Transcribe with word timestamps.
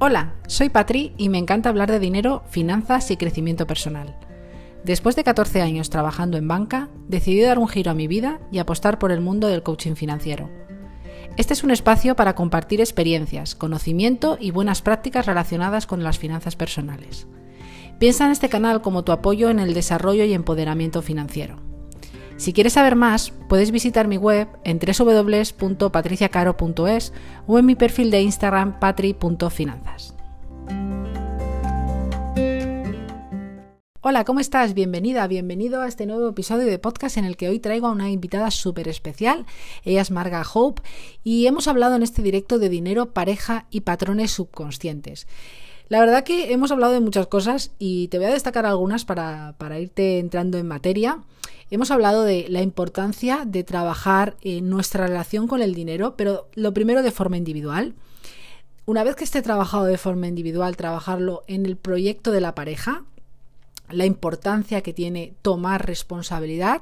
Hola, 0.00 0.34
soy 0.46 0.68
Patri 0.68 1.12
y 1.18 1.28
me 1.28 1.38
encanta 1.38 1.70
hablar 1.70 1.90
de 1.90 1.98
dinero, 1.98 2.44
finanzas 2.50 3.10
y 3.10 3.16
crecimiento 3.16 3.66
personal. 3.66 4.16
Después 4.84 5.16
de 5.16 5.24
14 5.24 5.60
años 5.60 5.90
trabajando 5.90 6.36
en 6.36 6.46
banca, 6.46 6.88
decidí 7.08 7.40
dar 7.40 7.58
un 7.58 7.66
giro 7.66 7.90
a 7.90 7.94
mi 7.94 8.06
vida 8.06 8.38
y 8.52 8.60
apostar 8.60 9.00
por 9.00 9.10
el 9.10 9.20
mundo 9.20 9.48
del 9.48 9.64
coaching 9.64 9.96
financiero. 9.96 10.50
Este 11.36 11.52
es 11.52 11.64
un 11.64 11.72
espacio 11.72 12.14
para 12.14 12.36
compartir 12.36 12.80
experiencias, 12.80 13.56
conocimiento 13.56 14.38
y 14.40 14.52
buenas 14.52 14.82
prácticas 14.82 15.26
relacionadas 15.26 15.88
con 15.88 16.04
las 16.04 16.16
finanzas 16.16 16.54
personales. 16.54 17.26
Piensa 17.98 18.24
en 18.24 18.30
este 18.30 18.48
canal 18.48 18.82
como 18.82 19.02
tu 19.02 19.10
apoyo 19.10 19.50
en 19.50 19.58
el 19.58 19.74
desarrollo 19.74 20.22
y 20.22 20.32
empoderamiento 20.32 21.02
financiero. 21.02 21.56
Si 22.38 22.52
quieres 22.52 22.74
saber 22.74 22.94
más, 22.94 23.32
puedes 23.48 23.72
visitar 23.72 24.06
mi 24.06 24.16
web 24.16 24.46
en 24.62 24.78
www.patriciacaro.es 24.78 27.12
o 27.48 27.58
en 27.58 27.66
mi 27.66 27.74
perfil 27.74 28.12
de 28.12 28.22
Instagram 28.22 28.78
patri.finanzas. 28.78 30.14
Hola, 34.00 34.24
¿cómo 34.24 34.38
estás? 34.38 34.74
Bienvenida, 34.74 35.26
bienvenido 35.26 35.82
a 35.82 35.88
este 35.88 36.06
nuevo 36.06 36.28
episodio 36.28 36.66
de 36.66 36.78
podcast 36.78 37.16
en 37.16 37.24
el 37.24 37.36
que 37.36 37.48
hoy 37.48 37.58
traigo 37.58 37.88
a 37.88 37.92
una 37.92 38.08
invitada 38.08 38.52
súper 38.52 38.86
especial. 38.86 39.44
Ella 39.84 40.02
es 40.02 40.12
Marga 40.12 40.46
Hope 40.54 40.82
y 41.24 41.48
hemos 41.48 41.66
hablado 41.66 41.96
en 41.96 42.04
este 42.04 42.22
directo 42.22 42.60
de 42.60 42.68
dinero, 42.68 43.12
pareja 43.12 43.66
y 43.70 43.80
patrones 43.80 44.30
subconscientes. 44.30 45.26
La 45.88 45.98
verdad 45.98 46.22
que 46.22 46.52
hemos 46.52 46.70
hablado 46.70 46.92
de 46.92 47.00
muchas 47.00 47.26
cosas 47.26 47.72
y 47.80 48.06
te 48.08 48.18
voy 48.18 48.28
a 48.28 48.32
destacar 48.32 48.64
algunas 48.64 49.04
para, 49.04 49.56
para 49.58 49.80
irte 49.80 50.20
entrando 50.20 50.56
en 50.56 50.68
materia. 50.68 51.24
Hemos 51.70 51.90
hablado 51.90 52.24
de 52.24 52.46
la 52.48 52.62
importancia 52.62 53.44
de 53.44 53.62
trabajar 53.62 54.36
en 54.40 54.70
nuestra 54.70 55.06
relación 55.06 55.46
con 55.46 55.60
el 55.60 55.74
dinero, 55.74 56.16
pero 56.16 56.48
lo 56.54 56.72
primero 56.72 57.02
de 57.02 57.10
forma 57.10 57.36
individual. 57.36 57.94
Una 58.86 59.04
vez 59.04 59.16
que 59.16 59.24
esté 59.24 59.42
trabajado 59.42 59.84
de 59.84 59.98
forma 59.98 60.28
individual, 60.28 60.76
trabajarlo 60.76 61.44
en 61.46 61.66
el 61.66 61.76
proyecto 61.76 62.32
de 62.32 62.40
la 62.40 62.54
pareja, 62.54 63.04
la 63.90 64.06
importancia 64.06 64.80
que 64.80 64.94
tiene 64.94 65.34
tomar 65.42 65.86
responsabilidad 65.86 66.80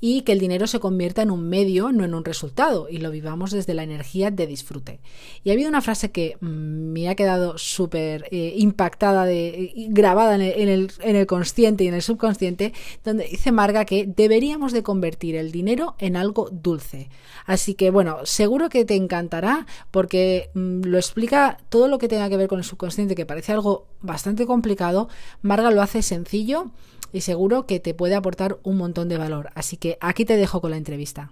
y 0.00 0.22
que 0.22 0.32
el 0.32 0.38
dinero 0.38 0.66
se 0.66 0.80
convierta 0.80 1.22
en 1.22 1.30
un 1.30 1.48
medio, 1.48 1.90
no 1.90 2.04
en 2.04 2.14
un 2.14 2.24
resultado, 2.24 2.88
y 2.90 2.98
lo 2.98 3.10
vivamos 3.10 3.52
desde 3.52 3.74
la 3.74 3.84
energía 3.84 4.30
de 4.30 4.46
disfrute. 4.46 5.00
Y 5.42 5.50
ha 5.50 5.54
habido 5.54 5.68
una 5.68 5.80
frase 5.80 6.10
que 6.10 6.36
mm, 6.40 6.46
me 6.46 7.08
ha 7.08 7.14
quedado 7.14 7.56
súper 7.56 8.26
eh, 8.30 8.54
impactada, 8.56 9.24
de, 9.24 9.72
grabada 9.88 10.34
en 10.34 10.68
el, 10.68 10.92
en 11.00 11.16
el, 11.16 11.26
consciente 11.26 11.84
y 11.84 11.88
en 11.88 11.94
el 11.94 12.02
subconsciente, 12.02 12.74
donde 13.02 13.24
dice 13.24 13.50
Marga 13.50 13.84
que 13.84 14.06
deberíamos 14.06 14.72
de 14.72 14.82
convertir 14.82 15.36
el 15.36 15.52
dinero 15.52 15.94
en 15.98 16.16
algo 16.16 16.50
dulce. 16.50 17.08
Así 17.46 17.74
que 17.74 17.90
bueno, 17.90 18.18
seguro 18.24 18.68
que 18.68 18.84
te 18.84 18.96
encantará 18.96 19.66
porque 19.90 20.50
mm, 20.54 20.82
lo 20.82 20.98
explica 20.98 21.58
todo 21.70 21.88
lo 21.88 21.98
que 21.98 22.08
tenga 22.08 22.28
que 22.28 22.36
ver 22.36 22.48
con 22.48 22.58
el 22.58 22.64
subconsciente, 22.64 23.14
que 23.14 23.26
parece 23.26 23.52
algo 23.52 23.86
bastante 24.02 24.44
complicado. 24.44 25.08
Marga 25.40 25.70
lo 25.70 25.80
hace 25.80 26.02
sencillo 26.02 26.70
y 27.14 27.20
seguro 27.20 27.64
que 27.64 27.78
te 27.78 27.94
puede 27.94 28.16
aportar 28.16 28.58
un 28.64 28.76
montón 28.76 29.08
de 29.08 29.16
valor. 29.16 29.50
Así 29.54 29.76
que 29.76 29.96
aquí 30.00 30.24
te 30.24 30.36
dejo 30.36 30.60
con 30.60 30.72
la 30.72 30.76
entrevista. 30.76 31.30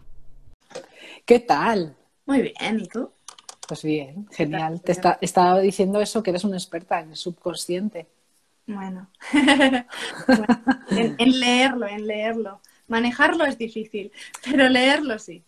¿Qué 1.27 1.41
tal? 1.41 1.97
Muy 2.25 2.41
bien, 2.41 2.79
¿y 2.79 2.87
tú? 2.87 3.11
Pues 3.67 3.83
bien, 3.83 4.29
genial. 4.31 4.81
Te 4.81 4.93
está, 4.93 5.19
estaba 5.21 5.59
diciendo 5.59 6.01
eso, 6.01 6.23
que 6.23 6.31
eres 6.31 6.45
una 6.45 6.57
experta 6.57 7.01
en 7.01 7.11
el 7.11 7.17
subconsciente. 7.17 8.07
Bueno, 8.65 9.11
en, 10.91 11.41
leerlo, 11.41 11.89
en 11.89 12.07
leerlo. 12.07 12.61
Manejarlo 12.87 13.45
es 13.45 13.59
difícil, 13.59 14.13
pero 14.45 14.69
leerlo 14.69 15.19
sí. 15.19 15.43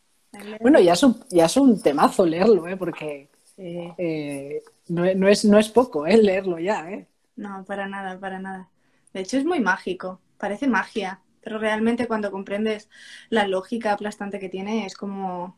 Bueno, 0.61 0.81
ya 0.81 0.95
es, 0.95 1.03
un, 1.05 1.17
ya 1.31 1.45
es 1.45 1.57
un 1.57 1.81
temazo 1.81 2.27
leerlo, 2.27 2.67
¿eh? 2.67 2.77
porque 2.77 3.29
eh, 3.57 4.65
no, 4.89 5.29
es, 5.29 5.45
no 5.45 5.61
es 5.61 5.69
poco 5.69 6.09
¿eh? 6.09 6.17
leerlo 6.17 6.59
ya. 6.59 6.91
¿eh? 6.91 7.07
No, 7.37 7.65
para 7.65 7.87
nada, 7.87 8.19
para 8.19 8.41
nada. 8.41 8.69
De 9.13 9.21
hecho, 9.21 9.39
es 9.39 9.45
muy 9.45 9.61
mágico 9.61 10.19
parece 10.45 10.69
magia, 10.69 11.23
pero 11.41 11.57
realmente 11.57 12.07
cuando 12.07 12.31
comprendes 12.31 12.91
la 13.31 13.49
lógica 13.49 13.93
aplastante 13.93 14.39
que 14.39 14.51
tiene 14.51 14.85
es 14.85 14.95
como, 14.95 15.57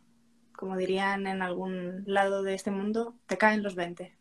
como 0.55 0.77
dirían 0.77 1.27
en 1.27 1.43
algún 1.43 2.05
lado 2.07 2.45
de 2.45 2.55
este 2.55 2.71
mundo, 2.71 3.17
te 3.27 3.37
caen 3.37 3.65
los 3.65 3.75
20. 3.75 4.17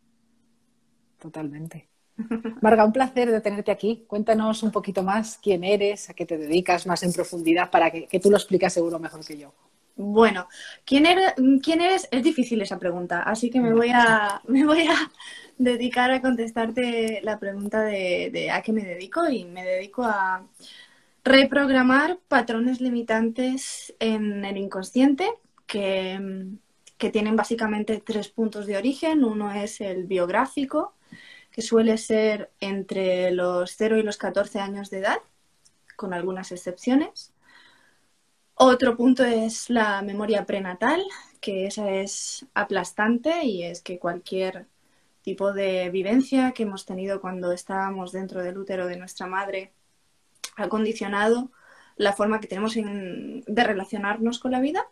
Totalmente. 1.20 1.88
Marga, 2.62 2.84
un 2.84 2.92
placer 2.92 3.30
de 3.30 3.40
tenerte 3.40 3.70
aquí. 3.70 4.06
Cuéntanos 4.08 4.64
un 4.64 4.72
poquito 4.72 5.04
más 5.04 5.38
quién 5.40 5.62
eres, 5.62 6.10
a 6.10 6.14
qué 6.14 6.26
te 6.26 6.36
dedicas 6.36 6.84
más 6.84 7.04
en 7.04 7.12
profundidad 7.12 7.70
para 7.70 7.92
que, 7.92 8.18
tú 8.18 8.28
lo 8.28 8.36
explicas 8.38 8.72
seguro 8.72 8.98
mejor 8.98 9.24
que 9.24 9.38
yo. 9.38 9.54
Bueno, 9.94 10.48
¿quién 10.84 11.06
eres? 11.06 11.34
¿quién 11.62 11.80
eres? 11.80 12.08
Es 12.10 12.24
difícil 12.24 12.60
esa 12.60 12.80
pregunta, 12.80 13.22
así 13.22 13.50
que 13.50 13.60
me 13.60 13.72
voy 13.72 13.90
a, 13.94 14.42
me 14.48 14.66
voy 14.66 14.82
a 14.82 14.96
dedicar 15.58 16.10
a 16.10 16.20
contestarte 16.20 17.20
la 17.22 17.38
pregunta 17.38 17.82
de, 17.82 18.50
a 18.52 18.62
qué 18.62 18.72
me 18.72 18.84
dedico 18.84 19.28
y 19.28 19.44
me 19.44 19.64
dedico 19.64 20.04
a 20.04 20.46
reprogramar 21.24 22.18
patrones 22.28 22.80
limitantes 22.80 23.94
en 23.98 24.44
el 24.44 24.56
inconsciente 24.56 25.28
que, 25.66 26.48
que 26.98 27.10
tienen 27.10 27.36
básicamente 27.36 28.02
tres 28.04 28.28
puntos 28.28 28.66
de 28.66 28.76
origen. 28.76 29.24
Uno 29.24 29.52
es 29.52 29.80
el 29.80 30.04
biográfico, 30.04 30.94
que 31.50 31.62
suele 31.62 31.98
ser 31.98 32.50
entre 32.60 33.30
los 33.32 33.74
0 33.76 33.98
y 33.98 34.02
los 34.02 34.18
14 34.18 34.60
años 34.60 34.90
de 34.90 34.98
edad, 34.98 35.18
con 35.96 36.12
algunas 36.12 36.52
excepciones. 36.52 37.32
Otro 38.54 38.96
punto 38.96 39.24
es 39.24 39.68
la 39.68 40.00
memoria 40.02 40.46
prenatal, 40.46 41.02
que 41.40 41.66
esa 41.66 41.90
es 41.90 42.46
aplastante 42.54 43.44
y 43.44 43.64
es 43.64 43.82
que 43.82 43.98
cualquier 43.98 44.66
tipo 45.26 45.52
de 45.52 45.90
vivencia 45.90 46.52
que 46.52 46.62
hemos 46.62 46.86
tenido 46.86 47.20
cuando 47.20 47.50
estábamos 47.50 48.12
dentro 48.12 48.44
del 48.44 48.56
útero 48.58 48.86
de 48.86 48.96
nuestra 48.96 49.26
madre 49.26 49.72
ha 50.54 50.68
condicionado 50.68 51.50
la 51.96 52.12
forma 52.12 52.38
que 52.38 52.46
tenemos 52.46 52.74
de 52.74 53.64
relacionarnos 53.64 54.38
con 54.38 54.52
la 54.52 54.60
vida. 54.60 54.86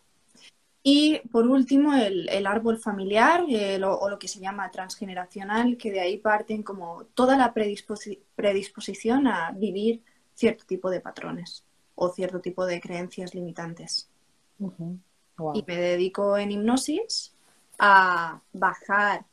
Y 0.82 1.20
por 1.30 1.46
último, 1.46 1.94
el, 1.94 2.46
árbol 2.48 2.78
familiar 2.78 3.44
o 3.44 4.08
lo 4.08 4.18
que 4.18 4.26
se 4.26 4.40
llama 4.40 4.72
transgeneracional, 4.72 5.76
que 5.76 5.92
de 5.92 6.00
ahí 6.00 6.18
parten 6.18 6.64
como 6.64 7.04
toda 7.14 7.36
la 7.36 7.54
predisposición 7.54 9.28
a 9.28 9.52
vivir 9.52 10.02
cierto 10.34 10.64
tipo 10.66 10.90
de 10.90 11.00
patrones 11.00 11.64
o 11.94 12.08
cierto 12.08 12.40
tipo 12.40 12.66
de 12.66 12.80
creencias 12.80 13.34
limitantes. 13.36 14.10
Y 14.58 15.64
me 15.64 15.76
dedico 15.76 16.36
en 16.36 16.50
hipnosis 16.50 17.32
a 17.78 18.40
bajar 18.52 19.26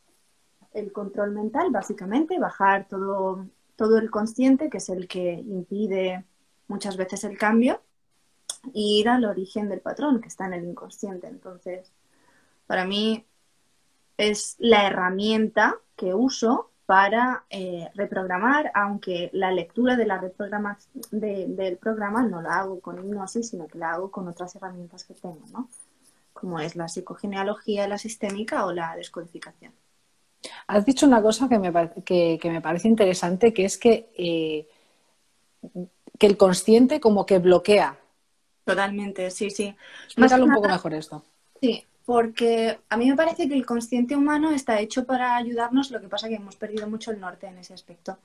el 0.73 0.91
control 0.91 1.31
mental, 1.31 1.69
básicamente, 1.71 2.39
bajar 2.39 2.87
todo, 2.87 3.45
todo 3.75 3.97
el 3.97 4.09
consciente, 4.09 4.69
que 4.69 4.77
es 4.77 4.89
el 4.89 5.07
que 5.07 5.33
impide 5.33 6.25
muchas 6.67 6.97
veces 6.97 7.23
el 7.23 7.37
cambio, 7.37 7.81
y 8.73 8.99
ir 8.99 9.09
al 9.09 9.25
origen 9.25 9.69
del 9.69 9.81
patrón, 9.81 10.21
que 10.21 10.27
está 10.27 10.45
en 10.45 10.53
el 10.53 10.65
inconsciente. 10.65 11.27
Entonces, 11.27 11.91
para 12.67 12.85
mí 12.85 13.25
es 14.17 14.55
la 14.59 14.87
herramienta 14.87 15.77
que 15.95 16.13
uso 16.13 16.71
para 16.85 17.45
eh, 17.49 17.89
reprogramar, 17.95 18.71
aunque 18.75 19.29
la 19.33 19.51
lectura 19.51 19.95
de 19.95 20.05
la 20.05 20.19
reprogramación 20.19 21.03
del 21.11 21.77
programa 21.77 22.21
no 22.23 22.41
la 22.41 22.59
hago 22.59 22.81
con 22.81 22.99
hipnosis, 22.99 23.49
sino 23.49 23.67
que 23.67 23.77
la 23.77 23.93
hago 23.93 24.11
con 24.11 24.27
otras 24.27 24.55
herramientas 24.55 25.05
que 25.05 25.13
tengo, 25.13 25.45
¿no? 25.51 25.69
como 26.33 26.59
es 26.59 26.75
la 26.75 26.87
psicogenealogía, 26.87 27.87
la 27.87 27.97
sistémica 27.97 28.65
o 28.65 28.73
la 28.73 28.95
descodificación. 28.95 29.73
Has 30.67 30.85
dicho 30.85 31.05
una 31.05 31.21
cosa 31.21 31.47
que 31.47 31.59
me, 31.59 31.71
que, 32.03 32.39
me 32.43 32.61
parece 32.61 32.87
interesante, 32.87 33.53
que 33.53 33.65
es 33.65 33.77
que, 33.77 34.09
eh, 34.17 34.67
que 36.17 36.27
el 36.27 36.37
consciente 36.37 36.99
como 36.99 37.25
que 37.25 37.39
bloquea. 37.39 37.97
Totalmente, 38.65 39.29
sí, 39.31 39.49
sí. 39.49 39.75
Explícalo 40.05 40.45
un 40.45 40.53
poco 40.53 40.67
mejor 40.67 40.93
esto. 40.93 41.23
Sí, 41.61 41.85
porque 42.05 42.79
a 42.89 42.97
mí 42.97 43.09
me 43.09 43.15
parece 43.15 43.47
que 43.47 43.53
el 43.53 43.65
consciente 43.65 44.15
humano 44.15 44.51
está 44.51 44.79
hecho 44.79 45.05
para 45.05 45.35
ayudarnos, 45.35 45.91
lo 45.91 46.01
que 46.01 46.07
pasa 46.07 46.27
es 46.27 46.31
que 46.31 46.41
hemos 46.41 46.55
perdido 46.55 46.87
mucho 46.87 47.11
el 47.11 47.19
norte 47.19 47.47
en 47.47 47.57
ese 47.59 47.73
aspecto, 47.73 48.17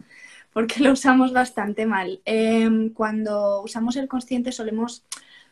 porque 0.53 0.81
lo 0.81 0.93
usamos 0.93 1.33
bastante 1.33 1.85
mal. 1.85 2.21
Em, 2.25 2.91
cuando 2.93 3.63
usamos 3.63 3.97
el 3.97 4.09
consciente 4.09 4.53
solemos 4.53 5.05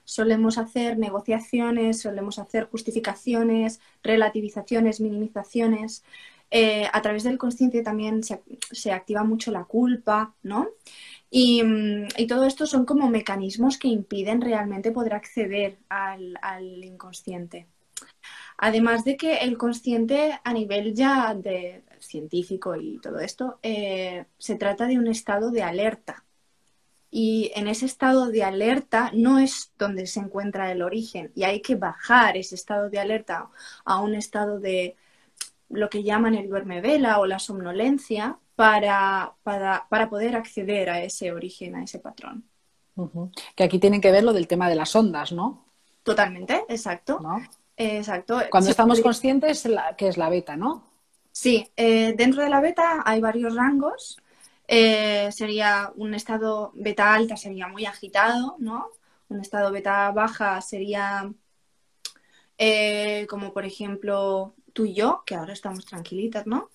solemos 0.04 0.58
hacer 0.58 0.98
negociaciones, 0.98 2.02
solemos 2.02 2.38
hacer 2.38 2.68
justificaciones, 2.70 3.80
relativizaciones, 4.02 5.00
minimizaciones. 5.00 6.04
Eh, 6.56 6.88
a 6.92 7.02
través 7.02 7.24
del 7.24 7.36
consciente 7.36 7.82
también 7.82 8.22
se, 8.22 8.92
activa 8.92 9.24
mucho 9.24 9.50
la 9.50 9.64
culpa, 9.64 10.36
¿no? 10.44 10.68
Mm, 11.32 12.06
y, 12.16 12.26
todo 12.28 12.44
esto 12.44 12.64
son 12.68 12.84
como 12.86 13.10
mecanismos 13.10 13.76
que 13.76 13.88
impiden 13.88 14.40
realmente 14.40 14.92
poder 14.92 15.14
acceder 15.14 15.78
al, 15.88 16.84
inconsciente. 16.84 17.66
Además 18.56 19.04
de 19.04 19.16
que 19.16 19.38
el 19.38 19.58
consciente 19.58 20.38
a 20.44 20.52
nivel 20.52 20.94
ya 20.94 21.34
de 21.34 21.82
científico 21.98 22.76
y 22.76 23.00
todo 23.00 23.18
esto, 23.18 23.58
eh, 23.64 24.26
se 24.38 24.54
trata 24.54 24.86
de 24.86 24.98
un 24.98 25.08
estado 25.08 25.50
de 25.50 25.64
alerta. 25.64 26.24
Y 27.10 27.50
en 27.56 27.66
ese 27.66 27.86
estado 27.86 28.28
de 28.28 28.44
alerta 28.44 29.10
no 29.12 29.40
es 29.40 29.72
donde 29.76 30.06
se 30.06 30.20
encuentra 30.20 30.70
el 30.70 30.82
origen 30.82 31.32
y 31.34 31.44
hay 31.44 31.60
que 31.62 31.74
bajar 31.74 32.36
ese 32.36 32.54
estado 32.54 32.90
de 32.90 33.00
alerta 33.00 33.50
a 33.84 34.00
un 34.00 34.14
estado 34.14 34.60
de 34.60 34.96
lo 35.68 35.88
que 35.88 36.02
llaman 36.02 36.34
el 36.34 36.48
duerme 36.48 36.80
vela 36.80 37.18
o 37.20 37.26
la 37.26 37.38
somnolencia 37.38 38.38
para, 38.54 39.34
para, 39.42 39.86
para 39.88 40.08
poder 40.08 40.36
acceder 40.36 40.90
a 40.90 41.02
ese 41.02 41.32
origen, 41.32 41.76
a 41.76 41.84
ese 41.84 41.98
patrón. 41.98 42.48
Que 43.56 43.64
aquí 43.64 43.78
tienen 43.78 44.00
que 44.00 44.12
ver 44.12 44.22
lo 44.22 44.32
del 44.32 44.46
tema 44.46 44.68
de 44.68 44.76
las 44.76 44.94
ondas, 44.94 45.32
¿no? 45.32 45.66
Totalmente, 46.02 46.64
exacto. 46.68 47.20
Exacto. 47.76 48.40
Cuando 48.50 48.70
estamos 48.70 49.00
conscientes, 49.00 49.68
que 49.96 50.08
es 50.08 50.16
la 50.16 50.28
beta, 50.28 50.56
¿no? 50.56 50.94
Sí, 51.32 51.68
eh, 51.76 52.14
dentro 52.16 52.42
de 52.42 52.48
la 52.48 52.60
beta 52.60 53.02
hay 53.04 53.20
varios 53.20 53.56
rangos. 53.56 54.18
Eh, 54.68 55.30
sería 55.32 55.92
un 55.96 56.14
estado 56.14 56.70
beta 56.74 57.12
alta, 57.12 57.36
sería 57.36 57.66
muy 57.66 57.84
agitado, 57.86 58.54
¿no? 58.60 58.90
Un 59.28 59.40
estado 59.40 59.72
beta 59.72 60.12
baja 60.12 60.60
sería 60.60 61.28
eh, 62.56 63.26
como 63.28 63.52
por 63.52 63.64
ejemplo 63.64 64.54
tú 64.74 64.84
y 64.84 64.92
yo, 64.92 65.22
que 65.24 65.34
ahora 65.34 65.54
estamos 65.54 65.86
tranquilitas, 65.86 66.46
¿no? 66.46 66.68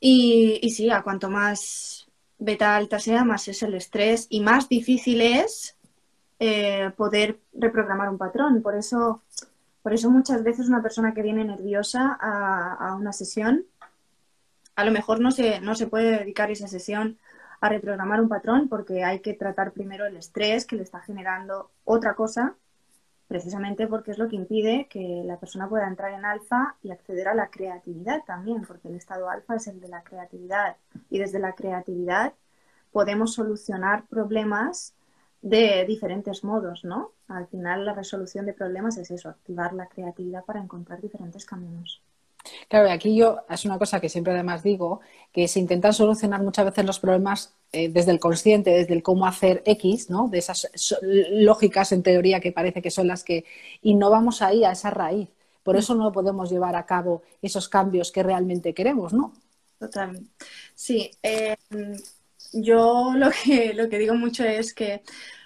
y, 0.00 0.58
y, 0.60 0.70
sí, 0.70 0.90
a 0.90 1.02
cuanto 1.02 1.30
más 1.30 2.08
beta 2.38 2.74
alta 2.74 2.98
sea, 2.98 3.24
más 3.24 3.46
es 3.46 3.62
el 3.62 3.74
estrés 3.74 4.26
y 4.30 4.40
más 4.40 4.68
difícil 4.68 5.20
es 5.20 5.76
eh, 6.40 6.90
poder 6.96 7.40
reprogramar 7.52 8.08
un 8.08 8.18
patrón. 8.18 8.62
Por 8.62 8.76
eso, 8.76 9.22
por 9.82 9.92
eso 9.92 10.10
muchas 10.10 10.42
veces 10.42 10.68
una 10.68 10.82
persona 10.82 11.14
que 11.14 11.22
viene 11.22 11.44
nerviosa 11.44 12.16
a, 12.20 12.94
una 12.94 13.12
sesión, 13.12 13.64
a 14.76 14.84
lo 14.84 14.92
mejor 14.92 15.20
no 15.20 15.30
se, 15.30 15.60
no 15.60 15.74
se 15.74 15.86
puede 15.86 16.18
dedicar 16.18 16.50
esa 16.50 16.68
sesión 16.68 17.18
a 17.60 17.68
reprogramar 17.68 18.20
un 18.20 18.28
patrón 18.28 18.68
porque 18.68 19.02
hay 19.02 19.20
que 19.20 19.34
tratar 19.34 19.72
primero 19.72 20.06
el 20.06 20.16
estrés 20.16 20.64
que 20.64 20.76
le 20.76 20.84
está 20.84 21.00
generando 21.00 21.70
otra 21.84 22.14
cosa 22.14 22.54
precisamente 23.28 23.86
porque 23.86 24.10
es 24.10 24.18
lo 24.18 24.28
que 24.28 24.36
impide 24.36 24.88
que 24.88 25.22
la 25.24 25.38
persona 25.38 25.68
pueda 25.68 25.86
entrar 25.86 26.12
en 26.12 26.24
alfa 26.24 26.76
y 26.82 26.90
acceder 26.90 27.28
a 27.28 27.34
la 27.34 27.50
creatividad 27.50 28.24
también, 28.26 28.62
porque 28.62 28.88
el 28.88 28.96
estado 28.96 29.28
alfa 29.28 29.56
es 29.56 29.66
el 29.68 29.80
de 29.80 29.88
la 29.88 30.02
creatividad 30.02 30.76
y 31.10 31.18
desde 31.18 31.38
la 31.38 31.54
creatividad 31.54 32.32
podemos 32.90 33.34
solucionar 33.34 34.06
problemas 34.08 34.94
de 35.42 35.84
diferentes 35.86 36.42
modos, 36.42 36.84
¿no? 36.84 37.12
Al 37.28 37.46
final 37.46 37.84
la 37.84 37.94
resolución 37.94 38.46
de 38.46 38.54
problemas 38.54 38.96
es 38.96 39.10
eso, 39.10 39.28
activar 39.28 39.74
la 39.74 39.86
creatividad 39.86 40.44
para 40.44 40.60
encontrar 40.60 41.00
diferentes 41.00 41.44
caminos. 41.44 42.02
Claro, 42.68 42.90
aquí 42.90 43.16
yo 43.16 43.38
es 43.48 43.64
una 43.64 43.78
cosa 43.78 44.00
que 44.00 44.08
siempre 44.08 44.32
además 44.32 44.62
digo, 44.62 45.00
que 45.32 45.48
se 45.48 45.60
intentan 45.60 45.92
solucionar 45.92 46.42
muchas 46.42 46.64
veces 46.66 46.84
los 46.84 46.98
problemas 46.98 47.54
eh, 47.72 47.88
desde 47.88 48.12
el 48.12 48.20
consciente, 48.20 48.70
desde 48.70 48.94
el 48.94 49.02
cómo 49.02 49.26
hacer 49.26 49.62
X, 49.66 50.10
¿no? 50.10 50.28
De 50.28 50.38
esas 50.38 50.68
lógicas 51.02 51.92
en 51.92 52.02
teoría 52.02 52.40
que 52.40 52.52
parece 52.52 52.82
que 52.82 52.90
son 52.90 53.08
las 53.08 53.24
que... 53.24 53.44
Y 53.82 53.94
no 53.94 54.10
vamos 54.10 54.42
ahí 54.42 54.64
a 54.64 54.72
esa 54.72 54.90
raíz. 54.90 55.28
Por 55.62 55.76
eso 55.76 55.94
no 55.94 56.12
podemos 56.12 56.50
llevar 56.50 56.76
a 56.76 56.86
cabo 56.86 57.22
esos 57.42 57.68
cambios 57.68 58.10
que 58.10 58.22
realmente 58.22 58.72
queremos, 58.72 59.12
¿no? 59.12 59.34
Total. 59.78 60.18
Sí. 60.74 61.10
Eh, 61.22 61.56
yo 62.52 63.12
lo 63.14 63.30
que, 63.30 63.74
lo 63.74 63.88
que 63.88 63.98
digo 63.98 64.14
mucho 64.14 64.44
es 64.44 64.72
que 64.72 65.02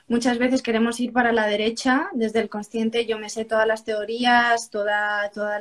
muchas 0.09 0.39
veces 0.39 0.63
queremos 0.63 1.01
ir 1.01 1.13
para 1.13 1.33
la 1.33 1.47
derecha 1.47 2.09
desde 2.13 2.41
el 2.41 2.49
consciente. 2.49 3.07
Yo 3.07 3.19
me 3.19 3.31
sé 3.31 3.45
todas 3.45 3.67
las 3.67 3.85
teorías, 3.85 4.71
toda, 4.71 5.31
toda, 5.31 5.61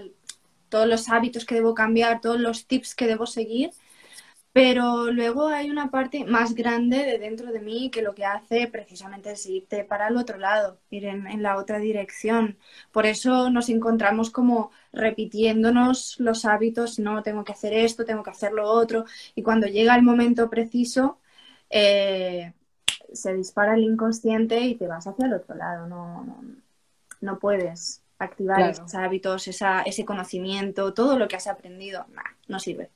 todos 0.71 0.87
los 0.87 1.09
hábitos 1.09 1.45
que 1.45 1.55
debo 1.55 1.75
cambiar, 1.75 2.21
todos 2.21 2.39
los 2.39 2.65
tips 2.65 2.95
que 2.95 3.07
debo 3.07 3.27
seguir 3.27 3.71
pero 4.53 5.11
luego 5.11 5.47
hay 5.47 5.69
una 5.69 5.91
parte 5.91 6.25
más 6.25 6.55
grande 6.55 6.97
de 6.97 7.19
dentro 7.19 7.51
de 7.51 7.61
mí 7.61 7.89
que 7.89 8.01
lo 8.01 8.13
que 8.13 8.25
hace 8.25 8.67
precisamente 8.67 9.31
es 9.31 9.45
irte 9.45 9.85
para 9.85 10.09
el 10.09 10.17
otro 10.17 10.37
lado, 10.37 10.77
ir 10.89 11.05
en, 11.05 11.41
la 11.41 11.57
otra 11.57 11.79
dirección. 11.79 12.57
Por 12.91 13.05
eso 13.05 13.49
nos 13.49 13.69
encontramos 13.69 14.29
como 14.29 14.71
repitiéndonos 14.91 16.19
los 16.19 16.43
hábitos, 16.45 16.99
no, 16.99 17.23
tengo 17.23 17.43
que 17.45 17.53
hacer 17.53 17.73
esto, 17.73 18.03
tengo 18.05 18.23
que 18.23 18.31
hacer 18.31 18.51
lo 18.51 18.69
otro, 18.69 19.05
y 19.35 19.43
cuando 19.43 19.67
llega 19.67 19.95
el 19.95 20.03
momento 20.03 20.49
preciso, 20.49 21.19
eh, 21.69 22.53
se 23.13 23.33
dispara 23.33 23.75
el 23.75 23.83
inconsciente 23.83 24.59
y 24.61 24.75
te 24.75 24.87
vas 24.87 25.07
hacia 25.07 25.25
el 25.27 25.33
otro 25.33 25.55
lado, 25.55 25.87
no, 25.87 26.43
no, 27.21 27.39
puedes 27.39 28.00
activar 28.23 28.61
esos 28.61 28.93
hábitos, 28.95 29.47
ese 29.47 30.05
conocimiento, 30.05 30.93
todo 30.93 31.17
lo 31.17 31.27
que 31.27 31.35
has 31.35 31.47
aprendido, 31.47 32.05
no 32.47 32.59
sirve. 32.59 32.89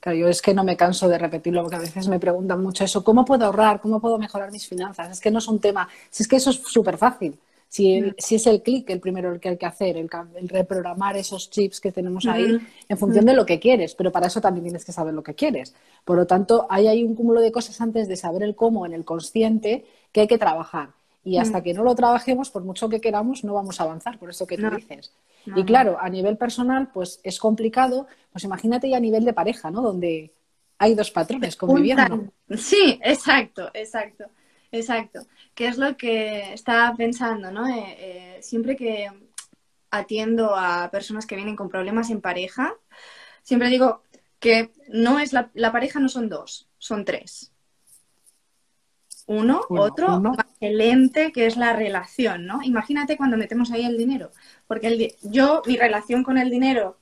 Claro, 0.00 0.18
yo 0.18 0.28
es 0.28 0.42
que 0.42 0.54
no 0.54 0.64
me 0.64 0.76
canso 0.76 1.08
de 1.08 1.18
repetirlo 1.18 1.62
porque 1.62 1.76
a 1.76 1.80
veces 1.80 2.08
me 2.08 2.20
preguntan 2.20 2.62
mucho 2.62 2.84
eso, 2.84 3.02
¿cómo 3.02 3.24
puedo 3.24 3.46
ahorrar? 3.46 3.80
¿Cómo 3.80 4.00
puedo 4.00 4.18
mejorar 4.18 4.50
mis 4.50 4.66
finanzas? 4.66 5.10
Es 5.10 5.20
que 5.20 5.30
no 5.30 5.38
es 5.38 5.48
un 5.48 5.60
tema, 5.60 5.88
si 6.10 6.22
es 6.22 6.28
que 6.28 6.36
eso 6.36 6.50
es 6.50 6.56
súper 6.56 6.98
fácil. 6.98 7.38
Si, 7.70 8.00
mm. 8.00 8.14
si, 8.16 8.36
es 8.36 8.46
el 8.46 8.62
clic 8.62 8.88
el 8.88 8.98
primero 8.98 9.30
el 9.30 9.40
que 9.40 9.50
hay 9.50 9.58
que 9.58 9.66
hacer, 9.66 9.98
el, 9.98 10.08
reprogramar 10.48 11.18
esos 11.18 11.50
chips 11.50 11.80
que 11.80 11.92
tenemos 11.92 12.24
ahí 12.24 12.58
en 12.88 12.98
función 12.98 13.26
de 13.26 13.34
lo 13.34 13.44
que 13.44 13.60
quieres, 13.60 13.94
pero 13.94 14.10
para 14.10 14.28
eso 14.28 14.40
también 14.40 14.64
tienes 14.64 14.86
que 14.86 14.92
saber 14.92 15.12
lo 15.12 15.22
que 15.22 15.34
quieres. 15.34 15.74
Por 16.04 16.16
lo 16.16 16.26
tanto, 16.26 16.66
ahí 16.70 16.86
hay 16.86 17.04
un 17.04 17.14
cúmulo 17.14 17.42
de 17.42 17.52
cosas 17.52 17.78
antes 17.82 18.08
de 18.08 18.16
saber 18.16 18.42
el 18.42 18.54
cómo 18.54 18.86
en 18.86 18.94
el 18.94 19.04
consciente 19.04 19.84
que 20.12 20.22
hay 20.22 20.26
que 20.26 20.38
trabajar. 20.38 20.90
Y 21.28 21.36
hasta 21.36 21.58
mm. 21.58 21.62
que 21.62 21.74
no 21.74 21.82
lo 21.82 21.94
trabajemos, 21.94 22.50
por 22.50 22.64
mucho 22.64 22.88
que 22.88 23.02
queramos, 23.02 23.44
no 23.44 23.52
vamos 23.52 23.78
a 23.78 23.84
avanzar, 23.84 24.18
por 24.18 24.30
eso 24.30 24.46
que 24.46 24.56
tú 24.56 24.70
dices. 24.70 25.12
Y 25.44 25.62
claro, 25.64 25.98
a 26.00 26.08
nivel 26.08 26.38
personal, 26.38 26.90
pues 26.90 27.20
es 27.22 27.38
complicado. 27.38 28.06
Pues 28.32 28.44
imagínate 28.44 28.88
ya 28.88 28.96
a 28.96 29.00
nivel 29.00 29.26
de 29.26 29.34
pareja, 29.34 29.70
¿no? 29.70 29.82
Donde 29.82 30.32
hay 30.78 30.94
dos 30.94 31.10
patrones 31.10 31.54
conviviendo. 31.56 32.32
Sí, 32.56 32.98
exacto, 33.02 33.70
exacto, 33.74 34.24
exacto. 34.72 35.26
¿Qué 35.54 35.66
es 35.68 35.76
lo 35.76 35.98
que 35.98 36.54
estaba 36.54 36.96
pensando, 36.96 37.52
no? 37.52 37.68
Eh, 37.68 37.96
eh, 37.98 38.38
siempre 38.40 38.74
que 38.74 39.10
atiendo 39.90 40.56
a 40.56 40.90
personas 40.90 41.26
que 41.26 41.36
vienen 41.36 41.56
con 41.56 41.68
problemas 41.68 42.08
en 42.08 42.22
pareja, 42.22 42.74
siempre 43.42 43.68
digo 43.68 44.02
que 44.38 44.70
no 44.88 45.18
es 45.18 45.34
la, 45.34 45.50
la 45.52 45.72
pareja 45.72 46.00
no 46.00 46.08
son 46.08 46.30
dos, 46.30 46.70
son 46.78 47.04
tres 47.04 47.52
uno, 49.28 49.60
otro, 49.68 50.22
excelente, 50.38 51.32
que 51.32 51.46
es 51.46 51.56
la 51.58 51.74
relación, 51.74 52.46
¿no? 52.46 52.62
Imagínate 52.62 53.18
cuando 53.18 53.36
metemos 53.36 53.70
ahí 53.70 53.84
el 53.84 53.98
dinero, 53.98 54.30
porque 54.66 54.86
el, 54.88 55.14
yo, 55.22 55.62
mi 55.66 55.76
relación 55.76 56.24
con 56.24 56.38
el 56.38 56.50
dinero, 56.50 56.98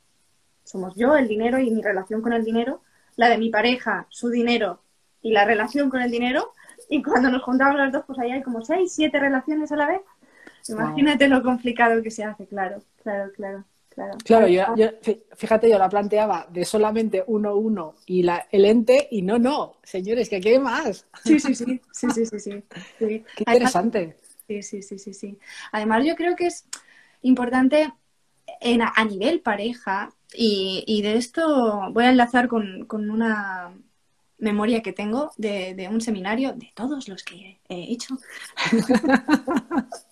somos 0.64 0.94
yo, 0.96 1.16
el 1.16 1.28
dinero 1.28 1.60
y 1.60 1.70
mi 1.70 1.82
relación 1.82 2.22
con 2.22 2.32
el 2.32 2.44
dinero, 2.44 2.82
la 3.14 3.28
de 3.28 3.38
mi 3.38 3.48
pareja, 3.50 4.06
su 4.10 4.28
dinero 4.28 4.82
y 5.22 5.30
la 5.30 5.44
relación 5.44 5.88
con 5.88 6.02
el 6.02 6.10
dinero, 6.10 6.52
y 6.90 7.00
cuando 7.00 7.30
nos 7.30 7.42
juntamos 7.42 7.76
las 7.76 7.92
dos, 7.92 8.02
pues 8.04 8.18
ahí 8.18 8.32
hay 8.32 8.42
como 8.42 8.60
seis, 8.62 8.92
siete 8.92 9.20
relaciones 9.20 9.70
a 9.70 9.76
la 9.76 9.86
vez. 9.86 10.00
Imagínate 10.68 11.28
lo 11.28 11.44
complicado 11.44 12.02
que 12.02 12.10
se 12.10 12.24
hace, 12.24 12.46
claro, 12.46 12.82
claro, 13.04 13.30
claro. 13.32 13.64
Claro, 14.24 14.46
yo, 14.46 14.64
fíjate, 15.36 15.70
yo 15.70 15.78
la 15.78 15.88
planteaba 15.88 16.46
de 16.50 16.64
solamente 16.64 17.24
uno, 17.26 17.56
uno 17.56 17.94
y 18.04 18.22
la, 18.22 18.46
el 18.50 18.66
ente, 18.66 19.08
y 19.10 19.22
no, 19.22 19.38
no, 19.38 19.78
señores, 19.82 20.28
que 20.28 20.36
aquí 20.36 20.50
hay 20.50 20.58
más. 20.58 21.06
Sí, 21.24 21.40
sí, 21.40 21.54
sí, 21.54 21.80
sí, 21.92 22.10
sí, 22.10 22.26
sí, 22.26 22.38
sí. 22.38 22.64
Qué 22.98 23.24
interesante. 23.38 24.16
sí, 24.46 24.62
sí, 24.62 24.82
sí, 24.82 24.98
sí, 24.98 25.14
sí. 25.14 25.38
Además, 25.72 26.04
yo 26.04 26.14
creo 26.14 26.36
que 26.36 26.46
es 26.46 26.66
importante 27.22 27.90
en, 28.60 28.82
a 28.82 29.04
nivel 29.04 29.40
pareja, 29.40 30.10
y, 30.34 31.00
de 31.02 31.16
esto 31.16 31.90
voy 31.92 32.04
a 32.04 32.10
enlazar 32.10 32.48
con, 32.48 32.86
una 32.90 33.72
memoria 34.38 34.82
que 34.82 34.92
tengo 34.92 35.32
de, 35.38 35.74
de, 35.74 35.88
un 35.88 36.02
seminario, 36.02 36.52
de 36.52 36.70
todos 36.74 37.08
los 37.08 37.22
que 37.22 37.60
he 37.68 37.92
hecho. 37.92 38.18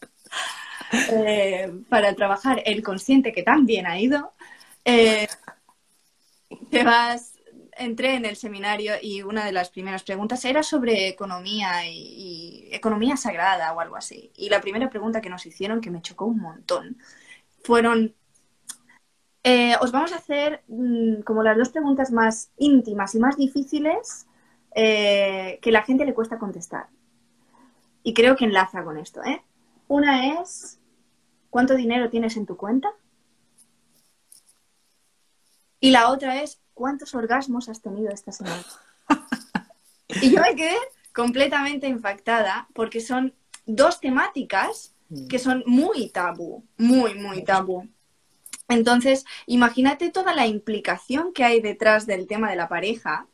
Eh, 1.11 1.73
para 1.89 2.15
trabajar 2.15 2.63
el 2.65 2.83
consciente 2.83 3.33
que 3.33 3.43
también 3.43 3.87
ha 3.87 3.99
ido, 3.99 4.33
eh, 4.85 5.27
te 6.71 6.85
vas, 6.85 7.35
entré 7.77 8.15
en 8.15 8.25
el 8.25 8.37
seminario 8.37 8.95
y 9.01 9.23
una 9.23 9.45
de 9.45 9.53
las 9.53 9.71
primeras 9.71 10.03
preguntas 10.03 10.45
era 10.45 10.63
sobre 10.63 11.09
economía 11.09 11.87
y, 11.87 12.69
economía 12.71 13.17
sagrada 13.17 13.73
o 13.73 13.81
algo 13.81 13.97
así. 13.97 14.33
Y 14.37 14.49
la 14.49 14.61
primera 14.61 14.91
pregunta 14.91 15.21
que 15.21 15.31
nos 15.31 15.47
hicieron, 15.47 15.81
que 15.81 15.91
me 15.91 16.03
chocó 16.03 16.27
un 16.27 16.39
montón, 16.39 16.99
fueron, 17.63 18.15
eh, 19.43 19.75
os 19.81 19.93
vamos 19.93 20.13
a 20.13 20.17
hacer 20.17 20.63
mm, 20.69 21.23
como 21.23 21.43
las 21.43 21.57
dos 21.57 21.71
preguntas 21.71 22.11
más 22.11 22.51
íntimas 22.59 23.15
y 23.15 23.19
más 23.19 23.37
difíciles 23.37 24.27
que 24.75 25.71
la 25.71 25.85
gente 25.85 26.05
le 26.05 26.15
cuesta 26.15 26.37
contestar. 26.37 26.89
Y 28.03 28.13
creo 28.13 28.35
que 28.35 28.45
enlaza 28.45 28.83
con 28.83 28.99
esto. 28.99 29.21
Una 29.87 30.41
es, 30.41 30.81
¿cuánto 31.55 31.77
dinero 31.77 32.11
tienes 32.11 32.37
en 32.37 32.47
tu 32.47 32.57
cuenta? 32.57 32.89
Y 35.79 35.93
la 35.93 36.11
otra 36.11 36.43
es, 36.43 36.61
¿cuántos 36.75 37.15
orgasmos 37.15 37.69
has 37.69 37.81
tenido 37.81 38.11
esta 38.11 38.33
semana? 38.33 38.65
y 40.21 40.33
yo 40.33 40.41
me 40.41 40.57
quedé 40.57 40.77
completamente 41.13 41.87
impactada 41.87 42.67
porque 42.75 43.01
son 43.01 43.35
dos 43.67 44.01
temáticas 44.01 44.97
mm. 45.11 45.29
que 45.29 45.39
son 45.39 45.63
muy 45.65 46.09
tabú, 46.09 46.65
muy, 46.77 47.15
muy 47.15 47.45
tabú. 47.45 47.89
Entonces, 48.67 49.25
imagínate 49.47 50.11
toda 50.11 50.35
la 50.35 50.49
implicación 50.49 51.33
que 51.33 51.45
hay 51.45 51.61
detrás 51.61 52.05
del 52.05 52.27
tema 52.27 52.51
de 52.51 52.57
la 52.57 52.69
pareja 52.69 53.29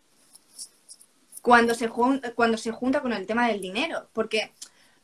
cuando 1.41 1.75
se, 1.75 1.89
cuando 1.89 2.59
se 2.59 2.71
junta 2.71 3.01
con 3.01 3.15
el 3.15 3.27
tema 3.27 3.49
del 3.49 3.63
dinero, 3.63 4.11
porque 4.13 4.53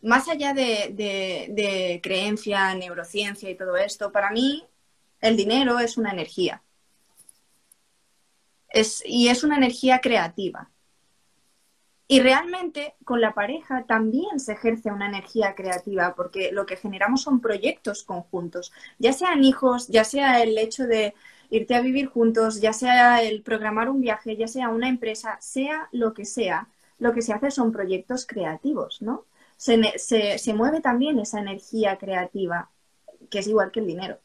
más 0.07 0.29
allá 0.29 0.55
de, 0.55 2.01
creencia, 2.03 2.75
neurociencia 2.75 3.51
y 3.51 3.57
todo 3.57 3.77
esto, 3.77 4.13
para 4.13 4.31
mí 4.31 4.65
el 5.21 5.37
dinero 5.37 5.81
es 5.81 5.97
una 5.99 6.13
energía. 6.13 6.63
Y 9.05 9.29
es 9.29 9.43
una 9.43 9.57
energía 9.57 10.01
creativa. 10.01 10.71
Y 12.09 12.21
realmente 12.21 12.95
con 13.05 13.21
la 13.21 13.35
pareja 13.35 13.85
también 13.85 14.39
se 14.39 14.53
ejerce 14.53 14.93
una 14.93 15.09
energía 15.09 15.57
creativa 15.57 16.15
porque 16.15 16.53
lo 16.53 16.67
que 16.67 16.77
generamos 16.77 17.23
son 17.23 17.41
proyectos 17.41 18.05
conjuntos, 18.05 18.73
ya 18.99 19.13
sean 19.13 19.43
hijos, 19.43 19.89
ya 19.89 20.05
sea 20.05 20.41
el 20.41 20.57
hecho 20.57 20.87
de 20.87 21.15
irte 21.51 21.75
a 21.75 21.81
vivir 21.81 22.07
juntos, 22.07 22.61
ya 22.61 22.73
sea 22.73 23.23
el 23.23 23.43
programar 23.43 23.89
un 23.89 24.01
viaje, 24.01 24.37
ya 24.37 24.47
sea 24.47 24.69
una 24.69 24.89
empresa, 24.89 25.37
sea 25.41 25.89
lo 25.91 26.15
que 26.15 26.25
sea, 26.25 26.69
lo 27.01 27.13
que 27.13 27.23
se 27.23 27.33
hace 27.33 27.51
son 27.51 27.73
proyectos 27.73 28.25
creativos, 28.25 29.03
¿no? 29.03 29.25
Se, 29.57 30.39
se 30.39 30.55
mueve 30.55 30.81
también 30.81 31.19
esa 31.19 31.41
energía 31.41 31.97
creativa, 31.97 32.71
que 33.31 33.39
es 33.39 33.47
igual 33.47 33.71
que 33.71 33.81
el 33.81 33.87
dinero. 33.87 34.19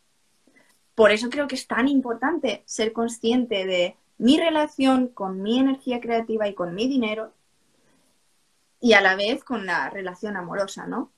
Por 0.96 1.12
eso 1.12 1.30
creo 1.30 1.48
que 1.48 1.56
es 1.56 1.68
tan 1.68 1.88
importante 1.88 2.64
ser 2.66 2.94
consciente 2.94 3.66
de 3.66 3.96
mi 4.18 4.38
relación 4.38 5.08
con 5.08 5.42
mi 5.42 5.58
energía 5.60 6.00
creativa 6.00 6.48
y 6.48 6.54
con 6.54 6.76
mi 6.76 6.88
dinero 6.88 7.34
y 8.80 8.94
a 8.94 9.02
la 9.02 9.16
vez 9.16 9.44
con 9.44 9.66
la 9.66 9.90
relación 9.90 10.36
amorosa, 10.36 10.86
¿no? 10.86 11.12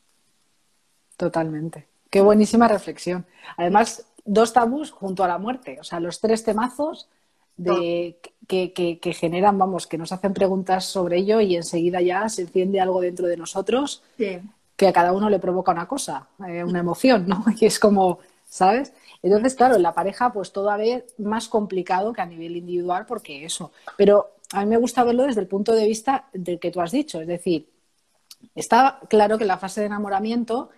Totalmente. 1.18 1.88
Qué 2.10 2.22
buenísima 2.22 2.68
reflexión. 2.68 3.26
Además, 3.58 4.06
dos 4.26 4.54
tabús 4.54 4.92
junto 4.92 5.24
a 5.24 5.28
la 5.28 5.38
muerte, 5.38 5.80
o 5.80 5.84
sea, 5.84 6.00
los 6.00 6.20
tres 6.20 6.44
temazos 6.44 7.10
de, 7.58 8.18
que, 8.48 8.74
que, 8.74 9.14
generan, 9.14 9.58
vamos, 9.58 9.88
que 9.88 9.98
nos 9.98 10.12
hacen 10.12 10.34
preguntas 10.34 10.86
sobre 10.86 11.18
ello 11.18 11.40
y 11.42 11.56
enseguida 11.56 12.02
ya 12.02 12.28
se 12.30 12.44
enciende 12.44 12.82
algo 12.82 13.02
dentro 13.02 13.28
de 13.28 13.38
nosotros 13.38 14.04
que 14.76 14.88
a 14.88 14.94
cada 14.94 15.14
uno 15.14 15.30
le 15.30 15.40
provoca 15.40 15.72
una 15.72 15.88
cosa, 15.88 16.28
eh, 16.48 16.64
una 16.64 16.80
emoción, 16.80 17.28
¿no? 17.28 17.46
Y 17.60 17.66
es 17.66 17.80
como, 17.80 18.20
¿sabes? 18.48 18.94
Entonces, 19.22 19.56
claro, 19.56 19.76
en 19.76 19.84
la 19.84 19.94
pareja, 19.94 20.34
pues 20.34 20.52
todavía 20.52 21.04
más 21.20 21.48
complicado 21.48 22.12
que 22.12 22.22
a 22.22 22.26
nivel 22.26 22.58
individual, 22.58 23.06
porque 23.06 23.46
eso. 23.46 23.72
Pero 23.98 24.32
a 24.52 24.62
mí 24.62 24.66
me 24.68 24.78
gusta 24.78 25.04
verlo 25.04 25.24
desde 25.24 25.42
el 25.42 25.48
punto 25.48 25.74
de 25.74 25.88
vista 25.88 26.26
del 26.34 26.60
que 26.60 26.72
tú 26.72 26.82
has 26.82 26.92
dicho. 26.92 27.22
Es 27.22 27.28
decir, 27.28 27.70
está 28.56 29.00
claro 29.10 29.38
que 29.38 29.44
en 29.44 29.50
la 29.50 29.58
fase 29.58 29.82
de 29.82 29.88
enamoramiento 29.88 30.70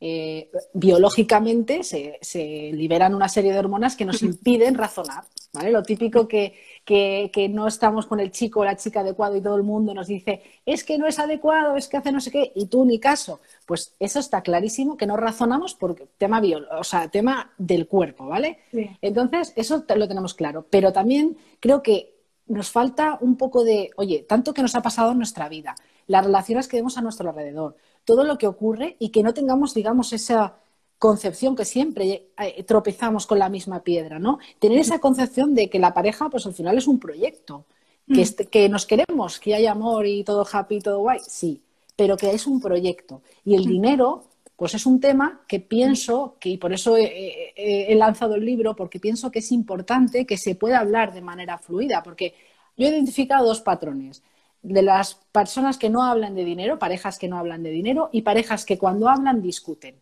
eh, 0.00 0.50
biológicamente 0.74 1.82
se, 1.82 2.70
liberan 2.72 3.14
una 3.14 3.28
serie 3.28 3.52
de 3.52 3.58
hormonas 3.58 3.96
que 3.96 4.04
nos 4.04 4.22
impiden 4.22 4.74
razonar. 4.74 5.24
¿Vale? 5.54 5.70
Lo 5.70 5.82
típico 5.82 6.26
que, 6.26 6.54
que, 6.84 7.48
no 7.48 7.66
estamos 7.66 8.06
con 8.06 8.20
el 8.20 8.30
chico 8.30 8.60
o 8.60 8.64
la 8.64 8.76
chica 8.76 9.00
adecuado 9.00 9.36
y 9.36 9.40
todo 9.40 9.56
el 9.56 9.62
mundo 9.62 9.94
nos 9.94 10.08
dice 10.08 10.42
es 10.66 10.84
que 10.84 10.98
no 10.98 11.06
es 11.06 11.18
adecuado, 11.18 11.76
es 11.76 11.88
que 11.88 11.96
hace 11.96 12.12
no 12.12 12.20
sé 12.20 12.30
qué, 12.30 12.52
y 12.54 12.66
tú 12.66 12.84
ni 12.84 12.98
caso. 12.98 13.40
Pues 13.64 13.94
eso 13.98 14.18
está 14.18 14.42
clarísimo 14.42 14.96
que 14.96 15.06
no 15.06 15.16
razonamos 15.16 15.74
por 15.74 15.94
tema, 16.18 16.42
o 16.78 16.84
sea, 16.84 17.08
tema 17.08 17.52
del 17.56 17.86
cuerpo, 17.86 18.26
¿vale? 18.26 18.58
Entonces, 19.00 19.52
eso 19.56 19.84
lo 19.96 20.08
tenemos 20.08 20.34
claro. 20.34 20.66
Pero 20.68 20.92
también 20.92 21.38
creo 21.60 21.82
que 21.82 22.14
nos 22.46 22.70
falta 22.70 23.16
un 23.20 23.36
poco 23.36 23.64
de, 23.64 23.90
oye, 23.96 24.26
tanto 24.28 24.52
que 24.52 24.62
nos 24.62 24.74
ha 24.74 24.82
pasado 24.82 25.12
en 25.12 25.18
nuestra 25.18 25.48
vida, 25.48 25.76
las 26.06 26.24
relaciones 26.24 26.68
que 26.68 26.76
vemos 26.76 26.98
a 26.98 27.00
nuestro 27.00 27.30
alrededor, 27.30 27.76
todo 28.04 28.24
lo 28.24 28.36
que 28.36 28.46
ocurre 28.46 28.96
y 28.98 29.08
que 29.08 29.22
no 29.22 29.32
tengamos, 29.32 29.72
digamos, 29.72 30.12
esa 30.12 30.56
concepción 30.98 31.54
que 31.56 31.64
siempre 31.64 32.28
eh, 32.38 32.62
tropezamos 32.64 33.26
con 33.26 33.38
la 33.38 33.48
misma 33.48 33.82
piedra, 33.82 34.18
¿no? 34.18 34.38
Tener 34.58 34.78
esa 34.78 34.98
concepción 34.98 35.54
de 35.54 35.68
que 35.68 35.78
la 35.78 35.92
pareja, 35.92 36.30
pues 36.30 36.46
al 36.46 36.54
final 36.54 36.78
es 36.78 36.86
un 36.86 36.98
proyecto, 36.98 37.66
que, 38.06 38.22
mm. 38.22 38.46
que 38.50 38.68
nos 38.68 38.86
queremos, 38.86 39.38
que 39.38 39.54
hay 39.54 39.66
amor 39.66 40.06
y 40.06 40.24
todo 40.24 40.46
happy, 40.50 40.80
todo 40.80 41.00
guay, 41.00 41.20
sí, 41.26 41.62
pero 41.96 42.16
que 42.16 42.30
es 42.30 42.46
un 42.46 42.60
proyecto. 42.60 43.22
Y 43.44 43.54
el 43.54 43.66
mm. 43.66 43.70
dinero, 43.70 44.24
pues 44.56 44.74
es 44.74 44.86
un 44.86 45.00
tema 45.00 45.42
que 45.48 45.60
pienso, 45.60 46.36
que 46.40 46.50
y 46.50 46.56
por 46.56 46.72
eso 46.72 46.96
he, 46.96 47.94
lanzado 47.96 48.34
el 48.34 48.44
libro, 48.44 48.74
porque 48.76 49.00
pienso 49.00 49.30
que 49.30 49.40
es 49.40 49.52
importante 49.52 50.26
que 50.26 50.36
se 50.36 50.54
pueda 50.54 50.78
hablar 50.78 51.12
de 51.12 51.22
manera 51.22 51.58
fluida, 51.58 52.02
porque 52.02 52.34
yo 52.76 52.86
he 52.86 52.90
identificado 52.90 53.46
dos 53.46 53.60
patrones 53.60 54.22
de 54.62 54.82
las 54.82 55.16
personas 55.30 55.76
que 55.76 55.90
no 55.90 56.02
hablan 56.02 56.34
de 56.34 56.44
dinero, 56.44 56.78
parejas 56.78 57.18
que 57.18 57.28
no 57.28 57.38
hablan 57.38 57.62
de 57.62 57.70
dinero 57.70 58.08
y 58.12 58.22
parejas 58.22 58.64
que 58.64 58.78
cuando 58.78 59.08
hablan 59.08 59.42
discuten. 59.42 59.96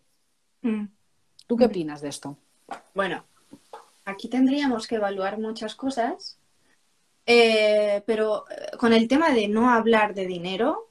Mm. 0.63 0.87
¿Tú 1.47 1.57
qué 1.57 1.67
opinas 1.67 2.01
de 2.01 2.09
esto? 2.09 2.37
Bueno, 2.95 3.25
aquí 4.05 4.29
tendríamos 4.29 4.87
que 4.87 4.97
evaluar 4.97 5.39
muchas 5.39 5.75
cosas, 5.75 6.39
eh, 7.27 8.03
pero 8.07 8.45
eh, 8.51 8.77
con 8.79 8.93
el 8.93 9.09
tema 9.09 9.31
de 9.31 9.49
no 9.49 9.71
hablar 9.71 10.15
de 10.15 10.27
dinero, 10.27 10.89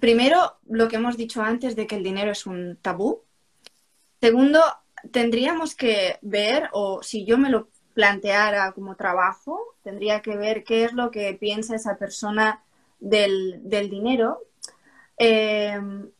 primero, 0.00 0.58
lo 0.68 0.88
que 0.88 0.96
hemos 0.96 1.16
dicho 1.16 1.42
antes 1.42 1.76
de 1.76 1.86
que 1.86 1.96
el 1.96 2.02
dinero 2.02 2.30
es 2.30 2.46
un 2.46 2.78
tabú. 2.80 3.22
Segundo, 4.20 4.60
tendríamos 5.10 5.74
que 5.74 6.18
ver, 6.22 6.68
o 6.72 7.02
si 7.02 7.24
yo 7.24 7.38
me 7.38 7.50
lo 7.50 7.68
planteara 7.94 8.72
como 8.72 8.96
trabajo, 8.96 9.76
tendría 9.82 10.22
que 10.22 10.36
ver 10.36 10.64
qué 10.64 10.84
es 10.84 10.92
lo 10.92 11.10
que 11.10 11.34
piensa 11.34 11.76
esa 11.76 11.96
persona 11.96 12.62
del, 13.00 13.62
dinero. 13.68 14.40
Em, 15.18 16.10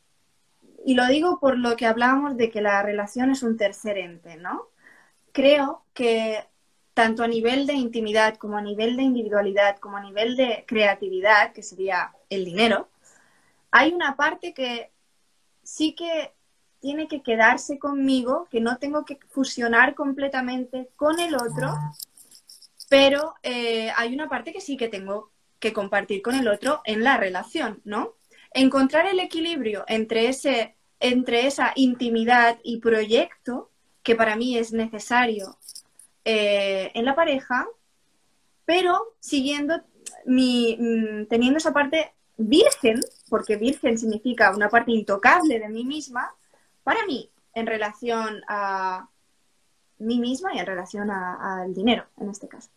y 0.84 0.94
lo 0.94 1.06
digo 1.06 1.38
por 1.40 1.58
lo 1.58 1.76
que 1.76 1.86
hablábamos 1.86 2.36
de 2.36 2.50
que 2.50 2.60
la 2.60 2.82
relación 2.82 3.30
es 3.30 3.42
un 3.42 3.56
tercer 3.56 3.98
ente, 3.98 4.36
¿no? 4.36 4.68
Creo 5.32 5.84
que 5.94 6.44
tanto 6.94 7.22
a 7.22 7.28
nivel 7.28 7.66
de 7.66 7.74
intimidad 7.74 8.36
como 8.36 8.56
a 8.56 8.62
nivel 8.62 8.96
de 8.96 9.02
individualidad, 9.02 9.78
como 9.78 9.96
a 9.96 10.02
nivel 10.02 10.36
de 10.36 10.64
creatividad, 10.66 11.52
que 11.52 11.62
sería 11.62 12.12
el 12.28 12.44
dinero, 12.44 12.88
hay 13.70 13.92
una 13.92 14.16
parte 14.16 14.52
que 14.52 14.90
sí 15.62 15.94
que 15.94 16.32
tiene 16.80 17.08
que 17.08 17.22
quedarse 17.22 17.78
conmigo, 17.78 18.48
que 18.50 18.60
no 18.60 18.76
tengo 18.76 19.04
que 19.04 19.18
fusionar 19.30 19.94
completamente 19.94 20.90
con 20.96 21.20
el 21.20 21.34
otro, 21.36 21.72
pero 22.88 23.34
eh, 23.42 23.90
hay 23.96 24.12
una 24.12 24.28
parte 24.28 24.52
que 24.52 24.60
sí 24.60 24.76
que 24.76 24.88
tengo 24.88 25.30
que 25.58 25.72
compartir 25.72 26.20
con 26.22 26.34
el 26.34 26.48
otro 26.48 26.82
en 26.84 27.04
la 27.04 27.16
relación, 27.16 27.80
¿no? 27.84 28.14
Encontrar 28.54 29.06
el 29.06 29.20
equilibrio 29.20 29.84
entre, 29.88 30.28
ese, 30.28 30.76
entre 31.00 31.46
esa 31.46 31.72
intimidad 31.74 32.58
y 32.62 32.80
proyecto, 32.80 33.70
que 34.02 34.14
para 34.14 34.36
mí 34.36 34.58
es 34.58 34.72
necesario 34.72 35.58
eh, 36.24 36.90
en 36.94 37.04
la 37.04 37.14
pareja, 37.14 37.66
pero 38.64 39.14
siguiendo 39.20 39.80
mi, 40.24 40.76
mm, 40.78 41.26
teniendo 41.26 41.58
esa 41.58 41.72
parte 41.72 42.12
virgen, 42.36 43.00
porque 43.28 43.56
virgen 43.56 43.98
significa 43.98 44.54
una 44.54 44.68
parte 44.68 44.92
intocable 44.92 45.58
de 45.58 45.68
mí 45.68 45.84
misma, 45.84 46.34
para 46.82 47.04
mí, 47.06 47.30
en 47.54 47.66
relación 47.66 48.42
a 48.48 49.08
mí 49.98 50.18
misma 50.18 50.54
y 50.54 50.58
en 50.58 50.66
relación 50.66 51.10
al 51.10 51.72
dinero, 51.74 52.06
en 52.18 52.30
este 52.30 52.48
caso. 52.48 52.70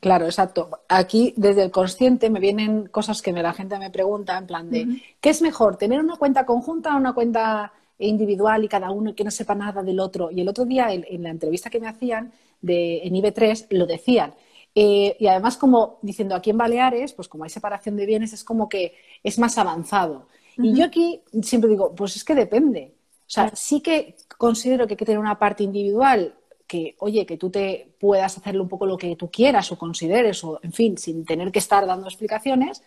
Claro, 0.00 0.26
exacto. 0.26 0.70
Aquí, 0.88 1.34
desde 1.36 1.64
el 1.64 1.70
consciente, 1.72 2.30
me 2.30 2.38
vienen 2.38 2.86
cosas 2.86 3.20
que 3.20 3.32
la 3.32 3.52
gente 3.52 3.78
me 3.78 3.90
pregunta, 3.90 4.38
en 4.38 4.46
plan 4.46 4.70
de, 4.70 4.86
¿qué 5.20 5.30
es 5.30 5.42
mejor, 5.42 5.76
tener 5.76 5.98
una 5.98 6.16
cuenta 6.16 6.46
conjunta 6.46 6.94
o 6.94 6.98
una 6.98 7.14
cuenta 7.14 7.72
individual 7.98 8.62
y 8.62 8.68
cada 8.68 8.92
uno 8.92 9.14
que 9.14 9.24
no 9.24 9.30
sepa 9.32 9.56
nada 9.56 9.82
del 9.82 9.98
otro? 9.98 10.30
Y 10.30 10.40
el 10.40 10.48
otro 10.48 10.64
día, 10.64 10.92
en, 10.92 11.22
la 11.22 11.30
entrevista 11.30 11.68
que 11.68 11.80
me 11.80 11.88
hacían 11.88 12.32
de, 12.60 13.00
en 13.02 13.14
IB3, 13.14 13.66
lo 13.70 13.86
decían. 13.86 14.34
Eh, 14.72 15.16
y 15.18 15.26
además, 15.26 15.56
como 15.56 15.98
diciendo 16.02 16.36
aquí 16.36 16.50
en 16.50 16.58
Baleares, 16.58 17.12
pues 17.12 17.26
como 17.26 17.42
hay 17.42 17.50
separación 17.50 17.96
de 17.96 18.06
bienes, 18.06 18.32
es 18.32 18.44
como 18.44 18.68
que 18.68 18.94
es 19.24 19.36
más 19.40 19.58
avanzado. 19.58 20.28
Y 20.56 20.74
yo 20.74 20.84
aquí 20.84 21.22
siempre 21.42 21.70
digo, 21.70 21.94
pues 21.94 22.14
es 22.16 22.24
que 22.24 22.34
depende. 22.34 22.94
O 23.20 23.30
sea, 23.30 23.50
sí 23.54 23.80
que 23.80 24.16
considero 24.36 24.86
que 24.86 24.94
hay 24.94 24.96
que 24.96 25.04
tener 25.04 25.18
una 25.18 25.38
parte 25.38 25.64
individual 25.64 26.37
que, 26.68 26.94
oye, 27.00 27.26
que 27.26 27.38
tú 27.38 27.50
te 27.50 27.94
puedas 27.98 28.36
hacerle 28.36 28.60
un 28.60 28.68
poco 28.68 28.86
lo 28.86 28.98
que 28.98 29.16
tú 29.16 29.30
quieras 29.30 29.72
o 29.72 29.78
consideres, 29.78 30.44
o 30.44 30.60
en 30.62 30.72
fin, 30.72 30.98
sin 30.98 31.24
tener 31.24 31.50
que 31.50 31.58
estar 31.58 31.86
dando 31.86 32.06
explicaciones, 32.06 32.82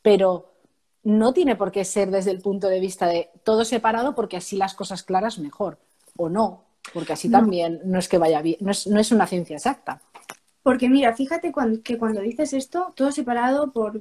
pero 0.00 0.52
no 1.02 1.34
tiene 1.34 1.56
por 1.56 1.70
qué 1.70 1.84
ser 1.84 2.10
desde 2.10 2.30
el 2.30 2.40
punto 2.40 2.68
de 2.68 2.80
vista 2.80 3.06
de 3.06 3.28
todo 3.42 3.64
separado 3.64 4.14
porque 4.14 4.38
así 4.38 4.56
las 4.56 4.74
cosas 4.74 5.02
claras 5.02 5.38
mejor, 5.38 5.78
o 6.16 6.30
no, 6.30 6.62
porque 6.94 7.12
así 7.12 7.28
también 7.28 7.80
no 7.84 7.98
es 7.98 8.08
que 8.08 8.18
vaya 8.18 8.40
bien, 8.40 8.56
no 8.60 8.70
es, 8.70 8.86
no 8.86 9.00
es 9.00 9.10
una 9.12 9.26
ciencia 9.26 9.56
exacta. 9.56 10.00
Porque 10.62 10.88
mira, 10.88 11.14
fíjate 11.14 11.52
que 11.82 11.98
cuando 11.98 12.22
dices 12.22 12.54
esto, 12.54 12.94
todo 12.96 13.12
separado 13.12 13.70
por, 13.70 14.00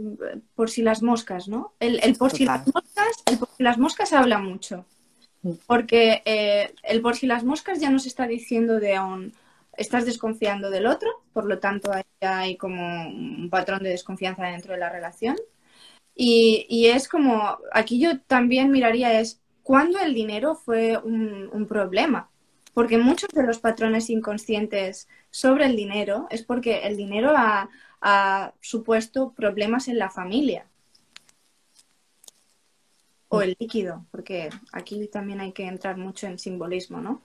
por 0.56 0.70
si 0.70 0.82
las 0.82 1.04
moscas, 1.04 1.50
¿no? 1.50 1.74
El, 1.82 2.16
por 2.16 2.32
si 2.32 2.46
las 2.46 2.66
moscas, 2.66 3.24
el 3.26 3.38
por 3.38 3.50
si 3.58 3.64
las 3.64 3.78
moscas 3.78 4.14
habla 4.14 4.38
mucho. 4.38 4.86
Porque 5.68 6.22
eh, 6.26 6.74
el 6.84 7.02
por 7.02 7.16
si 7.16 7.28
las 7.28 7.44
moscas 7.44 7.80
ya 7.80 7.90
nos 7.90 8.06
está 8.06 8.28
diciendo 8.28 8.80
de 8.80 8.96
aún 8.96 9.34
estás 9.76 10.06
desconfiando 10.06 10.70
del 10.70 10.86
otro, 10.86 11.10
por 11.34 11.46
lo 11.46 11.60
tanto 11.60 11.92
hay, 12.22 12.58
como 12.58 13.08
un 13.08 13.50
patrón 13.50 13.84
de 13.84 13.90
desconfianza 13.90 14.46
dentro 14.46 14.74
de 14.74 14.80
la 14.80 14.90
relación. 14.90 15.36
Y, 16.16 16.68
y, 16.70 16.88
es 16.88 17.08
como, 17.08 17.58
aquí 17.72 18.00
yo 18.00 18.20
también 18.22 18.72
miraría 18.72 19.20
es, 19.20 19.42
¿cuándo 19.64 20.00
el 20.00 20.14
dinero 20.14 20.56
fue 20.56 20.98
un, 20.98 21.50
un 21.52 21.68
problema? 21.68 22.30
Porque 22.74 22.98
muchos 22.98 23.30
de 23.30 23.44
los 23.44 23.60
patrones 23.60 24.10
inconscientes 24.10 25.08
sobre 25.30 25.66
el 25.66 25.76
dinero 25.76 26.28
es 26.30 26.44
porque 26.44 26.82
el 26.84 26.96
dinero 26.98 27.34
ha, 27.36 27.70
supuesto 28.60 29.32
problemas 29.34 29.88
en 29.88 29.98
la 29.98 30.10
familia. 30.10 30.68
O 33.34 33.42
el 33.42 33.56
líquido, 33.60 34.06
porque 34.12 34.50
aquí 34.72 35.08
también 35.08 35.42
hay 35.42 35.52
que 35.52 35.66
entrar 35.66 35.98
mucho 35.98 36.28
en 36.28 36.38
simbolismo, 36.38 37.02
¿no? 37.02 37.22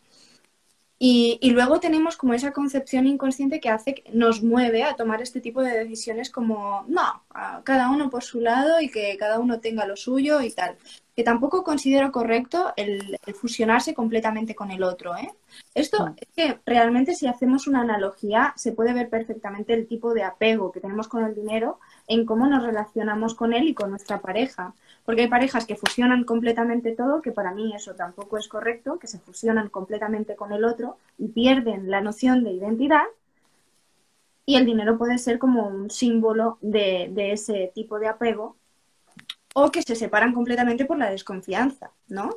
Y, 1.00 1.38
luego 1.52 1.78
tenemos 1.78 2.16
como 2.16 2.34
esa 2.34 2.52
concepción 2.52 3.06
inconsciente 3.06 3.60
que 3.60 3.68
hace, 3.68 4.02
nos 4.12 4.42
mueve 4.42 4.82
a 4.82 4.96
tomar 4.96 5.22
este 5.22 5.40
tipo 5.40 5.62
de 5.62 5.78
decisiones 5.78 6.28
como, 6.28 6.84
no, 6.88 7.22
cada 7.62 7.90
uno 7.90 8.10
por 8.10 8.24
su 8.24 8.40
lado 8.40 8.80
y 8.80 8.90
que 8.90 9.16
cada 9.16 9.38
uno 9.38 9.60
tenga 9.60 9.86
lo 9.86 9.96
suyo 9.96 10.40
y 10.40 10.50
tal. 10.50 10.76
Que 11.14 11.22
tampoco 11.22 11.62
considero 11.62 12.10
correcto 12.10 12.72
el, 12.76 13.16
fusionarse 13.34 13.94
completamente 13.94 14.56
con 14.56 14.72
el 14.72 14.82
otro. 14.82 15.16
¿eh? 15.16 15.30
Esto 15.72 16.14
es 16.16 16.28
que 16.34 16.58
realmente 16.66 17.14
si 17.14 17.28
hacemos 17.28 17.68
una 17.68 17.82
analogía 17.82 18.52
se 18.56 18.72
puede 18.72 18.92
ver 18.92 19.08
perfectamente 19.08 19.74
el 19.74 19.86
tipo 19.86 20.14
de 20.14 20.24
apego 20.24 20.72
que 20.72 20.80
tenemos 20.80 21.06
con 21.06 21.24
el 21.24 21.34
dinero 21.34 21.78
en 22.08 22.26
cómo 22.26 22.48
nos 22.48 22.64
relacionamos 22.64 23.36
con 23.36 23.52
él 23.52 23.68
y 23.68 23.74
con 23.74 23.90
nuestra 23.90 24.20
pareja. 24.20 24.74
Porque 25.08 25.22
hay 25.22 25.28
parejas 25.28 25.64
que 25.64 25.74
fusionan 25.74 26.24
completamente 26.24 26.94
todo, 26.94 27.22
que 27.22 27.32
para 27.32 27.52
mí 27.52 27.74
eso 27.74 27.94
tampoco 27.94 28.36
es 28.36 28.46
correcto, 28.46 28.98
que 28.98 29.06
se 29.06 29.18
fusionan 29.18 29.70
completamente 29.70 30.36
con 30.36 30.52
el 30.52 30.66
otro 30.66 30.98
y 31.16 31.28
pierden 31.28 31.90
la 31.90 32.02
noción 32.02 32.44
de 32.44 32.52
identidad. 32.52 33.04
Y 34.44 34.56
el 34.56 34.66
dinero 34.66 34.98
puede 34.98 35.16
ser 35.16 35.38
como 35.38 35.66
un 35.66 35.88
símbolo 35.88 36.58
de, 36.60 37.10
ese 37.32 37.72
tipo 37.74 37.98
de 37.98 38.08
apego 38.08 38.56
o 39.54 39.70
que 39.70 39.80
se 39.80 39.96
separan 39.96 40.34
completamente 40.34 40.84
por 40.84 40.98
la 40.98 41.10
desconfianza, 41.10 41.90
¿no? 42.08 42.28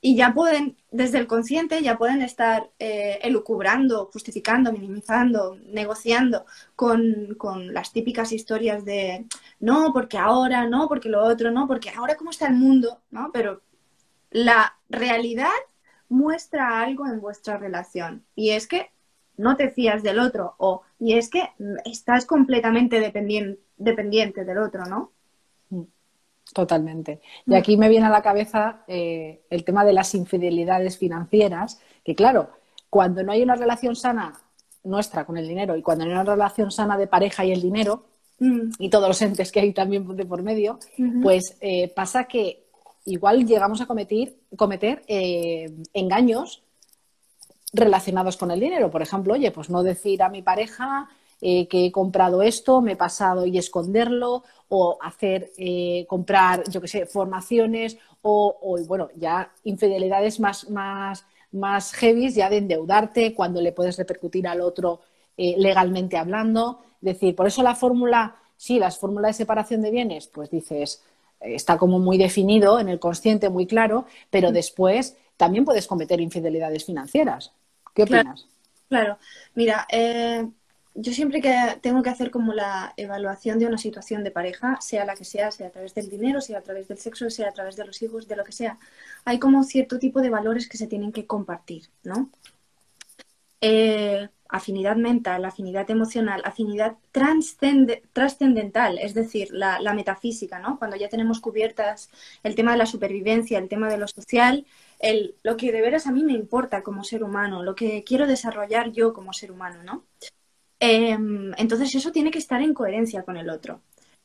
Y 0.00 0.16
ya 0.16 0.32
pueden, 0.32 0.76
desde 0.90 1.18
el 1.18 1.26
consciente, 1.26 1.82
ya 1.82 1.98
pueden 1.98 2.22
estar 2.22 2.70
eh, 2.78 3.18
elucubrando, 3.22 4.08
justificando, 4.12 4.72
minimizando, 4.72 5.58
negociando 5.66 6.46
con, 6.74 7.34
con, 7.36 7.74
las 7.74 7.92
típicas 7.92 8.32
historias 8.32 8.84
de 8.84 9.26
no, 9.60 9.92
porque 9.92 10.16
ahora, 10.18 10.66
no, 10.66 10.88
porque 10.88 11.08
lo 11.08 11.22
otro, 11.22 11.50
no, 11.50 11.66
porque 11.66 11.90
ahora 11.90 12.16
cómo 12.16 12.30
está 12.30 12.46
el 12.46 12.54
mundo, 12.54 13.02
¿no? 13.10 13.30
Pero 13.32 13.62
la 14.30 14.78
realidad 14.88 15.50
muestra 16.08 16.80
algo 16.80 17.06
en 17.06 17.20
vuestra 17.20 17.58
relación 17.58 18.24
y 18.34 18.50
es 18.50 18.66
que 18.66 18.90
no 19.36 19.56
te 19.56 19.70
fías 19.70 20.02
del 20.02 20.18
otro 20.18 20.54
o 20.58 20.82
y 20.98 21.14
es 21.14 21.28
que 21.30 21.50
estás 21.84 22.26
completamente 22.26 23.00
dependiente 23.00 24.44
del 24.44 24.58
otro, 24.58 24.84
¿no? 24.86 25.12
Totalmente. 26.52 27.20
Y 27.46 27.54
aquí 27.54 27.76
me 27.76 27.88
viene 27.88 28.06
a 28.06 28.10
la 28.10 28.22
cabeza 28.22 28.82
eh, 28.86 29.42
el 29.48 29.64
tema 29.64 29.84
de 29.84 29.92
las 29.92 30.14
infidelidades 30.14 30.98
financieras, 30.98 31.80
que 32.04 32.14
claro, 32.14 32.50
cuando 32.90 33.22
no 33.22 33.32
hay 33.32 33.42
una 33.42 33.54
relación 33.54 33.96
sana 33.96 34.34
nuestra 34.84 35.24
con 35.24 35.38
el 35.38 35.48
dinero 35.48 35.76
y 35.76 35.82
cuando 35.82 36.04
no 36.04 36.10
hay 36.10 36.20
una 36.20 36.30
relación 36.30 36.70
sana 36.70 36.98
de 36.98 37.06
pareja 37.06 37.44
y 37.44 37.52
el 37.52 37.62
dinero, 37.62 38.04
mm. 38.38 38.72
y 38.78 38.90
todos 38.90 39.08
los 39.08 39.22
entes 39.22 39.50
que 39.50 39.60
hay 39.60 39.72
también 39.72 40.06
de 40.14 40.26
por 40.26 40.42
medio, 40.42 40.78
pues 41.22 41.56
eh, 41.60 41.88
pasa 41.88 42.24
que 42.24 42.64
igual 43.04 43.46
llegamos 43.46 43.80
a 43.80 43.86
cometer, 43.86 44.34
cometer 44.56 45.02
eh, 45.06 45.72
engaños 45.94 46.62
relacionados 47.72 48.36
con 48.36 48.50
el 48.50 48.60
dinero. 48.60 48.90
Por 48.90 49.02
ejemplo, 49.02 49.34
oye, 49.34 49.50
pues 49.50 49.70
no 49.70 49.82
decir 49.82 50.22
a 50.22 50.28
mi 50.28 50.42
pareja 50.42 51.08
que 51.42 51.86
he 51.86 51.90
comprado 51.90 52.40
esto, 52.40 52.80
me 52.80 52.92
he 52.92 52.96
pasado 52.96 53.46
y 53.46 53.58
esconderlo, 53.58 54.44
o 54.74 54.96
hacer, 55.02 55.52
eh, 55.58 56.06
comprar, 56.08 56.64
yo 56.70 56.80
qué 56.80 56.88
sé, 56.88 57.04
formaciones 57.04 57.98
o, 58.22 58.78
bueno, 58.86 59.10
ya 59.16 59.52
infidelidades 59.64 60.40
más, 60.40 60.70
más, 60.70 61.26
más 61.50 61.92
heavy, 61.92 62.30
ya 62.30 62.48
de 62.48 62.56
endeudarte 62.56 63.34
cuando 63.34 63.60
le 63.60 63.72
puedes 63.72 63.98
repercutir 63.98 64.48
al 64.48 64.62
otro 64.62 65.02
eh, 65.36 65.56
legalmente 65.58 66.16
hablando. 66.16 66.80
Es 67.02 67.14
decir, 67.14 67.36
por 67.36 67.46
eso 67.46 67.62
la 67.62 67.74
fórmula, 67.74 68.36
sí, 68.56 68.78
las 68.78 68.98
fórmulas 68.98 69.36
de 69.36 69.42
separación 69.42 69.82
de 69.82 69.90
bienes, 69.90 70.26
pues 70.28 70.48
dices, 70.48 71.02
eh, 71.40 71.54
está 71.54 71.76
como 71.76 71.98
muy 71.98 72.16
definido 72.16 72.80
en 72.80 72.88
el 72.88 72.98
consciente, 72.98 73.50
muy 73.50 73.66
claro, 73.66 74.06
pero 74.30 74.52
después 74.52 75.18
también 75.36 75.66
puedes 75.66 75.86
cometer 75.86 76.18
infidelidades 76.18 76.86
financieras. 76.86 77.52
¿Qué 77.94 78.04
opinas? 78.04 78.46
Claro, 78.88 79.18
mira, 79.54 79.86
yo 80.94 81.12
siempre 81.12 81.40
que 81.40 81.54
tengo 81.80 82.02
que 82.02 82.10
hacer 82.10 82.30
como 82.30 82.52
la 82.52 82.92
evaluación 82.96 83.58
de 83.58 83.66
una 83.66 83.78
situación 83.78 84.24
de 84.24 84.30
pareja, 84.30 84.78
sea 84.80 85.04
la 85.04 85.14
que 85.14 85.24
sea, 85.24 85.50
sea 85.50 85.68
a 85.68 85.70
través 85.70 85.94
del 85.94 86.08
dinero, 86.10 86.40
sea 86.40 86.58
a 86.58 86.62
través 86.62 86.88
del 86.88 86.98
sexo, 86.98 87.30
sea 87.30 87.48
a 87.48 87.52
través 87.52 87.76
de 87.76 87.86
los 87.86 88.02
hijos, 88.02 88.28
de 88.28 88.36
lo 88.36 88.44
que 88.44 88.52
sea, 88.52 88.78
hay 89.24 89.38
como 89.38 89.64
cierto 89.64 89.98
tipo 89.98 90.20
de 90.20 90.30
valores 90.30 90.68
que 90.68 90.76
se 90.76 90.86
tienen 90.86 91.12
que 91.12 91.26
compartir, 91.26 91.88
¿no? 92.04 92.30
Eh, 93.60 94.28
afinidad 94.48 94.96
mental, 94.96 95.44
afinidad 95.44 95.90
emocional, 95.90 96.42
afinidad 96.44 96.96
trascendental, 97.10 98.98
es 98.98 99.14
decir, 99.14 99.48
la, 99.52 99.80
la, 99.80 99.94
metafísica, 99.94 100.58
¿no? 100.58 100.78
Cuando 100.78 100.96
ya 100.96 101.08
tenemos 101.08 101.40
cubiertas 101.40 102.10
el 102.42 102.54
tema 102.54 102.72
de 102.72 102.78
la 102.78 102.86
supervivencia, 102.86 103.58
el 103.58 103.68
tema 103.68 103.88
de 103.88 103.98
lo 103.98 104.08
social, 104.08 104.66
el, 104.98 105.36
lo 105.42 105.56
que 105.56 105.72
de 105.72 105.80
veras 105.80 106.06
a 106.06 106.12
mí 106.12 106.22
me 106.24 106.34
importa 106.34 106.82
como 106.82 107.02
ser 107.04 107.24
humano, 107.24 107.62
lo 107.62 107.74
que 107.74 108.04
quiero 108.04 108.26
desarrollar 108.26 108.92
yo 108.92 109.14
como 109.14 109.32
ser 109.32 109.52
humano, 109.52 109.82
¿no? 109.84 110.04
Em, 110.84 111.52
entonces 111.58 111.94
eso 111.94 112.10
tiene 112.10 112.32
que 112.32 112.40
estar 112.40 112.60
en 112.60 112.74
coherencia 112.74 113.22
con 113.22 113.36
el 113.36 113.50
otro. 113.50 113.82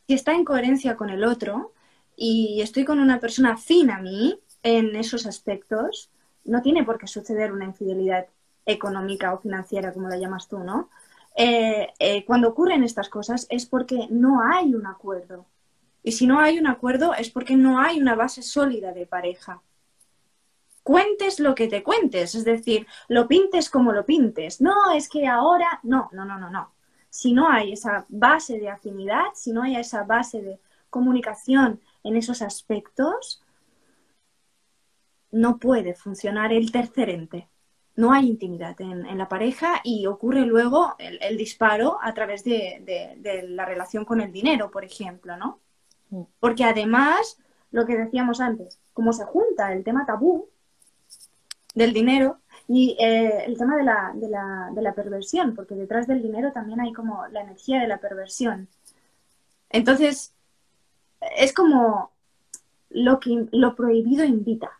Si 0.07 0.15
está 0.15 0.33
en 0.33 0.43
coherencia 0.43 0.95
con 0.95 1.11
el 1.11 1.23
otro 1.23 1.73
y 2.15 2.61
estoy 2.63 2.83
con 2.83 2.99
una 2.99 3.19
persona 3.19 3.53
afín 3.53 3.91
a 3.91 3.99
mí 3.99 4.39
en 4.63 4.95
esos 4.95 5.27
aspectos, 5.27 6.09
no 6.45 6.63
tiene 6.63 6.83
por 6.83 6.97
qué 6.97 7.05
suceder 7.05 7.51
una 7.51 7.65
infidelidad 7.65 8.25
económica 8.65 9.35
o 9.35 9.39
financiera, 9.39 9.93
como 9.93 10.09
la 10.09 10.17
llamas 10.17 10.47
tú, 10.47 10.57
¿no? 10.57 10.89
Eh, 11.35 11.89
eh, 11.99 12.25
cuando 12.25 12.49
ocurren 12.49 12.83
estas 12.83 13.09
cosas 13.09 13.45
es 13.51 13.67
porque 13.67 14.07
no 14.09 14.41
hay 14.41 14.73
un 14.73 14.87
acuerdo. 14.87 15.45
Y 16.01 16.13
si 16.13 16.25
no 16.25 16.39
hay 16.39 16.57
un 16.57 16.65
acuerdo 16.65 17.13
es 17.13 17.29
porque 17.29 17.55
no 17.55 17.79
hay 17.79 18.01
una 18.01 18.15
base 18.15 18.41
sólida 18.41 18.93
de 18.93 19.05
pareja 19.05 19.61
cuentes 20.87 21.41
lo 21.41 21.53
que 21.53 21.67
te 21.67 21.83
cuentes, 21.83 22.33
es 22.33 22.45
decir, 22.45 22.87
lo 23.09 23.27
pintes 23.27 23.69
como 23.69 23.91
lo 23.91 24.05
pintes. 24.05 24.61
No, 24.61 24.93
es 24.95 25.09
que 25.09 25.27
ahora, 25.27 25.81
no, 25.83 26.07
no, 26.13 26.23
no, 26.23 26.39
no, 26.39 26.49
no. 26.49 26.71
Si 27.09 27.33
no 27.33 27.49
hay 27.49 27.73
esa 27.73 28.05
base 28.07 28.57
de 28.57 28.69
afinidad, 28.69 29.25
si 29.33 29.51
no 29.51 29.63
hay 29.63 29.75
esa 29.75 30.03
base 30.03 30.41
de 30.41 30.61
comunicación 30.89 31.81
en 32.05 32.15
esos 32.15 32.41
aspectos, 32.41 33.43
no 35.29 35.57
puede 35.57 35.93
funcionar 35.93 36.53
el 36.53 36.71
tercer 36.71 37.09
ente. 37.09 37.49
No 37.97 38.13
hay 38.13 38.29
intimidad 38.29 38.79
en, 38.79 39.17
la 39.17 39.27
pareja 39.27 39.81
y 39.83 40.05
ocurre 40.05 40.45
luego 40.45 40.95
el, 40.99 41.35
disparo 41.35 41.97
a 42.01 42.13
través 42.13 42.45
de, 42.45 43.17
de, 43.19 43.43
la 43.49 43.65
relación 43.65 44.05
con 44.05 44.21
el 44.21 44.31
dinero, 44.31 44.71
por 44.71 44.85
ejemplo, 44.85 45.35
¿no? 45.35 45.59
Mm. 46.11 46.21
Porque 46.39 46.63
además, 46.63 47.37
lo 47.71 47.85
que 47.85 47.97
decíamos 47.97 48.39
antes, 48.39 48.79
como 48.93 49.11
se 49.11 49.25
junta 49.25 49.73
el 49.73 49.83
tema 49.83 50.05
tabú, 50.05 50.47
del 51.77 51.93
dinero 51.93 52.39
y 52.67 52.97
eh, 52.99 53.45
el 53.45 53.55
tema 53.55 53.77
de 53.77 53.83
la, 53.83 54.11
de, 54.15 54.29
la, 54.29 54.71
de 54.73 54.81
la 54.81 54.95
perversión, 54.95 55.53
porque 55.53 55.75
detrás 55.75 56.07
del 56.07 56.23
dinero 56.23 56.51
también 56.51 56.81
hay 56.81 56.91
como 56.91 57.27
la 57.27 57.41
energía 57.41 57.79
de 57.79 57.87
la 57.87 57.99
perversión. 57.99 58.67
Entonces, 59.69 60.33
es 61.37 61.53
como 61.53 62.11
lo 62.89 63.19
que 63.19 63.47
lo 63.51 63.75
prohibido 63.75 64.25
invita. 64.25 64.71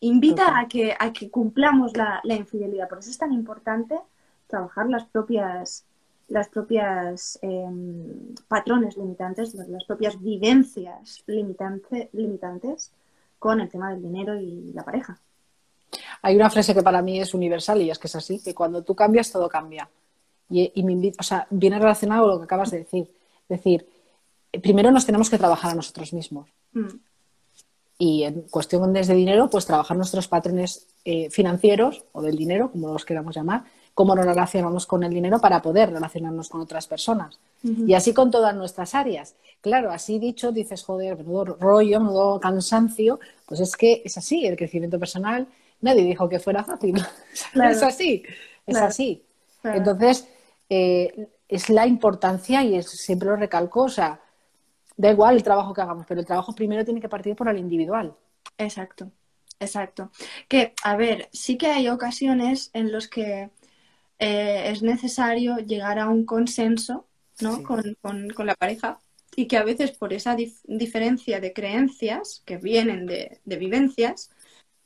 Invita 0.00 0.58
a 0.58 0.66
que, 0.66 0.96
a 0.98 1.12
que 1.12 1.30
cumplamos 1.30 1.96
la, 1.96 2.20
la, 2.24 2.34
infidelidad. 2.34 2.88
Por 2.88 2.98
eso 2.98 3.10
es 3.10 3.18
tan 3.18 3.32
importante 3.32 3.96
trabajar 4.48 4.88
las 4.88 5.04
propias, 5.04 5.84
las 6.26 6.48
propias 6.48 7.38
em, 7.40 8.34
patrones 8.48 8.96
limitantes, 8.96 9.54
las 9.54 9.84
propias 9.84 10.20
vivencias 10.20 11.22
limitante, 11.28 12.10
limitantes 12.12 12.92
con 13.42 13.60
el 13.60 13.68
tema 13.68 13.90
del 13.90 14.00
dinero 14.00 14.40
y 14.40 14.72
la 14.72 14.84
pareja. 14.84 15.18
Hay 16.22 16.36
una 16.36 16.48
frase 16.48 16.72
que 16.74 16.82
para 16.82 17.02
mí 17.02 17.20
es 17.20 17.34
universal 17.34 17.82
y 17.82 17.90
es 17.90 17.98
que 17.98 18.06
es 18.06 18.14
así, 18.14 18.40
que 18.40 18.54
cuando 18.54 18.84
tú 18.84 18.94
cambias, 18.94 19.32
todo 19.32 19.48
cambia. 19.48 19.90
Y, 20.48 20.80
me 20.84 21.10
o 21.18 21.22
sea, 21.24 21.48
viene 21.50 21.76
relacionado 21.80 22.22
con 22.22 22.30
lo 22.30 22.38
que 22.38 22.44
acabas 22.44 22.70
de 22.70 22.78
decir. 22.78 23.10
Es 23.48 23.58
decir, 23.58 23.84
primero 24.62 24.92
nos 24.92 25.04
tenemos 25.06 25.28
que 25.28 25.38
trabajar 25.38 25.72
a 25.72 25.74
nosotros 25.74 26.12
mismos. 26.12 26.50
Mm. 26.72 26.88
Y 27.98 28.22
en 28.22 28.42
cuestión 28.42 28.92
desde 28.92 29.14
dinero, 29.14 29.50
pues 29.50 29.66
trabajar 29.66 29.96
nuestros 29.96 30.28
patrones 30.28 30.86
eh, 31.04 31.28
financieros 31.28 32.04
o 32.12 32.22
del 32.22 32.36
dinero, 32.36 32.70
como 32.70 32.92
los 32.92 33.04
queramos 33.04 33.34
llamar, 33.34 33.64
cómo 33.94 34.14
nos 34.14 34.24
relacionamos 34.24 34.86
con 34.86 35.02
el 35.02 35.12
dinero 35.12 35.38
para 35.38 35.60
poder 35.60 35.90
relacionarnos 35.92 36.48
con 36.48 36.60
otras 36.60 36.86
personas. 36.86 37.38
Y 37.62 37.94
así 37.94 38.12
con 38.12 38.30
todas 38.30 38.54
nuestras 38.56 38.94
áreas. 38.94 39.36
Claro, 39.60 39.92
así 39.92 40.18
dicho, 40.18 40.50
dices, 40.50 40.82
joder, 40.82 41.16
menudo 41.18 41.44
rollo, 41.60 42.00
menudo 42.00 42.40
cansancio, 42.40 43.20
pues 43.46 43.60
es 43.60 43.76
que 43.76 44.02
es 44.04 44.16
así, 44.18 44.44
el 44.46 44.56
crecimiento 44.56 44.98
personal, 44.98 45.46
nadie 45.80 46.02
dijo 46.02 46.28
que 46.28 46.40
fuera 46.40 46.64
fácil. 46.64 46.96
es 47.54 47.82
así, 47.82 48.24
es 48.66 48.76
así. 48.76 49.24
Entonces, 49.62 50.26
eh, 50.68 51.28
es 51.46 51.68
la 51.68 51.86
importancia 51.86 52.64
y 52.64 52.76
es, 52.76 52.90
siempre 52.90 53.28
lo 53.28 53.36
recalco, 53.36 53.82
o 53.82 53.88
sea, 53.88 54.20
da 54.96 55.10
igual 55.10 55.36
el 55.36 55.42
trabajo 55.42 55.72
que 55.74 55.82
hagamos, 55.82 56.06
pero 56.08 56.20
el 56.20 56.26
trabajo 56.26 56.54
primero 56.54 56.84
tiene 56.84 57.00
que 57.00 57.08
partir 57.08 57.36
por 57.36 57.48
el 57.48 57.58
individual. 57.58 58.14
Exacto, 58.58 59.10
exacto. 59.60 60.10
Que, 60.48 60.74
a 60.82 60.96
ver, 60.96 61.28
sí 61.32 61.56
que 61.56 61.68
hay 61.68 61.88
ocasiones 61.88 62.70
en 62.72 62.90
los 62.90 63.06
que 63.06 63.50
eh, 64.24 64.70
es 64.70 64.82
necesario 64.82 65.56
llegar 65.56 65.98
a 65.98 66.08
un 66.08 66.24
consenso 66.24 67.08
¿no? 67.40 67.64
Con, 67.64 68.46
la 68.46 68.54
pareja 68.54 69.00
y 69.34 69.48
que 69.48 69.56
a 69.56 69.64
veces 69.64 69.90
por 69.90 70.12
esa 70.12 70.36
diferencia 70.64 71.40
de 71.40 71.52
creencias 71.52 72.42
que 72.44 72.56
vienen 72.56 73.06
de, 73.06 73.40
vivencias, 73.44 74.30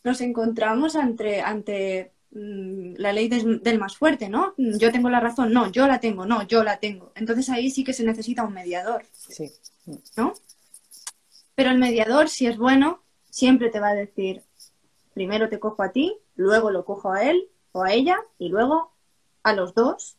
nos 0.04 0.22
encontramos 0.22 0.96
ante, 0.96 1.42
ante 1.42 2.12
mm, 2.30 2.94
la 2.96 3.12
ley 3.12 3.28
del 3.28 3.78
más 3.78 3.96
fuerte, 3.98 4.30
¿no? 4.30 4.54
Yo 4.56 4.90
tengo 4.90 5.10
la 5.10 5.20
razón, 5.20 5.52
no, 5.52 5.70
yo 5.70 5.86
la 5.86 6.00
tengo, 6.00 6.24
no, 6.24 6.46
yo 6.46 6.64
la 6.64 6.78
tengo. 6.78 7.12
Entonces 7.14 7.50
ahí 7.50 7.70
sí 7.70 7.84
que 7.84 7.92
se 7.92 8.04
necesita 8.04 8.42
un 8.42 8.54
mediador, 8.54 9.04
Sí. 9.12 9.50
¿no? 10.16 10.32
Pero 11.54 11.70
el 11.70 11.78
mediador, 11.78 12.30
si 12.30 12.46
es 12.46 12.56
bueno, 12.56 13.02
siempre 13.28 13.68
te 13.68 13.80
va 13.80 13.90
a 13.90 13.94
decir, 13.94 14.42
primero 15.12 15.50
te 15.50 15.58
cojo 15.58 15.82
a 15.82 15.92
ti, 15.92 16.16
luego 16.36 16.70
lo 16.70 16.86
cojo 16.86 17.12
a 17.12 17.24
él 17.24 17.48
o 17.72 17.82
a 17.82 17.92
ella 17.92 18.16
y 18.38 18.48
luego 18.48 18.95
a 19.46 19.52
los 19.52 19.74
dos 19.74 20.16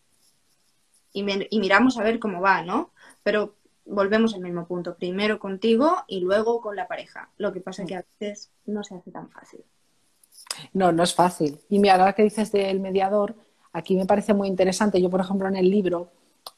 y, 1.11 1.23
me- 1.23 1.47
y 1.49 1.59
miramos 1.59 1.97
a 1.97 2.03
ver 2.03 2.17
cómo 2.19 2.39
va, 2.41 2.61
¿no? 2.61 2.91
Pero 3.23 3.55
volvemos 3.85 4.33
al 4.33 4.41
mismo 4.41 4.65
punto, 4.67 4.95
primero 4.95 5.37
contigo 5.39 5.97
y 6.07 6.21
luego 6.21 6.61
con 6.61 6.75
la 6.75 6.87
pareja. 6.87 7.29
Lo 7.37 7.51
que 7.51 7.59
pasa 7.61 7.83
es 7.83 7.87
que 7.89 7.95
a 7.95 8.05
veces 8.19 8.49
no 8.65 8.83
se 8.83 8.95
hace 8.95 9.11
tan 9.11 9.29
fácil. 9.29 9.61
No, 10.73 10.91
no 10.91 11.03
es 11.03 11.13
fácil. 11.13 11.59
Y 11.69 11.79
mira, 11.79 11.95
ahora 11.95 12.13
que 12.13 12.23
dices 12.23 12.51
del 12.51 12.79
mediador, 12.79 13.35
aquí 13.73 13.95
me 13.95 14.05
parece 14.05 14.33
muy 14.33 14.47
interesante. 14.47 15.01
Yo, 15.01 15.09
por 15.09 15.19
ejemplo, 15.21 15.47
en 15.47 15.55
el 15.57 15.69
libro 15.69 16.11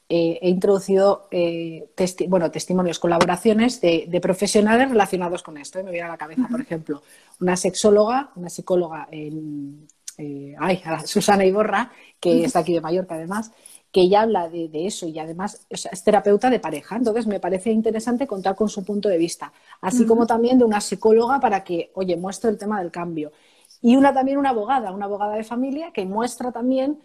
eh, 0.08 0.38
he 0.42 0.48
introducido 0.48 1.26
eh, 1.30 1.88
testi- 1.96 2.28
bueno, 2.28 2.50
testimonios, 2.50 2.98
colaboraciones 2.98 3.80
de, 3.80 4.06
de 4.08 4.20
profesionales 4.20 4.88
relacionados 4.90 5.42
con 5.42 5.56
esto. 5.56 5.78
¿eh? 5.78 5.82
Me 5.82 5.90
viene 5.92 6.06
a 6.06 6.10
la 6.10 6.18
cabeza, 6.18 6.46
por 6.50 6.60
ejemplo, 6.60 7.02
una 7.40 7.56
sexóloga, 7.56 8.30
una 8.36 8.48
psicóloga, 8.50 9.08
en, 9.10 9.86
eh, 10.20 10.54
ay, 10.58 10.82
a 10.84 11.06
Susana 11.06 11.44
Iborra, 11.44 11.90
que 12.20 12.44
está 12.44 12.60
aquí 12.60 12.74
de 12.74 12.80
Mallorca 12.80 13.14
además, 13.16 13.52
que 13.92 14.02
ella 14.02 14.22
habla 14.22 14.48
de, 14.48 14.68
de 14.68 14.86
eso 14.86 15.06
y 15.08 15.18
además 15.18 15.66
o 15.72 15.76
sea, 15.76 15.90
es 15.92 16.04
terapeuta 16.04 16.48
de 16.50 16.60
pareja. 16.60 16.96
Entonces 16.96 17.26
me 17.26 17.40
parece 17.40 17.70
interesante 17.72 18.26
contar 18.26 18.54
con 18.56 18.68
su 18.68 18.84
punto 18.84 19.08
de 19.08 19.18
vista, 19.18 19.52
así 19.80 20.04
como 20.06 20.26
también 20.26 20.58
de 20.58 20.64
una 20.64 20.80
psicóloga 20.80 21.40
para 21.40 21.64
que, 21.64 21.90
oye, 21.94 22.16
muestre 22.16 22.50
el 22.50 22.58
tema 22.58 22.80
del 22.80 22.90
cambio. 22.90 23.32
Y 23.82 23.96
una 23.96 24.12
también 24.12 24.38
una 24.38 24.50
abogada, 24.50 24.92
una 24.92 25.06
abogada 25.06 25.34
de 25.36 25.44
familia 25.44 25.92
que 25.92 26.04
muestra 26.04 26.52
también 26.52 26.98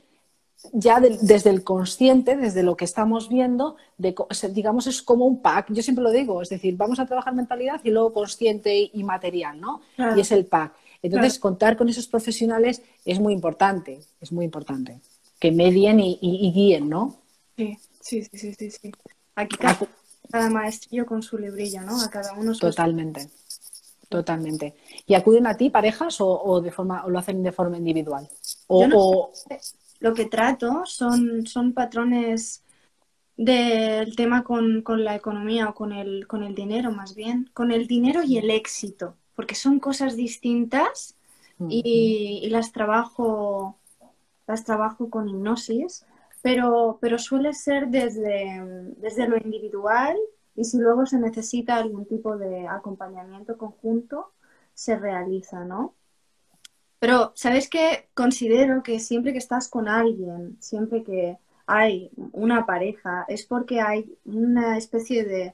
ya 0.73 0.99
de- 0.99 1.17
desde 1.21 1.49
el 1.49 1.63
consciente, 1.63 2.37
desde 2.37 2.63
lo 2.63 2.75
que 2.77 2.85
estamos 2.85 3.29
viendo, 3.29 3.75
de, 3.97 4.15
digamos, 4.51 4.87
es 4.87 5.01
como 5.01 5.25
un 5.25 5.41
pack. 5.41 5.67
Yo 5.71 5.83
siempre 5.83 6.03
lo 6.03 6.11
digo, 6.11 6.41
es 6.41 6.49
decir, 6.49 6.75
vamos 6.77 6.99
a 6.99 7.05
trabajar 7.05 7.33
mentalidad 7.35 7.81
y 7.83 7.91
luego 7.91 8.13
consciente 8.13 8.75
y, 8.77 8.91
y 8.93 9.03
material, 9.03 9.59
¿no? 9.59 9.81
Claro. 9.95 10.15
Y 10.17 10.21
es 10.21 10.31
el 10.31 10.45
pack. 10.45 10.73
Entonces, 11.01 11.39
contar 11.39 11.77
con 11.77 11.89
esos 11.89 12.07
profesionales 12.07 12.81
es 13.05 13.19
muy 13.19 13.33
importante, 13.33 13.99
es 14.21 14.31
muy 14.31 14.45
importante. 14.45 14.99
Que 15.39 15.51
medien 15.51 15.99
y, 15.99 16.17
y- 16.21 16.47
y 16.47 16.51
guíen, 16.51 16.89
¿no? 16.89 17.17
Sí, 17.57 17.77
sí, 18.01 18.23
sí, 18.23 18.53
sí, 18.53 18.71
sí. 18.71 18.91
Aquí 19.35 19.57
cada, 19.57 19.77
cada 20.31 20.49
maestrillo 20.49 21.05
con 21.05 21.21
su 21.21 21.37
librillo, 21.37 21.81
¿no? 21.81 22.01
A 22.01 22.09
cada 22.09 22.33
uno 22.33 22.53
su 22.53 22.61
Totalmente. 22.61 23.29
Totalmente. 24.09 24.75
¿Y 25.07 25.13
acuden 25.15 25.47
a 25.47 25.57
ti 25.57 25.69
parejas 25.69 26.21
o, 26.21 26.27
o 26.27 26.61
de 26.61 26.71
forma, 26.71 27.05
o 27.05 27.09
lo 27.09 27.19
hacen 27.19 27.43
de 27.43 27.51
forma 27.51 27.77
individual? 27.77 28.27
O, 28.67 28.81
Yo 28.81 28.87
no- 28.87 28.95
o- 28.97 29.31
lo 29.99 30.13
que 30.13 30.25
trato 30.25 30.83
son, 30.85 31.45
son 31.47 31.73
patrones 31.73 32.63
del 33.37 34.15
tema 34.15 34.43
con, 34.43 34.81
con 34.81 35.03
la 35.03 35.15
economía 35.15 35.69
o 35.69 35.73
con 35.73 35.91
el, 35.91 36.27
con 36.27 36.43
el 36.43 36.55
dinero 36.55 36.91
más 36.91 37.15
bien, 37.15 37.49
con 37.53 37.71
el 37.71 37.87
dinero 37.87 38.23
y 38.23 38.37
el 38.37 38.49
éxito, 38.49 39.17
porque 39.35 39.55
son 39.55 39.79
cosas 39.79 40.15
distintas 40.15 41.15
y, 41.69 42.41
y 42.43 42.49
las 42.49 42.71
trabajo 42.71 43.77
las 44.47 44.63
trabajo 44.63 45.09
con 45.09 45.27
hipnosis, 45.27 46.05
pero, 46.41 46.97
pero 47.01 47.17
suele 47.17 47.53
ser 47.53 47.87
desde, 47.87 48.61
desde 48.97 49.27
lo 49.27 49.37
individual 49.37 50.15
y 50.55 50.63
si 50.63 50.77
luego 50.77 51.05
se 51.05 51.17
necesita 51.17 51.75
algún 51.75 52.05
tipo 52.05 52.37
de 52.37 52.67
acompañamiento 52.67 53.57
conjunto, 53.57 54.31
se 54.73 54.97
realiza, 54.97 55.63
¿no? 55.63 55.95
Pero, 56.99 57.33
¿sabes 57.35 57.69
qué? 57.69 58.09
Considero 58.13 58.83
que 58.83 58.99
siempre 58.99 59.31
que 59.31 59.39
estás 59.39 59.67
con 59.67 59.87
alguien, 59.87 60.57
siempre 60.59 61.03
que 61.03 61.37
hay 61.65 62.09
una 62.31 62.65
pareja, 62.65 63.25
es 63.27 63.45
porque 63.45 63.81
hay 63.81 64.17
una 64.25 64.77
especie 64.77 65.25
de, 65.25 65.53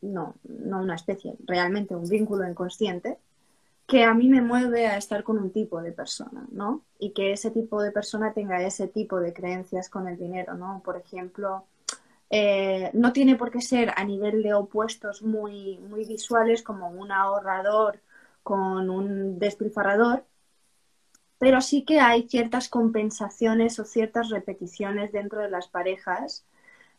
no, 0.00 0.34
no 0.44 0.80
una 0.80 0.94
especie, 0.94 1.36
realmente 1.46 1.94
un 1.94 2.08
vínculo 2.08 2.48
inconsciente 2.48 3.18
que 3.88 4.04
a 4.04 4.12
mí 4.12 4.28
me 4.28 4.42
mueve 4.42 4.86
a 4.86 4.98
estar 4.98 5.24
con 5.24 5.38
un 5.38 5.50
tipo 5.50 5.80
de 5.80 5.92
persona, 5.92 6.46
¿no? 6.52 6.84
Y 6.98 7.12
que 7.12 7.32
ese 7.32 7.50
tipo 7.50 7.82
de 7.82 7.90
persona 7.90 8.34
tenga 8.34 8.62
ese 8.62 8.86
tipo 8.86 9.18
de 9.18 9.32
creencias 9.32 9.88
con 9.88 10.06
el 10.06 10.18
dinero, 10.18 10.54
¿no? 10.54 10.82
Por 10.84 10.98
ejemplo, 10.98 11.64
eh, 12.28 12.90
no 12.92 13.14
tiene 13.14 13.36
por 13.36 13.50
qué 13.50 13.62
ser 13.62 13.94
a 13.96 14.04
nivel 14.04 14.42
de 14.42 14.52
opuestos 14.52 15.22
muy, 15.22 15.78
muy 15.78 16.04
visuales 16.04 16.62
como 16.62 16.90
un 16.90 17.10
ahorrador 17.10 18.02
con 18.42 18.90
un 18.90 19.38
despilfarrador, 19.38 20.24
pero 21.38 21.62
sí 21.62 21.84
que 21.84 22.00
hay 22.00 22.28
ciertas 22.28 22.68
compensaciones 22.68 23.78
o 23.78 23.86
ciertas 23.86 24.28
repeticiones 24.28 25.12
dentro 25.12 25.40
de 25.40 25.50
las 25.50 25.68
parejas 25.68 26.44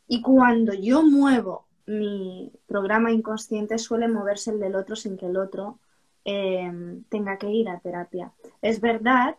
y 0.07 0.23
cuando 0.23 0.73
yo 0.73 1.03
muevo 1.03 1.65
mi 1.89 2.51
programa 2.67 3.11
inconsciente 3.11 3.79
suele 3.79 4.07
moverse 4.07 4.51
el 4.51 4.59
del 4.59 4.75
otro 4.75 4.95
sin 4.95 5.17
que 5.17 5.25
el 5.25 5.37
otro 5.37 5.79
eh, 6.23 6.71
tenga 7.09 7.37
que 7.37 7.49
ir 7.49 7.67
a 7.67 7.79
terapia. 7.79 8.31
Es 8.61 8.79
verdad 8.79 9.37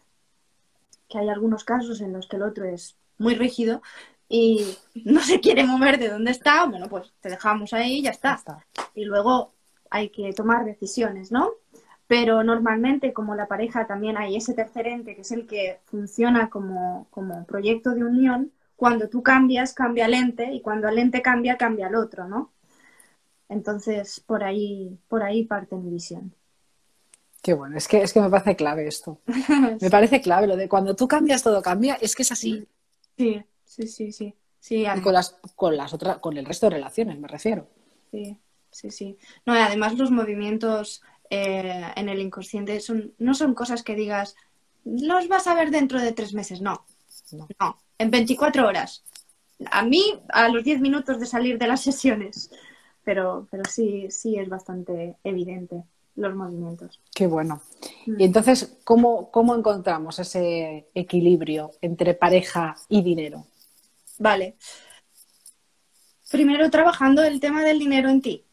que 1.09 1.19
hay 1.19 1.29
algunos 1.29 1.63
casos 1.63 2.01
en 2.01 2.13
los 2.13 2.27
que 2.27 2.37
el 2.37 2.43
otro 2.43 2.65
es 2.65 2.97
muy 3.19 3.37
rígido 3.37 3.83
y 4.29 4.65
no 5.05 5.21
se 5.21 5.39
quiere 5.41 5.63
mover 5.65 5.99
de 5.99 6.09
donde 6.09 6.33
está, 6.33 6.65
bueno, 6.67 6.89
pues 6.89 7.13
te 7.21 7.29
dejamos 7.29 7.73
ahí 7.73 7.99
y 7.99 8.03
ya 8.03 8.11
está. 8.11 8.35
Está. 8.35 8.67
Y 8.95 9.05
luego 9.05 9.53
hay 9.89 10.09
que 10.09 10.33
tomar 10.33 10.65
decisiones, 10.65 11.31
¿no? 11.31 11.51
Pero 12.09 12.43
normalmente, 12.43 13.13
como 13.13 13.37
la 13.37 13.47
pareja, 13.47 13.87
también 13.87 14.17
hay 14.17 14.35
ese 14.35 14.55
tercer 14.55 14.89
ente 14.89 15.15
que 15.15 15.21
es 15.21 15.31
el 15.31 15.47
que 15.47 15.79
funciona 15.85 16.51
como, 16.51 17.07
como 17.11 17.47
proyecto 17.47 17.91
de 17.91 18.05
unión. 18.05 18.51
Cuando 18.81 19.11
tú 19.11 19.23
cambias, 19.23 19.75
cambia 19.75 20.07
el 20.07 20.15
ente 20.15 20.51
y 20.55 20.63
cuando 20.63 20.89
el 20.89 20.99
ente 20.99 21.21
cambia, 21.21 21.59
cambia 21.59 21.89
el 21.89 21.97
otro, 21.97 22.27
¿no? 22.27 22.51
Entonces, 23.47 24.21
por 24.21 24.43
ahí, 24.43 24.99
por 25.07 25.23
ahí 25.23 25.45
parte 25.45 25.77
mi 25.77 25.91
visión. 25.91 26.33
Qué 27.43 27.53
bueno, 27.53 27.77
es 27.77 27.87
que, 27.87 28.01
es 28.01 28.15
que 28.15 28.23
me 28.23 28.31
parece 28.31 28.57
clave 28.57 28.89
esto. 28.89 29.21
Me 29.83 29.91
parece 29.91 30.23
clave 30.23 30.47
lo 30.47 30.57
de 30.57 30.67
cuando 30.67 30.97
tú 30.97 31.07
cambias, 31.07 31.43
todo 31.43 31.61
cambia, 31.61 31.99
es 32.01 32.17
que 32.17 32.23
es 32.23 32.33
así. 32.33 32.67
Sí, 33.19 33.45
sí, 33.67 33.87
sí, 33.87 34.13
sí. 34.13 34.35
Sí, 34.61 34.87
Y 34.97 35.01
con 35.03 35.13
las, 35.13 35.37
con 35.57 35.77
las 35.77 35.93
otras, 35.93 36.17
con 36.17 36.39
el 36.39 36.47
resto 36.47 36.65
de 36.65 36.77
relaciones, 36.77 37.19
me 37.19 37.29
refiero. 37.29 37.69
Sí, 38.11 38.39
sí, 38.71 38.91
sí. 38.91 39.19
No, 39.45 39.55
y 39.55 39.59
además 39.59 39.99
los 39.99 40.11
movimientos 40.11 41.03
eh, 41.29 41.85
en 41.97 42.09
el 42.09 42.21
inconsciente 42.21 42.81
son, 42.81 43.13
no 43.19 43.35
son 43.35 43.53
cosas 43.53 43.83
que 43.83 43.95
digas, 43.95 44.37
los 44.87 45.29
vas 45.29 45.47
a 45.49 45.55
ver 45.55 45.71
dentro 45.71 46.01
de 46.01 46.13
tres 46.13 46.33
meses, 46.33 46.63
no. 46.63 46.87
No. 47.33 47.49
No, 47.59 47.79
en 47.99 48.11
24 48.11 48.67
horas. 48.67 49.05
A 49.71 49.83
mí, 49.83 50.21
a 50.31 50.49
los 50.49 50.65
10 50.65 50.81
minutos 50.81 51.21
de 51.21 51.27
salir 51.27 51.59
de 51.59 51.67
las 51.67 51.83
sesiones. 51.83 52.51
Pero, 53.05 53.49
pero 53.51 53.63
sí, 53.69 54.11
sí 54.11 54.39
es 54.39 54.49
bastante 54.49 55.17
evidente 55.25 55.85
los 56.17 56.35
movimientos. 56.35 57.01
Qué 57.15 57.27
bueno. 57.27 57.63
Mm. 58.07 58.21
Y 58.21 58.25
entonces, 58.25 58.79
¿cómo, 58.85 59.31
cómo 59.31 59.55
encontramos 59.55 60.19
ese 60.19 60.89
equilibrio 60.95 61.73
entre 61.81 62.15
pareja 62.15 62.77
y 62.89 63.03
dinero? 63.03 63.47
Vale. 64.19 64.57
Primero 66.31 66.71
trabajando 66.71 67.23
el 67.25 67.41
tema 67.41 67.65
del 67.65 67.79
dinero 67.79 68.09
en 68.09 68.23
ti. 68.23 68.45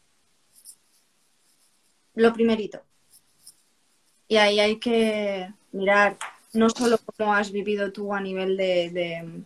Lo 2.14 2.32
primerito. 2.32 2.80
Y 4.26 4.36
ahí 4.36 4.58
hay 4.58 4.78
que 4.78 5.52
mirar 5.72 6.16
no 6.52 6.70
solo 6.70 6.98
cómo 6.98 7.34
has 7.34 7.52
vivido 7.52 7.92
tú 7.92 8.14
a 8.14 8.20
nivel 8.20 8.56
de, 8.56 8.90
de 8.90 9.42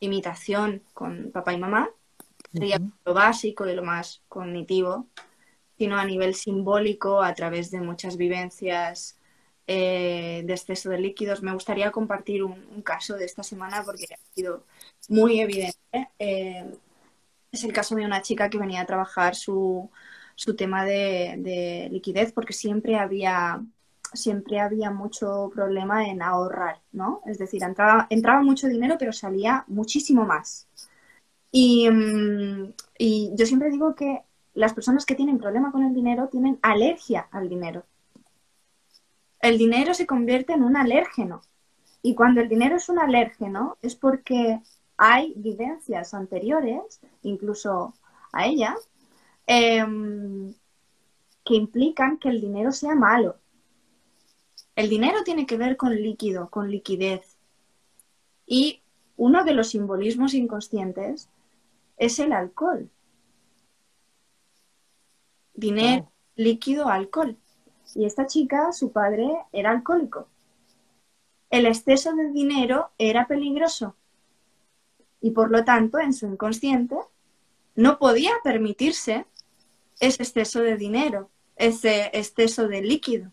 imitación 0.00 0.82
con 0.92 1.30
papá 1.32 1.52
y 1.52 1.58
mamá, 1.58 1.90
sería 2.52 2.80
lo 3.04 3.14
básico 3.14 3.68
y 3.68 3.74
lo 3.74 3.82
más 3.82 4.22
cognitivo, 4.28 5.08
sino 5.78 5.96
a 5.96 6.04
nivel 6.04 6.34
simbólico 6.34 7.22
a 7.22 7.34
través 7.34 7.70
de 7.70 7.80
muchas 7.80 8.16
vivencias 8.16 9.16
eh, 9.66 10.42
de 10.44 10.52
exceso 10.52 10.90
de 10.90 10.98
líquidos. 11.00 11.42
Me 11.42 11.52
gustaría 11.52 11.90
compartir 11.90 12.44
un, 12.44 12.64
un 12.74 12.82
caso 12.82 13.16
de 13.16 13.24
esta 13.24 13.42
semana 13.42 13.82
porque 13.84 14.06
ha 14.12 14.34
sido 14.34 14.64
muy 15.08 15.40
evidente. 15.40 16.10
Eh, 16.18 16.64
es 17.50 17.64
el 17.64 17.72
caso 17.72 17.94
de 17.94 18.04
una 18.04 18.22
chica 18.22 18.50
que 18.50 18.58
venía 18.58 18.82
a 18.82 18.86
trabajar 18.86 19.34
su, 19.34 19.90
su 20.34 20.54
tema 20.54 20.84
de, 20.84 21.36
de 21.38 21.88
liquidez 21.90 22.32
porque 22.32 22.52
siempre 22.52 22.96
había 22.96 23.62
siempre 24.14 24.60
había 24.60 24.90
mucho 24.90 25.50
problema 25.54 26.08
en 26.08 26.22
ahorrar, 26.22 26.80
¿no? 26.92 27.20
Es 27.26 27.38
decir, 27.38 27.62
entraba, 27.62 28.06
entraba 28.10 28.42
mucho 28.42 28.68
dinero 28.68 28.96
pero 28.98 29.12
salía 29.12 29.64
muchísimo 29.68 30.24
más. 30.24 30.66
Y, 31.50 31.88
mm, 31.90 32.72
y 32.98 33.32
yo 33.34 33.46
siempre 33.46 33.70
digo 33.70 33.94
que 33.94 34.22
las 34.54 34.72
personas 34.72 35.04
que 35.04 35.14
tienen 35.14 35.38
problema 35.38 35.72
con 35.72 35.82
el 35.82 35.94
dinero 35.94 36.28
tienen 36.28 36.58
alergia 36.62 37.28
al 37.30 37.48
dinero. 37.48 37.84
El 39.40 39.58
dinero 39.58 39.94
se 39.94 40.06
convierte 40.06 40.52
en 40.54 40.62
un 40.62 40.76
alérgeno. 40.76 41.42
Y 42.02 42.14
cuando 42.14 42.40
el 42.40 42.48
dinero 42.48 42.76
es 42.76 42.88
un 42.88 42.98
alérgeno 42.98 43.76
es 43.82 43.94
porque 43.96 44.60
hay 44.96 45.34
vivencias 45.36 46.14
anteriores, 46.14 47.00
incluso 47.22 47.94
a 48.32 48.46
ella, 48.46 48.76
em, 49.46 50.54
que 51.44 51.54
implican 51.54 52.18
que 52.18 52.28
el 52.28 52.40
dinero 52.40 52.72
sea 52.72 52.94
malo. 52.94 53.36
El 54.76 54.88
dinero 54.88 55.22
tiene 55.24 55.46
que 55.46 55.56
ver 55.56 55.76
con 55.76 55.94
líquido, 55.94 56.50
con 56.50 56.70
liquidez. 56.70 57.36
Y 58.46 58.82
uno 59.16 59.44
de 59.44 59.54
los 59.54 59.68
simbolismos 59.68 60.34
inconscientes 60.34 61.28
es 61.96 62.18
el 62.18 62.32
alcohol. 62.32 62.90
Dinero, 65.54 66.10
líquido, 66.34 66.88
alcohol. 66.88 67.36
Y 67.94 68.04
esta 68.04 68.26
chica, 68.26 68.72
su 68.72 68.90
padre, 68.90 69.28
era 69.52 69.70
alcohólico. 69.70 70.28
El 71.50 71.66
exceso 71.66 72.12
de 72.14 72.32
dinero 72.32 72.90
era 72.98 73.28
peligroso. 73.28 73.94
Y 75.20 75.30
por 75.30 75.52
lo 75.52 75.64
tanto, 75.64 75.98
en 75.98 76.12
su 76.12 76.26
inconsciente, 76.26 76.96
no 77.76 77.98
podía 77.98 78.32
permitirse 78.42 79.26
ese 80.00 80.24
exceso 80.24 80.60
de 80.60 80.76
dinero, 80.76 81.30
ese 81.56 82.10
exceso 82.12 82.66
de 82.66 82.82
líquido. 82.82 83.30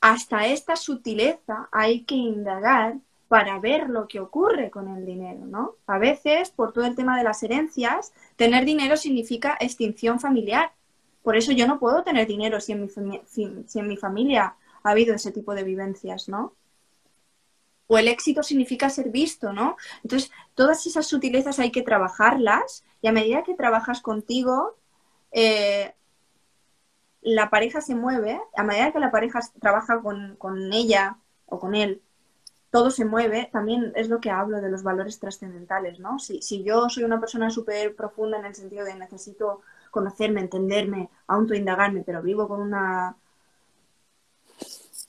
Hasta 0.00 0.46
esta 0.46 0.76
sutileza 0.76 1.68
hay 1.72 2.04
que 2.04 2.14
indagar 2.14 2.96
para 3.28 3.58
ver 3.60 3.88
lo 3.88 4.08
que 4.08 4.18
ocurre 4.18 4.70
con 4.70 4.88
el 4.88 5.06
dinero, 5.06 5.46
¿no? 5.46 5.76
A 5.86 5.98
veces, 5.98 6.50
por 6.50 6.72
todo 6.72 6.84
el 6.84 6.96
tema 6.96 7.16
de 7.16 7.24
las 7.24 7.42
herencias, 7.42 8.12
tener 8.36 8.64
dinero 8.64 8.96
significa 8.96 9.56
extinción 9.60 10.18
familiar. 10.18 10.72
Por 11.22 11.36
eso 11.36 11.52
yo 11.52 11.66
no 11.66 11.78
puedo 11.78 12.02
tener 12.02 12.26
dinero 12.26 12.60
si 12.60 12.72
en 12.72 12.82
mi, 12.82 13.20
si 13.26 13.78
en 13.78 13.88
mi 13.88 13.96
familia 13.96 14.56
ha 14.82 14.90
habido 14.90 15.14
ese 15.14 15.32
tipo 15.32 15.54
de 15.54 15.62
vivencias, 15.62 16.28
¿no? 16.28 16.54
O 17.86 17.98
el 17.98 18.08
éxito 18.08 18.42
significa 18.42 18.88
ser 18.88 19.10
visto, 19.10 19.52
¿no? 19.52 19.76
Entonces, 20.02 20.30
todas 20.54 20.86
esas 20.86 21.06
sutilezas 21.06 21.58
hay 21.58 21.70
que 21.70 21.82
trabajarlas 21.82 22.84
y 23.02 23.08
a 23.08 23.12
medida 23.12 23.42
que 23.42 23.54
trabajas 23.54 24.00
contigo, 24.00 24.76
eh, 25.32 25.92
la 27.22 27.50
pareja 27.50 27.80
se 27.80 27.94
mueve, 27.94 28.40
a 28.56 28.62
medida 28.62 28.92
que 28.92 29.00
la 29.00 29.10
pareja 29.10 29.40
trabaja 29.60 30.00
con, 30.00 30.72
ella 30.72 31.18
o 31.46 31.58
con 31.58 31.74
él, 31.74 32.02
todo 32.70 32.90
se 32.90 33.04
mueve, 33.04 33.48
también 33.52 33.92
es 33.96 34.08
lo 34.08 34.20
que 34.20 34.30
hablo 34.30 34.60
de 34.60 34.70
los 34.70 34.82
valores 34.82 35.18
trascendentales, 35.18 35.98
¿no? 35.98 36.18
Si, 36.18 36.40
si 36.40 36.62
yo 36.62 36.88
soy 36.88 37.04
una 37.04 37.20
persona 37.20 37.50
súper 37.50 37.96
profunda 37.96 38.38
en 38.38 38.46
el 38.46 38.54
sentido 38.54 38.84
de 38.84 38.94
necesito 38.94 39.62
conocerme, 39.90 40.40
entenderme, 40.40 41.10
autoindagarme, 41.26 42.02
pero 42.02 42.22
vivo 42.22 42.46
con 42.46 42.60
una 42.60 43.16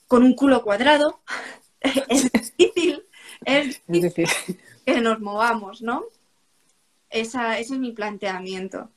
con 0.08 0.24
un 0.24 0.36
culo 0.36 0.63
cuadrado, 0.63 1.21
es 1.80 2.32
difícil, 2.32 3.06
es 3.45 3.82
difícil 3.88 4.60
que 4.86 5.00
nos 5.00 5.19
movamos, 5.19 5.82
¿no? 5.82 6.04
ese 7.12 7.60
es 7.60 7.71
mi 7.71 7.91
planteamiento. 7.91 8.89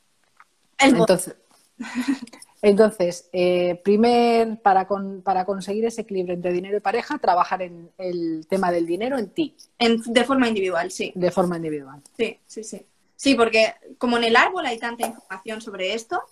entonces, 0.79 1.37
entonces 2.65 3.29
eh, 3.33 3.81
primer, 3.85 4.59
para, 4.63 4.89
para 5.23 5.45
conseguir 5.45 5.85
ese 5.85 6.01
equilibrio 6.01 6.35
entre 6.35 6.53
dinero 6.53 6.79
y 6.79 6.81
pareja, 6.81 7.19
trabajar 7.19 7.61
en 7.61 7.91
el 7.99 8.47
tema 8.49 8.73
del 8.73 8.87
dinero 8.87 9.19
en 9.19 9.29
ti. 9.29 9.55
de 9.79 10.25
forma 10.25 10.49
individual, 10.49 10.91
sí. 10.91 11.13
De 11.15 11.31
forma 11.31 11.57
individual. 11.57 12.01
Sí, 12.17 12.39
sí, 12.47 12.65
sí. 12.65 12.87
Sí, 13.17 13.35
porque 13.35 13.75
como 13.99 14.17
en 14.17 14.25
el 14.25 14.37
árbol 14.37 14.65
hay 14.65 14.79
tanta 14.79 15.07
información 15.07 15.61
sobre 15.61 15.93
esto, 15.93 16.23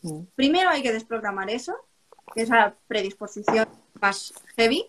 mm. 0.00 0.20
primero 0.34 0.70
hay 0.70 0.82
que 0.82 0.92
desprogramar 0.92 1.50
eso, 1.50 1.74
esa 2.36 2.74
predisposición 2.88 3.68
más 4.00 4.32
heavy, 4.56 4.86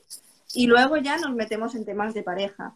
y 0.53 0.67
luego 0.67 0.95
ya 0.97 1.17
nos 1.17 1.35
metemos 1.35 1.75
en 1.75 1.83
temas 1.83 2.13
de 2.13 2.23
pareja. 2.23 2.75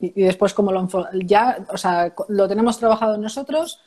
Y, 0.00 0.22
después 0.22 0.54
como 0.54 0.72
lo 0.72 0.88
ya, 1.24 1.64
o 1.68 1.76
sea, 1.76 2.14
lo 2.28 2.48
tenemos 2.48 2.78
trabajado 2.78 3.18
nosotros 3.18 3.80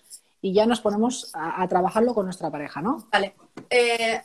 y 0.45 0.53
ya 0.53 0.67
nos 0.67 0.79
ponemos 0.79 1.31
a, 1.33 1.67
trabajarlo 1.67 2.13
con 2.13 2.25
nuestra 2.25 2.51
pareja, 2.51 2.79
¿no? 2.79 3.07
Vale. 3.11 3.33
Eh, 3.67 4.21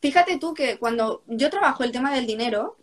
fíjate 0.00 0.36
tú 0.38 0.52
que 0.52 0.78
cuando 0.78 1.22
yo 1.28 1.48
trabajo 1.48 1.84
el 1.84 1.92
tema 1.92 2.12
del 2.12 2.26
dinero, 2.26 2.76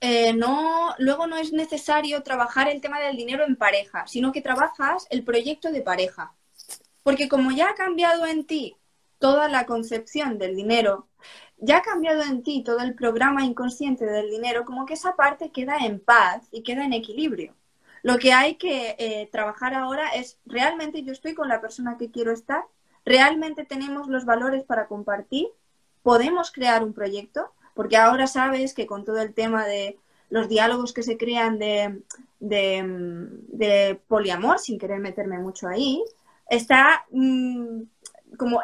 eh, 0.00 0.32
no, 0.32 0.94
luego 0.96 1.26
no 1.26 1.36
es 1.36 1.52
necesario 1.52 2.22
trabajar 2.22 2.66
el 2.66 2.80
tema 2.80 2.98
del 2.98 3.18
dinero 3.18 3.44
en 3.44 3.56
pareja, 3.56 4.06
sino 4.06 4.32
que 4.32 4.40
trabajas 4.40 5.06
el 5.10 5.22
proyecto 5.22 5.70
de 5.70 5.82
pareja. 5.82 6.34
Porque 7.02 7.28
como 7.28 7.50
ya 7.50 7.68
ha 7.68 7.74
cambiado 7.74 8.24
en 8.24 8.46
ti 8.46 8.78
toda 9.18 9.46
la 9.50 9.66
concepción 9.66 10.38
del 10.38 10.56
dinero, 10.56 11.08
ya 11.58 11.76
ha 11.76 11.82
cambiado 11.82 12.22
en 12.22 12.42
ti 12.42 12.62
todo 12.64 12.78
el 12.78 12.94
programa 12.94 13.44
inconsciente 13.44 14.06
del 14.06 14.30
dinero, 14.30 14.64
como 14.64 14.86
que 14.86 14.94
esa 14.94 15.14
parte 15.14 15.50
queda 15.50 15.76
en 15.84 16.00
paz 16.00 16.48
y 16.52 16.62
queda 16.62 16.86
en 16.86 16.94
equilibrio. 16.94 17.54
Lo 18.02 18.18
que 18.18 18.32
hay 18.32 18.56
que 18.56 18.96
eh, 18.98 19.28
trabajar 19.32 19.74
ahora 19.74 20.10
es, 20.14 20.38
¿realmente 20.46 21.02
yo 21.02 21.12
estoy 21.12 21.34
con 21.34 21.48
la 21.48 21.60
persona 21.60 21.96
que 21.98 22.10
quiero 22.10 22.32
estar? 22.32 22.64
¿Realmente 23.04 23.64
tenemos 23.64 24.08
los 24.08 24.24
valores 24.24 24.64
para 24.64 24.86
compartir? 24.86 25.48
¿Podemos 26.02 26.50
crear 26.50 26.84
un 26.84 26.92
proyecto? 26.92 27.52
Porque 27.74 27.96
ahora 27.96 28.26
sabes 28.26 28.74
que 28.74 28.86
con 28.86 29.04
todo 29.04 29.20
el 29.20 29.34
tema 29.34 29.66
de 29.66 29.98
los 30.30 30.48
diálogos 30.48 30.92
que 30.92 31.02
se 31.02 31.16
crean 31.16 31.58
de, 31.58 32.02
de, 32.38 34.00
poliamor, 34.08 34.58
sin 34.58 34.78
querer 34.78 35.00
meterme 35.00 35.38
mucho 35.38 35.68
ahí, 35.68 36.02
está 36.50 37.06
mm, 37.10 37.82
como 38.36 38.60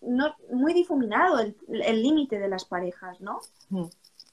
no, 0.00 0.36
muy 0.52 0.74
difuminado 0.74 1.40
el 1.40 2.02
límite 2.02 2.38
de 2.38 2.48
las 2.48 2.64
parejas, 2.64 3.20
¿no? 3.20 3.40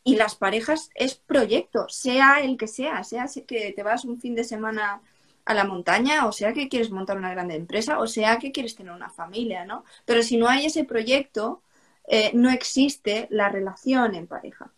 Y 0.04 0.16
las 0.16 0.36
parejas 0.36 0.90
es 0.96 1.16
proyecto, 1.16 1.88
sea 1.90 2.42
el 2.42 2.58
que 2.58 2.68
sea, 2.68 3.04
sea 3.04 3.26
que 3.48 3.72
te 3.72 3.84
vas 3.84 4.04
un 4.04 4.20
fin 4.20 4.36
de 4.36 4.44
semana 4.44 5.02
a 5.46 5.54
la 5.54 5.66
montaña, 5.66 6.26
o 6.28 6.32
sea 6.32 6.54
que 6.54 6.70
quieres 6.70 6.92
montar 6.92 7.18
una 7.18 7.32
grande 7.32 7.56
empresa, 7.56 8.00
o 8.00 8.08
sea 8.08 8.38
que 8.40 8.52
quieres 8.52 8.76
tener 8.76 8.94
una 8.94 9.10
familia, 9.10 9.66
¿no? 9.66 9.84
Pero 10.06 10.24
si 10.24 10.38
no 10.38 10.48
hay 10.48 10.66
ese 10.66 10.84
proyecto, 10.84 11.62
eh, 12.08 12.32
no 12.34 12.50
existe 12.50 13.28
la 13.30 13.50
relación 13.50 14.16
en 14.16 14.28
pareja. 14.28 14.74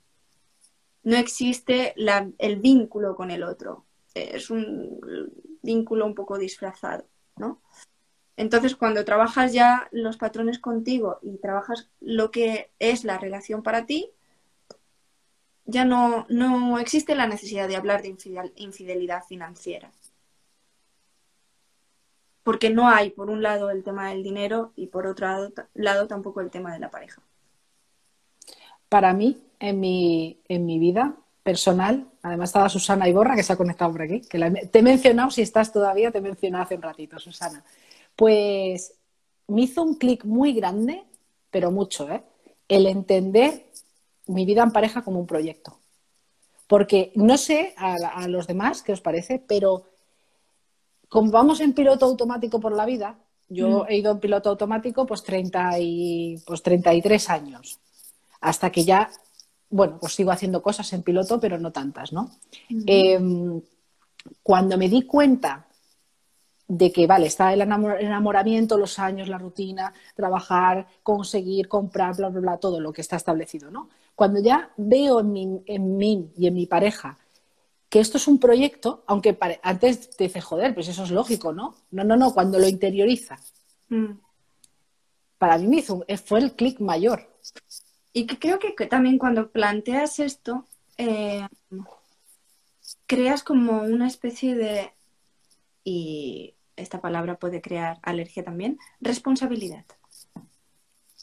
No 1.03 1.17
existe 1.17 1.93
el 2.39 2.55
vínculo 2.57 3.15
con 3.15 3.29
el 3.29 3.43
otro. 3.43 3.85
Es 4.13 4.49
un 4.49 4.99
vínculo 5.61 6.05
un 6.05 6.15
poco 6.15 6.37
disfrazado, 6.37 7.05
¿no? 7.35 7.61
Entonces, 8.37 8.75
cuando 8.75 9.05
trabajas 9.05 9.53
ya 9.53 9.87
los 9.91 10.17
patrones 10.17 10.59
contigo 10.59 11.19
y 11.21 11.37
trabajas 11.37 11.89
lo 12.01 12.31
que 12.31 12.71
es 12.79 13.03
la 13.03 13.17
relación 13.17 13.63
para 13.63 13.85
ti, 13.85 14.11
ya 15.65 15.83
no, 15.85 16.25
no 16.29 16.79
existe 16.79 17.15
la 17.15 17.27
necesidad 17.27 17.67
de 17.67 17.75
hablar 17.75 18.01
de 18.01 18.15
infidelidad 18.55 19.23
financiera. 19.23 19.91
Porque 22.43 22.69
no 22.69 22.87
hay, 22.87 23.09
por 23.09 23.31
un 23.31 23.41
lado, 23.41 23.71
el 23.71 23.83
tema 23.83 24.09
del 24.09 24.21
dinero 24.21 24.71
y 24.75 24.87
por 24.87 25.07
otro 25.07 25.27
lado, 25.73 26.07
tampoco 26.07 26.41
el 26.41 26.51
tema 26.51 26.71
de 26.71 26.79
la 26.79 26.91
pareja. 26.91 27.21
Para 28.87 29.13
mí, 29.13 29.41
en 29.59 29.79
mi, 29.79 30.39
en 30.47 30.65
mi 30.65 30.77
vida 30.77 31.15
personal, 31.41 32.07
además 32.21 32.49
estaba 32.49 32.69
Susana 32.69 33.09
Iborra, 33.09 33.35
que 33.35 33.43
se 33.43 33.53
ha 33.53 33.57
conectado 33.57 33.91
por 33.91 34.03
aquí, 34.03 34.21
que 34.21 34.39
te 34.71 34.79
he 34.79 34.83
mencionado, 34.83 35.31
si 35.31 35.41
estás 35.41 35.71
todavía, 35.73 36.11
te 36.11 36.19
he 36.19 36.21
mencionado 36.21 36.63
hace 36.63 36.75
un 36.75 36.83
ratito, 36.83 37.17
Susana. 37.17 37.63
Pues 38.15 38.93
me 39.47 39.61
hizo 39.61 39.81
un 39.81 39.95
clic 39.95 40.23
muy 40.23 40.53
grande, 40.53 41.03
pero 41.49 41.71
mucho, 41.71 42.09
¿eh? 42.11 42.23
el 42.67 42.87
entender 42.87 43.65
mi 44.27 44.45
vida 44.45 44.63
en 44.63 44.71
pareja 44.71 45.03
como 45.03 45.19
un 45.19 45.27
proyecto. 45.27 45.77
Porque 46.67 47.11
no 47.15 47.37
sé 47.37 47.75
a, 47.77 48.27
los 48.27 48.47
demás 48.47 48.81
qué 48.81 48.91
os 48.91 49.01
parece, 49.01 49.43
pero 49.45 49.85
como 51.09 51.31
vamos 51.31 51.61
en 51.61 51.73
piloto 51.73 52.05
automático 52.05 52.59
por 52.59 52.75
la 52.75 52.85
vida, 52.85 53.19
yo 53.47 53.83
mm. 53.83 53.85
he 53.89 53.97
ido 53.97 54.11
en 54.11 54.19
piloto 54.19 54.49
automático 54.49 55.05
pues, 55.05 55.23
30 55.23 55.79
y, 55.79 56.41
pues 56.45 56.63
33 56.63 57.29
años, 57.29 57.79
hasta 58.41 58.71
que 58.71 58.83
ya, 58.83 59.11
bueno, 59.69 59.99
pues 59.99 60.13
sigo 60.13 60.31
haciendo 60.31 60.63
cosas 60.63 60.91
en 60.93 61.03
piloto, 61.03 61.39
pero 61.39 61.59
no 61.59 61.71
tantas, 61.71 62.11
¿no? 62.11 62.31
Em, 62.87 63.61
cuando 64.41 64.77
me 64.77 64.89
di 64.89 65.03
cuenta 65.03 65.64
de 66.67 66.91
que, 66.91 67.05
vale, 67.07 67.27
está 67.27 67.53
el 67.53 67.61
enamoramiento, 67.61 68.77
los 68.77 68.97
años, 68.99 69.27
la 69.27 69.37
rutina, 69.37 69.93
trabajar, 70.15 70.87
conseguir, 71.03 71.67
comprar, 71.67 72.15
bla, 72.15 72.29
bla, 72.29 72.41
bla, 72.41 72.57
todo 72.57 72.79
lo 72.79 72.91
que 72.91 73.01
está 73.01 73.15
establecido, 73.15 73.69
¿no? 73.69 73.89
Cuando 74.15 74.41
ya 74.41 74.71
veo 74.77 75.19
en 75.19 75.31
mí, 75.31 75.61
en 75.65 75.97
mí 75.97 76.31
y 76.37 76.47
en 76.47 76.53
mi 76.53 76.65
pareja 76.65 77.17
que 77.89 77.99
esto 77.99 78.17
es 78.17 78.27
un 78.27 78.39
proyecto, 78.39 79.03
aunque 79.07 79.37
antes 79.63 80.09
te 80.09 80.25
dices, 80.25 80.43
joder, 80.43 80.73
pues 80.73 80.87
eso 80.87 81.03
es 81.03 81.11
lógico, 81.11 81.53
¿no? 81.53 81.75
No, 81.91 82.03
no, 82.03 82.17
no, 82.17 82.33
cuando 82.33 82.59
lo 82.59 82.67
interioriza. 82.67 83.39
Mm. 83.89 84.19
Para 85.37 85.57
mí 85.57 85.67
me 85.67 85.77
hizo, 85.77 86.05
fue 86.25 86.39
el 86.39 86.53
clic 86.53 86.79
mayor. 86.79 87.29
Y 88.11 88.25
que 88.25 88.39
creo 88.39 88.59
que, 88.59 88.73
también 88.87 89.17
cuando 89.17 89.51
planteas 89.51 90.19
esto, 90.19 90.65
eh, 90.97 91.47
creas 93.05 93.43
como 93.43 93.83
una 93.83 94.07
especie 94.07 94.55
de, 94.55 94.91
y 95.83 96.54
esta 96.75 97.01
palabra 97.01 97.37
puede 97.37 97.61
crear 97.61 97.99
alergia 98.01 98.43
también, 98.43 98.79
responsabilidad. 99.01 99.85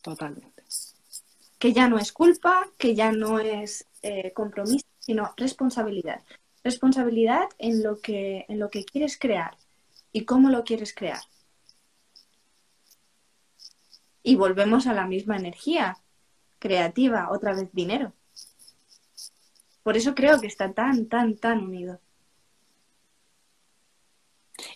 Totalmente. 0.03 0.63
Que 1.59 1.73
ya 1.73 1.89
no 1.89 1.99
es 1.99 2.13
culpa, 2.13 2.69
que 2.77 2.95
ya 2.95 3.13
no 3.13 3.39
es 3.39 3.87
eh, 4.03 4.33
compromiso, 4.33 4.87
sino 4.99 5.33
responsabilidad. 5.37 6.23
Responsabilidad 6.65 7.49
en 7.59 7.83
lo, 7.83 8.01
que, 8.01 8.47
en 8.49 8.59
lo 8.59 8.71
que 8.71 8.85
quieres 8.85 9.19
crear 9.19 9.57
y 10.13 10.25
cómo 10.25 10.51
lo 10.51 10.65
quieres 10.65 10.95
crear. 10.95 11.21
Y 14.23 14.37
volvemos 14.37 14.87
a 14.87 14.93
la 14.93 15.07
misma 15.07 15.37
energía 15.37 15.99
creativa, 16.59 17.29
otra 17.31 17.55
vez 17.55 17.69
dinero. 17.73 18.13
Por 19.83 19.97
eso 19.97 20.15
creo 20.15 20.41
que 20.41 20.47
está 20.47 20.73
tan, 20.73 21.07
tan, 21.07 21.37
tan 21.37 21.65
unido. 21.65 22.01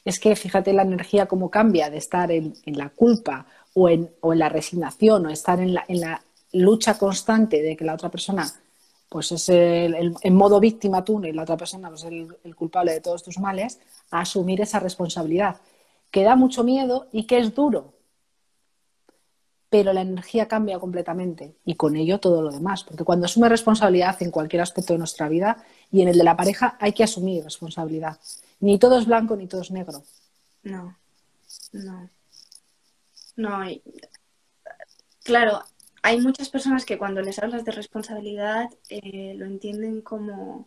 Es 0.06 0.20
que 0.20 0.36
fíjate 0.36 0.72
la 0.72 0.82
energía 0.82 1.26
cómo 1.26 1.50
cambia 1.50 1.90
de 1.90 1.98
estar 1.98 2.30
en, 2.30 2.54
la 2.64 2.90
culpa 2.90 3.44
o 3.74 3.88
en, 3.88 4.08
la 4.22 4.48
resignación 4.48 5.26
o 5.26 5.30
estar 5.30 5.58
en 5.58 5.74
la, 5.74 5.84
en 5.88 6.00
la, 6.00 6.22
lucha 6.52 6.96
constante 6.96 7.60
de 7.60 7.76
que 7.76 7.84
la 7.84 7.92
otra 7.92 8.08
persona 8.08 8.46
pues 9.08 9.32
es 9.32 9.48
el, 9.48 10.14
en 10.22 10.34
modo 10.34 10.60
víctima 10.60 11.04
tú 11.04 11.22
y 11.24 11.32
la 11.32 11.42
otra 11.42 11.56
persona 11.56 11.88
pues, 11.88 12.04
es 12.04 12.08
el, 12.08 12.28
el, 12.44 12.54
culpable 12.54 12.92
de 12.92 13.00
todos 13.00 13.24
tus 13.24 13.38
males, 13.38 13.80
a 14.12 14.20
asumir 14.20 14.60
esa 14.60 14.78
responsabilidad, 14.78 15.56
que 16.10 16.22
da 16.22 16.36
mucho 16.36 16.62
miedo 16.62 17.08
y 17.12 17.24
que 17.24 17.38
es 17.38 17.52
duro, 17.52 17.94
pero 19.68 19.92
la 19.92 20.02
energía 20.02 20.46
cambia 20.46 20.78
completamente 20.78 21.56
y 21.64 21.74
con 21.74 21.96
ello 21.96 22.20
todo 22.20 22.42
lo 22.42 22.52
demás, 22.52 22.84
porque 22.84 23.04
cuando 23.04 23.26
asume 23.26 23.48
responsabilidad 23.48 24.16
en 24.22 24.30
cualquier 24.30 24.62
aspecto 24.62 24.92
de 24.92 25.00
nuestra 25.00 25.28
vida 25.28 25.64
y 25.90 26.02
en 26.02 26.08
el 26.08 26.18
de 26.18 26.24
la 26.24 26.36
pareja 26.36 26.76
hay 26.80 26.92
que 26.92 27.04
asumir 27.04 27.44
responsabilidad. 27.44 28.18
Ni 28.60 28.78
todo 28.78 28.98
es 28.98 29.06
blanco 29.06 29.36
ni 29.36 29.46
todo 29.46 29.62
es 29.62 29.70
negro. 29.70 30.02
No, 30.62 30.96
no. 31.72 32.10
No, 33.36 33.60
claro, 35.22 35.62
hay 36.02 36.20
muchas 36.20 36.48
personas 36.48 36.86
que 36.86 36.96
cuando 36.96 37.20
les 37.20 37.38
hablas 37.38 37.64
de 37.64 37.72
responsabilidad 37.72 38.70
eh, 38.88 39.34
lo 39.36 39.44
entienden 39.44 40.00
como 40.00 40.66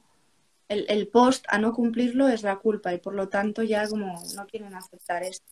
el, 0.68 1.08
post 1.08 1.46
a 1.50 1.58
no 1.58 1.74
cumplirlo 1.74 2.28
es 2.28 2.44
la 2.44 2.58
culpa 2.58 2.94
y 2.94 3.00
por 3.00 3.16
lo 3.16 3.28
tanto 3.28 3.64
ya 3.64 3.88
como 3.88 4.22
no 4.36 4.46
quieren 4.46 4.76
aceptar 4.76 5.24
esto. 5.24 5.48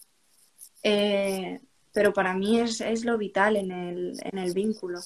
Eh, 0.83 1.59
pero 1.91 2.13
para 2.13 2.35
mí 2.35 2.59
es, 2.59 3.03
lo 3.03 3.17
vital 3.17 3.55
en 3.55 3.71
el, 3.71 4.19
en 4.23 4.37
el, 4.37 4.53
vínculo, 4.53 4.99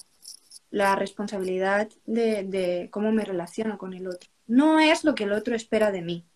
la 0.70 0.96
responsabilidad 0.96 1.88
de 2.04 2.88
cómo 2.90 3.10
me 3.10 3.24
relaciono 3.24 3.78
con 3.78 3.94
el 3.94 4.06
otro. 4.06 4.31
No 4.46 4.80
es 4.80 5.04
lo 5.04 5.14
que 5.14 5.24
el 5.24 5.32
otro 5.32 5.54
espera 5.54 5.90
de 5.90 6.02
mí, 6.02 6.26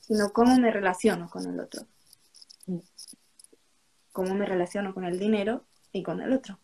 sino 0.00 0.32
cómo 0.32 0.56
me 0.58 0.70
relaciono 0.70 1.28
con 1.28 1.46
el 1.46 1.60
otro. 1.60 1.86
Cómo 4.12 4.34
me 4.34 4.46
relaciono 4.46 4.94
con 4.94 5.04
el 5.04 5.18
dinero 5.18 5.64
y 5.92 6.02
con 6.02 6.20
el 6.20 6.32
otro 6.32 6.58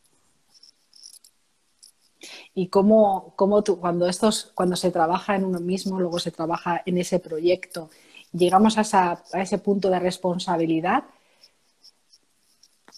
y 2.54 2.68
cómo, 2.68 3.34
cómo 3.36 3.62
tú, 3.62 3.80
cuando, 3.80 4.06
estos, 4.06 4.52
cuando 4.54 4.76
se 4.76 4.90
trabaja 4.90 5.36
en 5.36 5.44
uno 5.44 5.60
mismo, 5.60 6.00
luego 6.00 6.18
se 6.18 6.30
trabaja 6.30 6.82
en 6.84 6.98
ese 6.98 7.18
proyecto, 7.18 7.90
llegamos 8.32 8.76
a, 8.76 9.22
ese 9.34 9.58
punto 9.58 9.90
de 9.90 9.98
responsabilidad, 9.98 11.04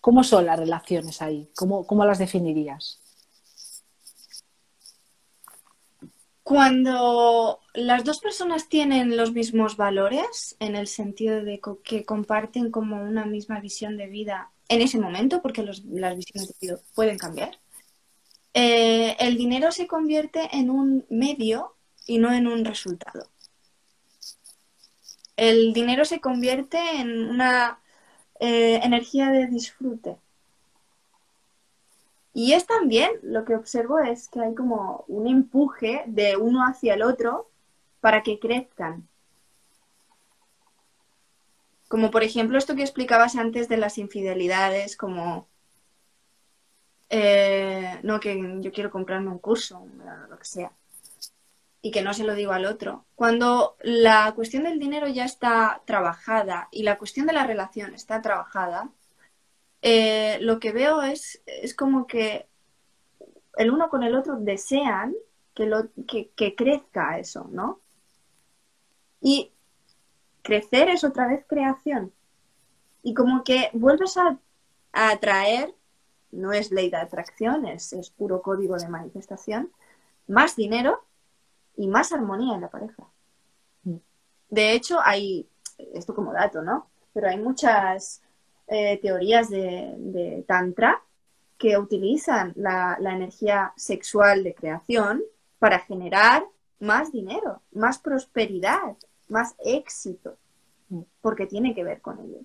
¿cómo 0.01 0.25
son 0.25 0.47
las 0.47 0.59
relaciones 0.59 1.23
ahí? 1.23 1.51
¿Cómo, 1.57 1.87
cómo 1.87 2.05
las 2.05 2.19
definirías? 2.19 3.02
Cuando 6.53 7.61
las 7.73 8.05
dos 8.05 8.21
personas 8.21 8.69
tienen 8.69 9.17
los 9.17 9.33
mismos 9.33 9.79
valores, 9.79 10.55
en 10.61 10.77
el 10.77 10.87
sentido 10.87 11.43
de 11.43 11.63
que 11.83 12.05
comparten 12.05 12.71
como 12.71 13.03
una 13.03 13.25
misma 13.25 13.59
visión 13.59 13.97
de 13.97 14.07
vida 14.07 14.51
en 14.69 14.83
ese 14.83 14.99
momento, 14.99 15.41
porque 15.41 15.63
las 15.63 15.81
visiones 15.83 16.49
de 16.49 16.55
vida 16.61 16.79
pueden 16.95 17.17
cambiar, 17.17 17.59
eh, 18.53 19.17
el 19.19 19.39
dinero 19.39 19.73
se 19.73 19.87
convierte 19.87 20.51
en 20.53 20.69
un 20.69 21.07
medio 21.09 21.75
y 22.07 22.19
no 22.19 22.31
en 22.35 22.47
un 22.47 22.67
resultado. 22.67 23.31
El 25.39 25.73
dinero 25.73 26.05
se 26.05 26.21
convierte 26.21 26.79
en 26.97 27.31
una 27.31 27.81
eh, 28.41 28.79
energía 28.83 29.31
de 29.31 29.47
disfrute. 29.47 30.19
Y 32.35 32.55
es 32.55 32.67
también, 32.67 33.11
lo 33.23 33.45
que 33.45 33.55
observo 33.55 33.99
es 33.99 34.29
que 34.29 34.41
hay 34.41 34.55
como 34.55 35.05
un 35.09 35.27
empuje 35.27 36.05
de 36.07 36.37
uno 36.37 36.65
hacia 36.65 36.95
el 36.95 37.03
otro 37.03 37.51
para 38.01 38.23
que 38.23 38.39
crezcan. 38.39 39.07
Como 41.89 42.11
por 42.11 42.23
ejemplo 42.23 42.57
esto 42.57 42.75
que 42.75 42.83
explicabas 42.83 43.37
antes 43.37 43.69
de 43.69 43.77
las 43.77 43.99
infidelidades, 43.99 44.97
como 44.97 45.47
eh, 47.15 48.01
no, 48.03 48.19
que 48.21 48.59
yo 48.61 48.73
quiero 48.73 48.91
comprarme 48.91 49.31
un 49.31 49.39
curso, 49.39 49.87
lo 50.31 50.39
que 50.39 50.47
sea, 50.47 50.73
y 51.83 51.91
que 51.91 52.01
no 52.01 52.15
se 52.15 52.25
lo 52.25 52.35
digo 52.35 52.53
al 52.53 52.65
otro. 52.65 53.05
Cuando 53.15 53.77
la 53.83 54.33
cuestión 54.35 54.63
del 54.65 54.79
dinero 54.79 55.07
ya 55.09 55.27
está 55.27 55.83
trabajada 55.85 56.69
y 56.71 56.85
la 56.85 56.97
cuestión 56.97 57.27
de 57.27 57.35
la 57.35 57.47
relación 57.47 57.95
está 57.95 58.23
trabajada, 58.23 58.89
eh, 59.83 60.39
lo 60.41 60.59
que 60.61 60.73
veo 60.73 61.03
es, 61.03 61.43
es 61.47 61.75
como 61.75 62.07
que 62.07 62.49
el 63.57 63.71
uno 63.71 63.89
con 63.91 64.03
el 64.03 64.15
otro 64.17 64.37
desean 64.37 65.15
que, 65.55 65.67
lo, 65.67 65.89
que, 66.09 66.31
que 66.31 66.55
crezca 66.55 67.19
eso, 67.19 67.49
¿no? 67.51 67.81
Y 69.21 69.53
crecer 70.43 70.89
es 70.89 71.05
otra 71.05 71.29
vez 71.29 71.45
creación. 71.47 72.13
Y 73.03 73.15
como 73.15 73.45
que 73.45 73.69
vuelves 73.75 74.17
a, 74.17 74.39
a 74.93 75.11
atraer 75.11 75.75
no 76.33 76.53
es 76.53 76.73
ley 76.73 76.91
de 76.91 76.97
atracción, 76.97 77.67
es, 77.67 77.95
puro 78.17 78.43
código 78.43 78.77
de 78.77 78.89
manifestación, 78.89 79.71
más 80.27 80.57
dinero 80.57 81.05
y 81.77 81.87
más 81.87 82.13
armonía 82.13 82.55
en 82.55 82.63
la 82.63 82.71
pareja. 82.71 83.07
Mm. 83.85 83.97
De 84.49 84.73
hecho, 84.73 84.99
hay, 85.01 85.49
esto 85.93 86.15
como 86.15 86.33
dato, 86.33 86.63
¿no? 86.63 86.91
Pero 87.13 87.29
hay 87.29 87.39
muchas 87.39 88.23
eh, 88.73 88.99
teorías 89.03 89.51
de, 89.51 90.45
Tantra 90.47 91.03
que 91.59 91.77
utilizan 91.77 92.53
la, 92.57 92.97
la, 93.01 93.15
energía 93.15 93.73
sexual 93.77 94.43
de 94.43 94.55
creación 94.55 95.23
para 95.59 95.79
generar 95.79 96.45
más 96.81 97.13
dinero, 97.13 97.61
más 97.73 97.99
prosperidad, 97.99 98.97
más 99.29 99.55
éxito, 99.65 100.37
porque 101.21 101.47
tiene 101.47 101.75
que 101.75 101.85
ver 101.85 102.01
con 102.01 102.19
ello. 102.19 102.39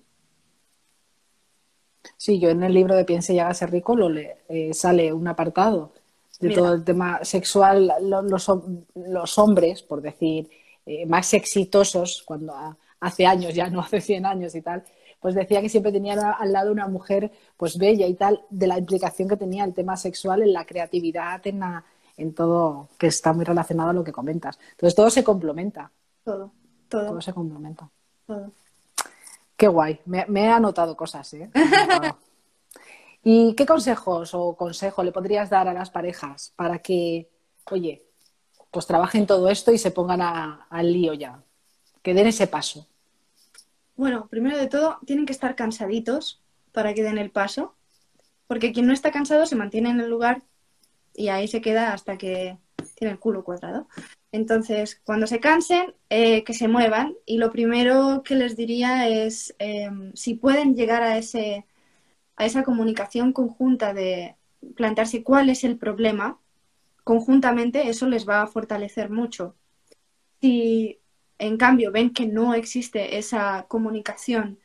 Sí, 2.16 2.38
yo 2.38 2.50
en 2.50 2.62
el 2.62 2.74
libro 2.74 2.94
de 2.94 3.04
Piense 3.04 3.32
y 3.34 3.38
hágase 3.38 3.66
rico 3.66 3.96
lo 3.96 4.08
le, 4.08 4.38
eh, 4.48 4.74
sale 4.74 5.12
un 5.12 5.26
apartado 5.28 5.92
de 6.40 6.50
todo 6.50 6.74
el 6.74 6.84
tema 6.84 7.24
sexual. 7.24 7.92
Los, 8.02 8.50
los 8.94 9.38
hombres, 9.38 9.82
por 9.82 10.02
decir, 10.02 10.48
eh, 10.86 11.06
más 11.06 11.34
exitosos, 11.34 12.22
cuando 12.24 12.54
hace 13.00 13.26
años, 13.26 13.54
ya 13.54 13.68
no 13.70 13.80
hace 13.80 14.00
100 14.00 14.26
años 14.26 14.54
y 14.54 14.62
tal, 14.62 14.84
pues 15.20 15.34
decía 15.34 15.60
que 15.60 15.68
siempre 15.68 15.92
tenían 15.92 16.18
al 16.20 16.52
lado 16.52 16.72
una 16.72 16.86
mujer 16.86 17.30
pues 17.56 17.76
bella 17.76 18.06
y 18.06 18.14
tal, 18.14 18.44
de 18.50 18.66
la 18.66 18.78
implicación 18.78 19.28
que 19.28 19.36
tenía 19.36 19.64
el 19.64 19.74
tema 19.74 19.96
sexual 19.96 20.42
en 20.42 20.52
la 20.52 20.64
creatividad, 20.64 21.44
en, 21.46 21.62
en 22.16 22.34
todo, 22.34 22.88
que 22.98 23.08
está 23.08 23.32
muy 23.32 23.44
relacionado 23.44 23.90
a 23.90 23.92
lo 23.92 24.04
que 24.04 24.12
comentas. 24.12 24.58
Entonces 24.72 24.94
todo 24.94 25.10
se 25.10 25.24
complementa. 25.24 25.90
Todo, 26.24 26.52
todo. 26.88 27.06
Todo 27.06 27.20
se 27.20 27.32
complementa. 27.32 27.88
Todo. 28.26 28.52
Qué 29.56 29.66
guay, 29.66 30.00
me, 30.06 30.24
he 30.28 30.48
anotado 30.48 30.96
cosas, 30.96 31.34
¿eh? 31.34 31.50
¿Y 33.24 33.54
qué 33.54 33.66
consejos 33.66 34.32
o 34.32 34.54
consejo 34.54 35.02
le 35.02 35.10
podrías 35.10 35.50
dar 35.50 35.66
a 35.66 35.74
las 35.74 35.90
parejas 35.90 36.52
para 36.54 36.78
que, 36.78 37.28
oye, 37.72 38.04
pues 38.70 38.86
trabajen 38.86 39.26
todo 39.26 39.48
esto 39.48 39.72
y 39.72 39.78
se 39.78 39.90
pongan 39.90 40.20
al 40.22 40.92
lío 40.92 41.12
ya? 41.12 41.42
Que 42.02 42.14
den 42.14 42.28
ese 42.28 42.46
paso. 42.46 42.86
Bueno, 43.98 44.28
primero 44.28 44.56
de 44.56 44.68
todo, 44.68 45.00
tienen 45.06 45.26
que 45.26 45.32
estar 45.32 45.56
cansaditos 45.56 46.40
para 46.70 46.94
que 46.94 47.02
den 47.02 47.18
el 47.18 47.32
paso, 47.32 47.74
porque 48.46 48.72
quien 48.72 48.86
no 48.86 48.92
está 48.92 49.10
cansado 49.10 49.44
se 49.44 49.56
mantiene 49.56 49.90
en 49.90 49.98
el 49.98 50.08
lugar 50.08 50.44
y 51.14 51.30
ahí 51.30 51.48
se 51.48 51.60
queda 51.60 51.92
hasta 51.92 52.16
que 52.16 52.56
tiene 52.94 53.14
el 53.14 53.18
culo 53.18 53.42
cuadrado. 53.42 53.88
Entonces, 54.30 55.00
cuando 55.04 55.26
se 55.26 55.40
cansen, 55.40 55.96
eh, 56.10 56.44
que 56.44 56.54
se 56.54 56.68
muevan. 56.68 57.16
Y 57.26 57.38
lo 57.38 57.50
primero 57.50 58.22
que 58.24 58.36
les 58.36 58.56
diría 58.56 59.08
es, 59.08 59.56
em, 59.58 60.12
si 60.14 60.34
pueden 60.34 60.76
llegar 60.76 61.02
a, 61.02 61.18
ese, 61.18 61.66
a 62.36 62.46
esa 62.46 62.62
comunicación 62.62 63.32
conjunta 63.32 63.94
de 63.94 64.36
plantearse 64.76 65.24
cuál 65.24 65.50
es 65.50 65.64
el 65.64 65.76
problema, 65.76 66.38
conjuntamente 67.02 67.88
eso 67.88 68.06
les 68.06 68.28
va 68.28 68.42
a 68.42 68.46
fortalecer 68.46 69.10
mucho. 69.10 69.56
Si 70.40 71.00
en 71.38 71.56
cambio 71.56 71.92
ven 71.92 72.12
que 72.12 72.26
no 72.26 72.54
existe 72.54 73.18
esa 73.18 73.66
comunicación, 73.68 74.58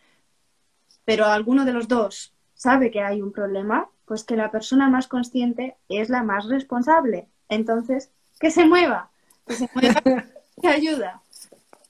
pero 1.05 1.25
alguno 1.25 1.65
de 1.65 1.73
los 1.73 1.87
dos 1.87 2.33
sabe 2.55 2.91
que 2.91 3.01
hay 3.01 3.21
un 3.21 3.31
problema, 3.31 3.89
pues 4.05 4.23
que 4.23 4.35
la 4.35 4.51
persona 4.51 4.89
más 4.89 5.07
consciente 5.07 5.75
es 5.89 6.09
la 6.09 6.23
más 6.23 6.47
responsable. 6.47 7.27
Entonces, 7.49 8.11
que 8.39 8.51
se 8.51 8.65
mueva 8.65 9.09
que 9.45 9.55
se 9.55 9.69
que 10.61 10.67
ayuda, 10.67 11.21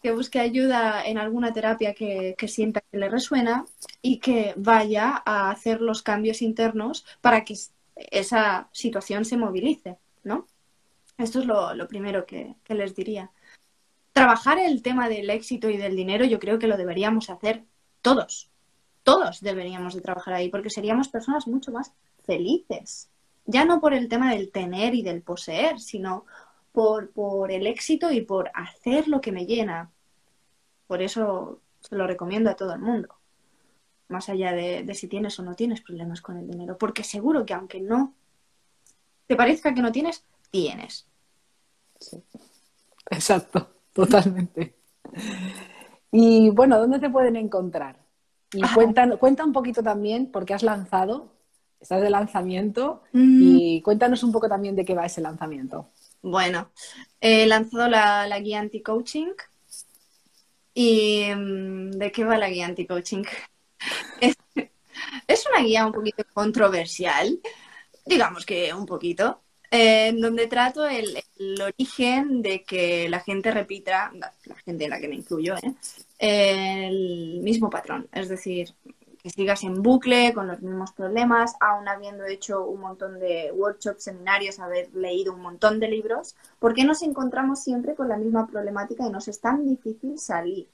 que 0.02 0.12
busque 0.12 0.40
ayuda 0.40 1.04
en 1.06 1.18
alguna 1.18 1.54
terapia 1.54 1.94
que, 1.94 2.36
sienta 2.48 2.82
que 2.92 2.98
le 2.98 3.10
resuena 3.10 3.66
y 4.02 4.20
que 4.20 4.54
vaya 4.58 5.22
a 5.26 5.52
hacer 5.52 5.82
los 5.82 6.02
cambios 6.02 6.42
internos 6.42 7.06
para 7.22 7.44
que 7.44 7.56
esa 7.96 8.68
situación 8.72 9.26
se 9.26 9.38
movilice, 9.38 9.98
¿no? 10.24 10.48
Esto 11.18 11.40
es 11.40 11.46
lo, 11.46 11.88
primero 11.88 12.26
que, 12.26 12.56
que, 12.64 12.74
les 12.74 12.96
diría. 12.96 13.30
Trabajar 14.14 14.60
el 14.60 14.82
tema 14.82 15.10
del 15.10 15.30
éxito 15.30 15.70
y 15.70 15.78
del 15.78 15.96
dinero 15.96 16.24
yo 16.26 16.40
creo 16.40 16.60
que 16.60 16.68
lo 16.68 16.78
deberíamos 16.78 17.30
hacer 17.30 17.66
todos. 18.02 18.50
Todos 19.04 19.42
deberíamos 19.42 19.96
de 19.96 20.02
trabajar 20.02 20.36
ahí 20.36 20.50
porque 20.50 20.70
seríamos 20.70 21.10
personas 21.10 21.48
mucho 21.48 21.72
más 21.72 21.92
felices. 22.24 23.10
Ya 23.46 23.66
no 23.66 23.82
por 23.82 23.94
el 23.94 24.08
tema 24.08 24.32
del 24.32 24.52
tener 24.52 24.96
y 24.96 25.02
del 25.02 25.22
poseer, 25.22 25.80
sino 25.80 26.26
por, 26.72 27.12
por 27.12 27.52
el 27.52 27.68
éxito 27.68 28.12
y 28.12 28.22
por 28.22 28.52
hacer 28.54 29.08
lo 29.08 29.20
que 29.20 29.32
me 29.32 29.46
llena. 29.46 29.92
Por 30.88 31.02
eso 31.02 31.60
se 31.82 31.96
lo 31.96 32.08
recomiendo 32.08 32.50
a 32.50 32.56
todo 32.56 32.74
el 32.74 32.80
mundo. 32.80 33.16
Más 34.08 34.30
allá 34.30 34.54
de, 34.54 34.84
de 34.84 34.94
si 34.94 35.08
tienes 35.08 35.38
o 35.40 35.44
no 35.44 35.56
tienes 35.56 35.82
problemas 35.82 36.22
con 36.22 36.38
el 36.38 36.48
dinero. 36.48 36.78
Porque 36.78 37.04
seguro 37.04 37.46
que 37.46 37.54
aunque 37.54 37.82
no 37.82 38.14
te 39.28 39.36
parezca 39.36 39.74
que 39.74 39.82
no 39.82 39.92
tienes, 39.92 40.24
tienes. 40.52 41.08
Sí. 42.00 42.24
Exacto, 43.10 43.74
totalmente. 44.00 44.76
Y 46.12 46.50
bueno, 46.52 46.80
¿dónde 46.80 47.00
te 47.00 47.10
pueden 47.10 47.36
encontrar? 47.36 47.98
Y 48.54 48.62
cuenta, 48.74 49.18
cuenta 49.18 49.44
un 49.46 49.54
poquito 49.54 49.82
también, 49.82 50.32
porque 50.32 50.54
has 50.54 50.64
lanzado, 50.64 51.34
estás 51.80 52.02
de 52.02 52.10
lanzamiento, 52.10 53.02
Mm. 53.14 53.40
y 53.42 53.82
cuéntanos 53.82 54.24
un 54.24 54.32
poco 54.32 54.48
también 54.50 54.76
de 54.76 54.86
qué 54.86 54.94
va 54.96 55.06
ese 55.06 55.22
lanzamiento. 55.22 55.90
Bueno, 56.22 56.70
he 57.20 57.46
lanzado 57.48 57.90
la, 57.90 58.28
la 58.28 58.40
guía 58.40 58.60
anti-coaching. 58.60 59.30
¿Y 60.74 61.26
mm, 61.36 61.92
de 61.92 62.12
qué 62.12 62.24
va 62.26 62.38
la 62.38 62.50
guía 62.50 62.66
anti-coaching? 62.68 63.24
Es, 64.22 64.36
es 65.28 65.46
una 65.52 65.64
guía 65.64 65.86
un 65.86 65.92
poquito 65.94 66.24
controversial, 66.34 67.40
digamos 68.06 68.46
que 68.46 68.74
un 68.74 68.86
poquito, 68.86 69.43
en 69.76 70.22
donde 70.22 70.46
trato 70.46 70.86
el, 70.86 71.24
origen 71.60 72.44
de 72.44 72.64
que 72.64 73.10
la 73.10 73.20
gente 73.20 73.50
repita, 73.50 74.12
la, 74.14 74.32
gente 74.64 74.84
en 74.84 74.90
la 74.92 75.00
que 75.00 75.08
me 75.08 75.16
incluyo, 75.16 75.56
¿eh? 75.56 75.74
el 76.20 77.40
mismo 77.42 77.72
patrón. 77.72 78.08
Es 78.12 78.30
decir, 78.30 78.76
que 79.24 79.32
sigas 79.32 79.64
en 79.64 79.82
bucle 79.82 80.32
con 80.36 80.46
los 80.46 80.62
mismos 80.62 80.92
problemas, 80.92 81.56
aún 81.60 81.88
habiendo 81.88 82.24
hecho 82.24 82.64
un 82.66 82.82
montón 82.82 83.20
de 83.20 83.52
workshops, 83.52 84.04
seminarios, 84.04 84.60
haber 84.60 84.94
leído 84.94 85.34
un 85.34 85.42
montón 85.42 85.80
de 85.80 85.88
libros, 85.88 86.36
¿por 86.60 86.76
qué 86.76 86.84
nos 86.84 87.02
encontramos 87.02 87.64
siempre 87.64 87.96
con 87.96 88.10
la 88.10 88.18
misma 88.18 88.46
problemática 88.46 89.08
y 89.08 89.10
nos 89.10 89.28
es 89.28 89.42
tan 89.42 89.66
difícil 89.66 90.20
salir, 90.20 90.68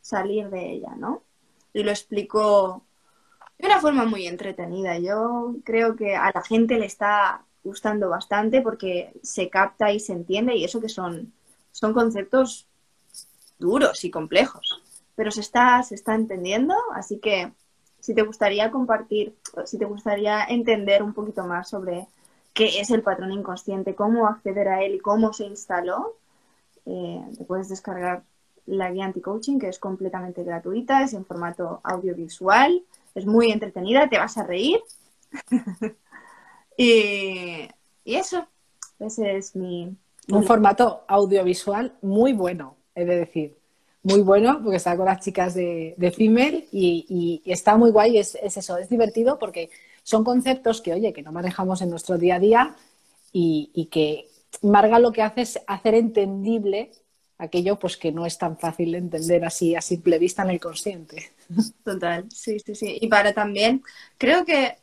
salir 0.00 0.48
de 0.48 0.70
ella, 0.70 0.94
¿no? 0.96 1.22
Y 1.74 1.82
lo 1.82 1.90
explico 1.90 2.82
de 3.58 3.66
una 3.66 3.80
forma 3.80 4.06
muy 4.06 4.26
entretenida. 4.26 4.98
Yo 4.98 5.56
creo 5.62 5.94
que 5.94 6.16
a 6.16 6.30
la 6.34 6.40
gente 6.40 6.78
le 6.78 6.86
está 6.86 7.45
gustando 7.66 8.08
bastante 8.08 8.62
porque 8.62 9.12
se 9.22 9.50
capta 9.50 9.92
y 9.92 10.00
se 10.00 10.12
entiende 10.12 10.56
y 10.56 10.64
eso 10.64 10.80
que 10.80 10.88
son, 10.88 11.32
son 11.72 11.92
conceptos 11.92 12.66
duros 13.58 14.04
y 14.04 14.10
complejos, 14.10 14.82
pero 15.14 15.30
se 15.30 15.40
está, 15.40 15.82
se 15.82 15.94
está 15.94 16.14
entendiendo, 16.14 16.74
así 16.94 17.18
que 17.18 17.52
si 18.00 18.14
te 18.14 18.22
gustaría 18.22 18.70
compartir, 18.70 19.36
si 19.64 19.78
te 19.78 19.84
gustaría 19.84 20.44
entender 20.44 21.02
un 21.02 21.12
poquito 21.12 21.44
más 21.44 21.68
sobre 21.68 22.06
qué 22.52 22.80
es 22.80 22.90
el 22.90 23.02
patrón 23.02 23.32
inconsciente, 23.32 23.94
cómo 23.94 24.26
acceder 24.26 24.68
a 24.68 24.82
él 24.82 24.94
y 24.94 25.00
cómo 25.00 25.32
se 25.32 25.44
instaló, 25.44 26.16
eh, 26.86 27.20
puedes 27.46 27.68
descargar 27.68 28.22
la 28.66 28.90
guía 28.90 29.04
anti-coaching, 29.06 29.58
que 29.58 29.68
es 29.68 29.78
completamente 29.78 30.44
gratuita, 30.44 31.02
es 31.02 31.14
en 31.14 31.24
formato 31.24 31.80
audiovisual, 31.82 32.82
es 33.14 33.26
muy 33.26 33.50
entretenida, 33.50 34.08
te 34.08 34.18
vas 34.18 34.38
a 34.38 34.44
reír. 34.44 34.80
y, 36.76 37.68
y, 38.04 38.14
eso, 38.14 38.46
ese 38.98 39.36
es 39.36 39.56
mi... 39.56 39.96
Un 40.28 40.44
formato 40.44 41.04
audiovisual 41.06 41.94
muy 42.02 42.32
bueno, 42.32 42.76
he 42.94 43.04
de 43.04 43.16
decir. 43.16 43.56
Muy 44.02 44.20
bueno, 44.20 44.60
porque 44.62 44.76
está 44.76 44.96
con 44.96 45.06
las 45.06 45.20
chicas 45.20 45.54
de, 45.54 45.94
de 45.96 46.10
Female 46.10 46.66
y, 46.72 47.42
y, 47.44 47.50
está 47.50 47.76
muy 47.76 47.90
guay. 47.90 48.18
Es, 48.18 48.36
es, 48.40 48.56
eso, 48.56 48.76
es 48.78 48.88
divertido 48.88 49.38
porque 49.38 49.70
son 50.02 50.24
conceptos 50.24 50.80
que, 50.80 50.92
oye, 50.92 51.12
que 51.12 51.22
no 51.22 51.32
manejamos 51.32 51.82
en 51.82 51.90
nuestro 51.90 52.18
día 52.18 52.36
a 52.36 52.40
día 52.40 52.76
y, 53.32 53.70
y 53.74 53.86
que 53.86 54.28
Marga 54.62 54.98
lo 54.98 55.12
que 55.12 55.22
hace 55.22 55.42
es 55.42 55.60
hacer 55.66 55.94
entendible 55.94 56.92
aquello 57.38 57.78
pues 57.78 57.96
que 57.96 58.12
no 58.12 58.24
es 58.24 58.38
tan 58.38 58.58
fácil 58.58 58.92
de 58.92 58.98
entender 58.98 59.44
así 59.44 59.74
a 59.74 59.80
simple 59.80 60.18
vista 60.18 60.42
en 60.42 60.50
el 60.50 60.60
consciente. 60.60 61.32
Total, 61.84 62.26
sí, 62.30 62.58
sí, 62.60 62.74
sí. 62.74 62.98
Y 63.00 63.08
para 63.08 63.32
también, 63.32 63.82
creo 64.18 64.44
que 64.44 64.76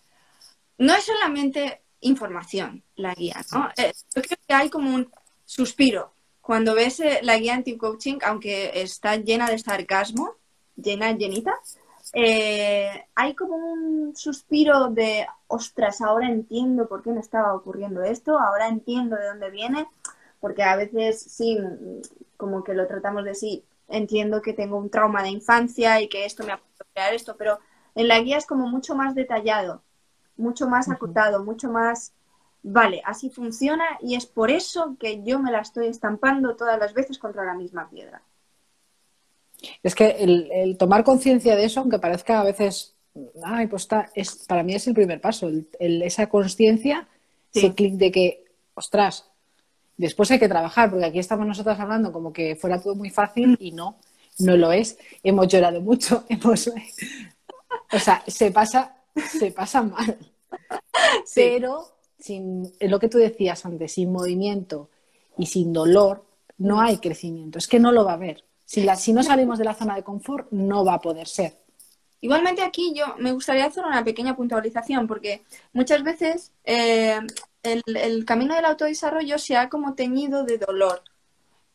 no 0.77 0.93
es 0.93 1.03
solamente 1.03 1.81
información 2.03 2.83
la 2.95 3.13
guía, 3.13 3.41
¿no? 3.51 3.69
Eh, 3.77 3.93
yo 4.15 4.21
creo 4.21 4.37
que 4.47 4.53
hay 4.53 4.69
como 4.69 4.93
un 4.93 5.11
suspiro. 5.45 6.13
Cuando 6.41 6.75
ves 6.75 6.99
eh, 6.99 7.19
la 7.23 7.37
guía 7.37 7.55
anti-coaching, 7.55 8.19
aunque 8.23 8.71
está 8.81 9.15
llena 9.15 9.49
de 9.49 9.57
sarcasmo, 9.57 10.35
llena, 10.75 11.11
llenita, 11.11 11.53
eh, 12.13 13.05
hay 13.15 13.33
como 13.33 13.55
un 13.55 14.15
suspiro 14.15 14.89
de, 14.89 15.25
ostras, 15.47 16.01
ahora 16.01 16.27
entiendo 16.27 16.87
por 16.87 17.01
qué 17.01 17.11
me 17.11 17.21
estaba 17.21 17.55
ocurriendo 17.55 18.03
esto, 18.03 18.37
ahora 18.37 18.67
entiendo 18.67 19.15
de 19.15 19.27
dónde 19.27 19.49
viene, 19.49 19.87
porque 20.39 20.63
a 20.63 20.75
veces 20.75 21.21
sí, 21.21 21.57
como 22.37 22.63
que 22.63 22.73
lo 22.73 22.87
tratamos 22.87 23.23
de 23.23 23.35
sí, 23.35 23.63
entiendo 23.87 24.41
que 24.41 24.53
tengo 24.53 24.77
un 24.77 24.89
trauma 24.89 25.23
de 25.23 25.29
infancia 25.29 26.01
y 26.01 26.09
que 26.09 26.25
esto 26.25 26.43
me 26.43 26.51
ha 26.51 26.57
podido 26.57 26.85
crear 26.93 27.13
esto, 27.13 27.35
pero 27.37 27.59
en 27.95 28.07
la 28.07 28.19
guía 28.19 28.37
es 28.37 28.45
como 28.45 28.67
mucho 28.67 28.95
más 28.95 29.15
detallado, 29.15 29.81
mucho 30.37 30.67
más 30.67 30.89
acotado, 30.89 31.39
uh 31.39 31.41
-huh. 31.41 31.45
mucho 31.45 31.69
más, 31.69 32.13
vale, 32.63 33.01
así 33.05 33.29
funciona 33.29 33.85
y 34.01 34.15
es 34.15 34.25
por 34.25 34.49
eso 34.51 34.95
que 34.99 35.23
yo 35.23 35.39
me 35.39 35.51
la 35.51 35.61
estoy 35.61 35.87
estampando 35.87 36.55
todas 36.55 36.79
las 36.79 36.93
veces 36.93 37.17
contra 37.17 37.43
la 37.45 37.53
misma 37.53 37.89
piedra. 37.89 38.21
Es 39.81 39.95
que 39.95 40.09
el, 40.09 40.49
el 40.51 40.77
tomar 40.77 41.03
conciencia 41.03 41.55
de 41.55 41.65
eso, 41.65 41.79
aunque 41.79 41.99
parezca 41.99 42.41
a 42.41 42.43
veces, 42.43 42.95
ay, 43.43 43.67
pues 43.67 43.83
está, 43.83 44.09
es, 44.13 44.45
para 44.47 44.63
mí 44.63 44.73
es 44.75 44.87
el 44.87 44.93
primer 44.93 45.21
paso, 45.21 45.47
el, 45.47 45.67
el, 45.79 46.01
esa 46.01 46.27
conciencia, 46.27 47.07
sí. 47.51 47.59
ese 47.59 47.73
clic 47.73 47.93
de 47.93 48.11
que, 48.11 48.45
ostras, 48.73 49.29
después 49.97 50.31
hay 50.31 50.39
que 50.39 50.49
trabajar, 50.49 50.89
porque 50.89 51.05
aquí 51.05 51.19
estamos 51.19 51.45
nosotras 51.45 51.79
hablando 51.79 52.11
como 52.11 52.33
que 52.33 52.55
fuera 52.55 52.81
todo 52.81 52.95
muy 52.95 53.09
fácil 53.09 53.57
y 53.59 53.71
no, 53.71 53.97
no 54.39 54.57
lo 54.57 54.71
es. 54.71 54.97
Hemos 55.23 55.47
llorado 55.47 55.81
mucho, 55.81 56.25
hemos... 56.29 56.67
o 56.67 57.99
sea, 57.99 58.23
se 58.27 58.51
pasa, 58.51 58.95
se 59.15 59.51
pasa 59.51 59.81
mal. 59.83 60.17
Sí. 61.25 61.41
Pero 61.41 61.93
sin 62.19 62.71
lo 62.79 62.99
que 62.99 63.09
tú 63.09 63.17
decías 63.17 63.65
antes, 63.65 63.93
sin 63.93 64.11
movimiento 64.11 64.89
y 65.37 65.47
sin 65.47 65.73
dolor, 65.73 66.23
no 66.57 66.79
hay 66.79 66.97
crecimiento. 66.97 67.57
Es 67.57 67.67
que 67.67 67.79
no 67.79 67.91
lo 67.91 68.05
va 68.05 68.11
a 68.11 68.15
haber. 68.15 68.43
Si, 68.65 68.81
la, 68.83 68.95
si 68.95 69.13
no 69.13 69.23
salimos 69.23 69.59
de 69.59 69.65
la 69.65 69.73
zona 69.73 69.95
de 69.95 70.03
confort, 70.03 70.47
no 70.51 70.85
va 70.85 70.95
a 70.95 71.01
poder 71.01 71.27
ser. 71.27 71.57
Igualmente 72.21 72.61
aquí 72.61 72.93
yo 72.95 73.15
me 73.19 73.33
gustaría 73.33 73.65
hacer 73.65 73.83
una 73.83 74.03
pequeña 74.03 74.35
puntualización 74.35 75.07
porque 75.07 75.43
muchas 75.73 76.03
veces 76.03 76.53
eh, 76.63 77.19
el, 77.61 77.83
el, 77.95 78.23
camino 78.23 78.55
del 78.55 78.65
autodesarrollo 78.65 79.37
se 79.37 79.57
ha 79.57 79.67
como 79.67 79.93
teñido 79.93 80.45
de 80.45 80.57
dolor. 80.57 81.03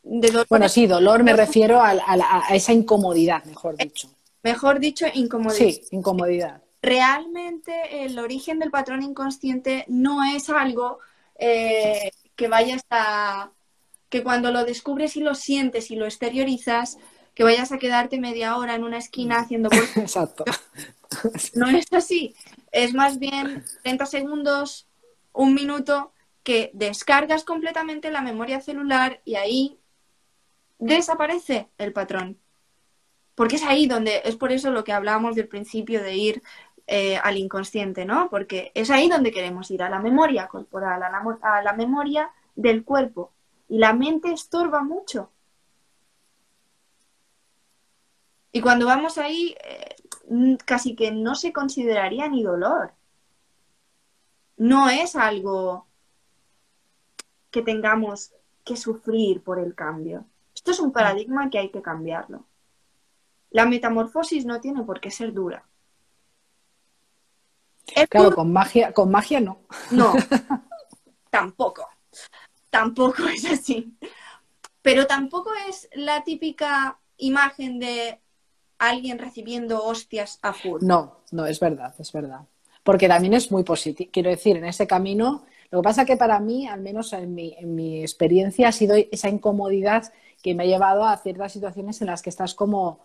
De 0.01 0.31
dolor 0.31 0.47
bueno, 0.49 0.67
sí, 0.67 0.87
dolor 0.87 1.23
me 1.23 1.33
refiero 1.37 1.79
a, 1.79 1.91
a, 1.91 2.47
a, 2.49 2.55
esa 2.55 2.73
incomodidad, 2.73 3.43
mejor 3.45 3.77
dicho. 3.77 4.09
Mejor 4.41 4.79
dicho, 4.79 5.05
incomodidad. 5.13 5.57
Sí, 5.57 5.83
incomodidad. 5.91 6.63
Realmente 6.81 8.05
el 8.05 8.17
origen 8.19 8.59
del 8.59 8.71
patrón 8.71 9.03
inconsciente 9.03 9.85
no 9.87 10.23
es 10.23 10.49
algo 10.49 10.99
eh, 11.35 12.11
que 12.35 12.47
vayas 12.47 12.83
a... 12.89 13.51
que 14.09 14.23
cuando 14.23 14.51
lo 14.51 14.63
descubres 14.65 15.15
y 15.17 15.21
lo 15.21 15.35
sientes 15.35 15.91
y 15.91 15.95
lo 15.95 16.05
exteriorizas, 16.05 16.97
que 17.33 17.43
vayas 17.43 17.71
a 17.71 17.77
quedarte 17.77 18.19
media 18.19 18.57
hora 18.57 18.75
en 18.75 18.83
una 18.83 18.97
esquina 18.97 19.39
haciendo... 19.39 19.69
Exacto. 19.95 20.45
No 21.55 21.69
es 21.69 21.91
así. 21.91 22.35
Es 22.71 22.93
más 22.93 23.19
bien 23.19 23.63
30 23.83 24.05
segundos, 24.05 24.87
un 25.33 25.53
minuto, 25.53 26.13
que 26.43 26.71
descargas 26.73 27.43
completamente 27.43 28.11
la 28.11 28.21
memoria 28.21 28.61
celular 28.61 29.21
y 29.25 29.35
ahí 29.35 29.79
desaparece 30.79 31.69
el 31.77 31.93
patrón. 31.93 32.39
Porque 33.35 33.55
es 33.55 33.63
ahí 33.63 33.87
donde, 33.87 34.21
es 34.25 34.35
por 34.35 34.51
eso 34.51 34.71
lo 34.71 34.83
que 34.83 34.91
hablábamos 34.91 35.35
del 35.35 35.47
principio 35.47 36.03
de 36.03 36.15
ir 36.15 36.43
eh, 36.91 37.17
al 37.17 37.37
inconsciente, 37.37 38.03
¿no? 38.03 38.31
Porque 38.31 38.71
es 38.73 38.89
ahí 38.89 39.07
donde 39.07 39.31
queremos 39.31 39.69
ir, 39.69 39.83
a 39.83 39.91
la 39.91 39.99
memoria 39.99 40.47
corporal, 40.47 41.03
a 41.03 41.61
la, 41.61 41.73
memoria 41.73 42.31
del 42.55 42.83
cuerpo. 42.83 43.31
Y 43.67 43.77
la 43.77 43.93
mente 43.93 44.31
estorba 44.31 44.81
mucho. 44.81 45.29
Y 48.51 48.59
cuando 48.61 48.87
vamos 48.87 49.19
ahí, 49.19 49.55
eh, 49.63 50.57
casi 50.65 50.95
que 50.95 51.11
no 51.11 51.35
se 51.35 51.53
consideraría 51.53 52.27
ni 52.27 52.41
dolor. 52.41 52.93
No 54.57 54.89
es 54.89 55.15
algo 55.15 55.85
que 57.51 57.61
tengamos 57.61 58.33
que 58.65 58.75
sufrir 58.75 59.43
por 59.43 59.59
el 59.59 59.75
cambio. 59.75 60.25
Esto 60.55 60.71
es 60.71 60.79
un 60.79 60.91
paradigma 60.91 61.51
que 61.51 61.59
hay 61.59 61.69
que 61.69 61.83
cambiarlo. 61.83 62.45
La 63.51 63.67
metamorfosis 63.67 64.43
no 64.47 64.59
tiene 64.59 64.81
por 64.81 64.99
qué 64.99 65.11
ser 65.11 65.33
dura. 65.33 65.68
Claro, 68.09 68.33
con 68.35 68.51
magia, 68.51 68.91
con 68.93 69.11
magia 69.11 69.39
no. 69.39 69.59
No, 69.91 70.13
tampoco. 71.29 71.87
Tampoco 72.69 73.23
es 73.27 73.45
así. 73.45 73.97
Pero 74.81 75.07
tampoco 75.07 75.51
es 75.67 75.89
la 75.93 76.23
típica 76.23 76.99
imagen 77.17 77.79
de 77.79 78.19
alguien 78.77 79.19
recibiendo 79.19 79.83
hostias 79.83 80.39
a 80.41 80.53
full. 80.53 80.81
No, 80.83 81.17
no, 81.31 81.45
es 81.45 81.59
verdad, 81.59 81.93
es 81.99 82.11
verdad. 82.11 82.41
porque 82.83 83.07
también 83.07 83.33
es 83.33 83.51
muy 83.51 83.63
positivo. 83.63 84.09
Quiero 84.11 84.29
decir, 84.29 84.57
en 84.57 84.65
ese 84.65 84.87
camino, 84.87 85.45
lo 85.69 85.79
que 85.79 85.83
pasa 85.83 86.05
que 86.05 86.17
para 86.17 86.39
mí, 86.39 86.67
al 86.67 86.81
menos 86.81 87.13
en 87.13 87.35
mi, 87.35 87.55
en 87.57 87.75
mi 87.75 88.01
experiencia, 88.01 88.69
ha 88.69 88.71
sido 88.71 88.95
esa 89.11 89.29
incomodidad 89.29 90.11
que 90.41 90.55
me 90.55 90.63
ha 90.63 90.65
llevado 90.67 91.03
a 91.03 91.17
ciertas 91.17 91.51
situaciones 91.51 92.01
en 92.01 92.07
las 92.07 92.21
que 92.21 92.29
estás 92.29 92.55
como 92.55 92.99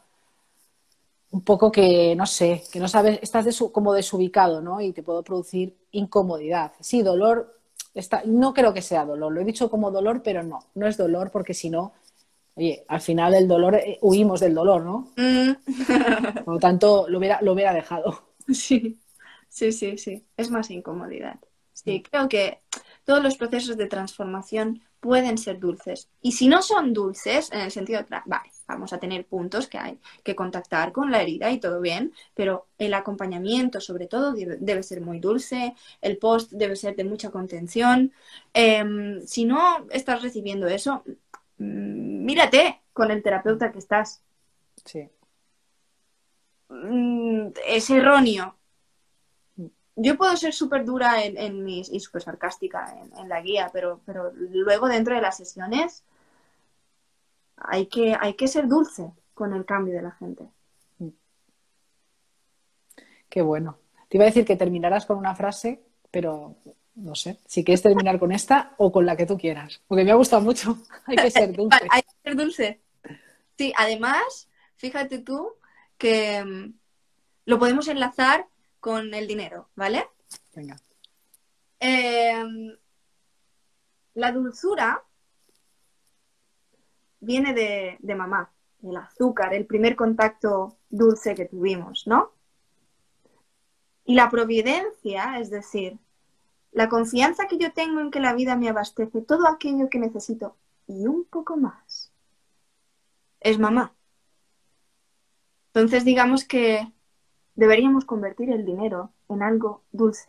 un 1.35 1.43
poco 1.43 1.73
que, 1.73 2.15
no 2.15 2.27
sé, 2.27 2.63
que 2.71 2.79
no 2.79 2.87
sabes, 2.87 3.19
estás 3.21 3.45
como 3.73 3.93
desubicado, 3.93 4.61
¿no? 4.61 4.81
Y 4.81 4.93
te 4.93 5.03
puedo 5.03 5.25
producir 5.25 5.77
incomodidad. 5.91 6.75
Sí, 6.79 7.03
dolor, 7.03 7.59
está, 7.93 8.23
no 8.25 8.55
creo 8.55 8.73
que 8.73 8.81
sea 8.81 9.05
dolor, 9.05 9.33
lo 9.33 9.41
he 9.41 9.45
dicho 9.45 9.69
como 9.69 9.91
dolor, 9.91 10.23
pero 10.23 10.45
no, 10.45 10.61
no 10.77 10.87
es 10.87 10.97
dolor 10.97 11.33
porque 11.33 11.53
si 11.53 11.71
no, 11.71 11.93
oye, 12.55 12.85
al 12.87 13.01
final 13.01 13.35
el 13.35 13.49
dolor, 13.49 13.75
eh, 13.75 13.99
huimos 14.01 14.39
del 14.39 14.55
dolor, 14.55 14.85
¿no? 14.85 15.13
Mm. 15.17 16.45
Por 16.45 16.55
lo 16.55 16.61
tanto, 16.61 17.07
lo 17.09 17.19
hubiera, 17.19 17.43
lo 17.43 17.53
hubiera 17.53 17.75
dejado. 17.75 18.29
Sí, 18.53 19.01
sí, 19.49 19.73
sí, 19.73 19.99
sí, 19.99 20.25
es 20.37 20.51
más 20.51 20.71
incomodidad. 20.71 21.41
Sí, 21.73 22.01
creo 22.09 22.29
que 22.29 22.61
todos 23.05 23.21
los 23.23 23.37
procesos 23.37 23.77
de 23.77 23.87
transformación 23.87 24.83
pueden 25.01 25.39
ser 25.39 25.59
dulces. 25.59 26.09
Y 26.21 26.31
si 26.33 26.47
no 26.47 26.63
son 26.63 26.93
dulces, 26.93 27.51
en 27.51 27.61
el 27.61 27.73
sentido 27.73 28.03
de, 28.03 28.07
vale, 28.25 28.51
vamos 28.67 28.93
a 28.93 28.99
tener 28.99 29.27
puntos 29.27 29.67
que 29.67 29.79
hay 29.79 29.99
que 30.23 30.35
contactar 30.35 30.93
con 30.93 31.11
la 31.11 31.23
herida 31.23 31.51
y 31.51 31.61
todo 31.61 31.81
bien, 31.81 32.13
pero 32.35 32.67
el 32.79 32.95
acompañamiento 32.95 33.81
sobre 33.81 34.07
todo 34.07 34.33
debe, 34.33 34.83
ser 34.83 35.01
muy 35.01 35.21
dulce, 35.21 35.75
el 36.01 36.19
post 36.19 36.53
debe 36.53 36.77
ser 36.77 36.97
de 36.97 37.05
mucha 37.05 37.31
contención. 37.31 38.13
Em, 38.53 39.23
si 39.27 39.45
no 39.45 39.87
estás 39.91 40.23
recibiendo 40.23 40.67
eso, 40.69 41.03
mm, 41.59 42.25
mírate 42.25 42.81
con 42.93 43.11
el 43.11 43.23
terapeuta 43.23 43.73
que 43.73 43.79
estás. 43.79 44.23
Sí. 44.85 45.09
Mm, 46.69 47.49
es 47.67 47.91
erróneo 47.91 48.57
yo 49.97 50.17
puedo 50.17 50.37
ser 50.37 50.53
súper 50.53 50.85
dura 50.85 51.25
en, 51.25 51.65
mis, 51.65 51.89
y 51.91 52.01
súper 52.01 52.23
sarcástica 52.23 52.97
en, 53.17 53.29
la 53.29 53.41
guía, 53.41 53.71
pero, 53.73 54.01
pero 54.05 54.33
luego 54.35 54.89
dentro 54.89 55.15
de 55.15 55.21
las 55.21 55.37
sesiones 55.37 56.03
hay 57.57 57.87
que, 57.87 58.17
hay 58.19 58.35
que 58.35 58.49
ser 58.49 58.69
dulce 58.69 59.13
con 59.33 59.53
el 59.53 59.65
cambio 59.65 59.95
de 59.95 60.03
la 60.03 60.13
gente. 60.13 60.49
Qué 63.29 63.43
bueno. 63.43 63.79
Te 64.09 64.17
iba 64.17 64.25
a 64.25 64.27
decir 64.27 64.45
que 64.45 64.57
terminaras 64.57 65.07
con 65.07 65.19
una 65.19 65.35
frase, 65.35 65.83
pero 66.11 66.57
no 66.95 67.15
sé, 67.17 67.41
si 67.47 67.65
quieres 67.65 67.83
terminar 67.83 68.19
con 68.21 68.31
esta 68.31 68.75
o 68.79 68.93
con 68.93 69.05
la 69.05 69.17
que 69.17 69.27
tú 69.27 69.37
quieras, 69.37 69.83
porque 69.89 70.05
me 70.05 70.13
ha 70.13 70.15
gustado 70.15 70.43
mucho. 70.43 70.79
hay 71.07 71.17
que 71.17 71.31
ser 71.31 71.53
dulce. 71.57 71.79
hay 71.91 72.03
que 72.03 72.09
ser 72.23 72.37
dulce. 72.37 72.81
Sí, 73.59 73.73
además, 73.77 74.49
fíjate 74.77 75.19
tú 75.19 75.55
que 75.99 76.45
mm, 76.45 76.75
lo 77.47 77.59
podemos 77.59 77.89
enlazar 77.89 78.47
con 78.81 79.15
el 79.15 79.27
dinero, 79.27 79.69
¿vale? 79.75 80.07
Venga. 80.55 80.77
Em, 81.81 82.77
la 84.15 84.31
dulzura 84.33 85.03
viene 87.25 87.55
de, 87.55 87.97
de 88.01 88.15
mamá, 88.15 88.51
el 88.83 88.97
azúcar, 88.97 89.55
el 89.55 89.67
primer 89.67 89.97
contacto 89.97 90.77
dulce 90.91 91.35
que 91.35 91.47
tuvimos, 91.47 92.07
¿no? 92.07 92.33
Y 94.05 94.15
la 94.15 94.31
providencia, 94.31 95.39
es 95.39 95.51
decir, 95.51 95.99
la 96.73 96.89
confianza 96.89 97.47
que 97.47 97.59
yo 97.59 97.73
tengo 97.73 98.01
en 98.01 98.11
que 98.11 98.21
la 98.21 98.35
vida 98.35 98.57
me 98.57 98.69
abastece 98.69 99.23
todo 99.23 99.49
aquello 99.49 99.89
que 99.89 99.99
necesito 99.99 100.57
y 100.87 101.07
un 101.07 101.25
poco 101.25 101.57
más, 101.57 102.13
es 103.41 103.59
mamá. 103.59 103.95
Entonces 105.73 106.05
digamos 106.05 106.45
que 106.45 106.93
Deberíamos 107.57 108.05
convertir 108.05 108.51
el 108.51 108.65
dinero 108.65 109.13
en 109.29 109.43
algo 109.43 109.85
dulce. 109.93 110.29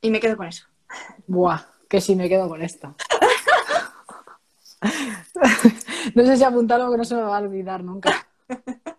Y 0.00 0.10
me 0.10 0.20
quedo 0.20 0.36
con 0.36 0.46
eso. 0.46 0.66
Buah, 1.26 1.60
que 1.88 2.00
si 2.00 2.16
me 2.16 2.28
quedo 2.28 2.48
con 2.48 2.62
esto. 2.62 2.94
no 6.14 6.26
sé 6.26 6.36
si 6.36 6.44
apuntar 6.44 6.80
algo 6.80 6.92
que 6.92 6.98
no 6.98 7.04
se 7.04 7.14
me 7.14 7.22
va 7.22 7.36
a 7.36 7.40
olvidar 7.40 7.82
nunca. 7.82 8.28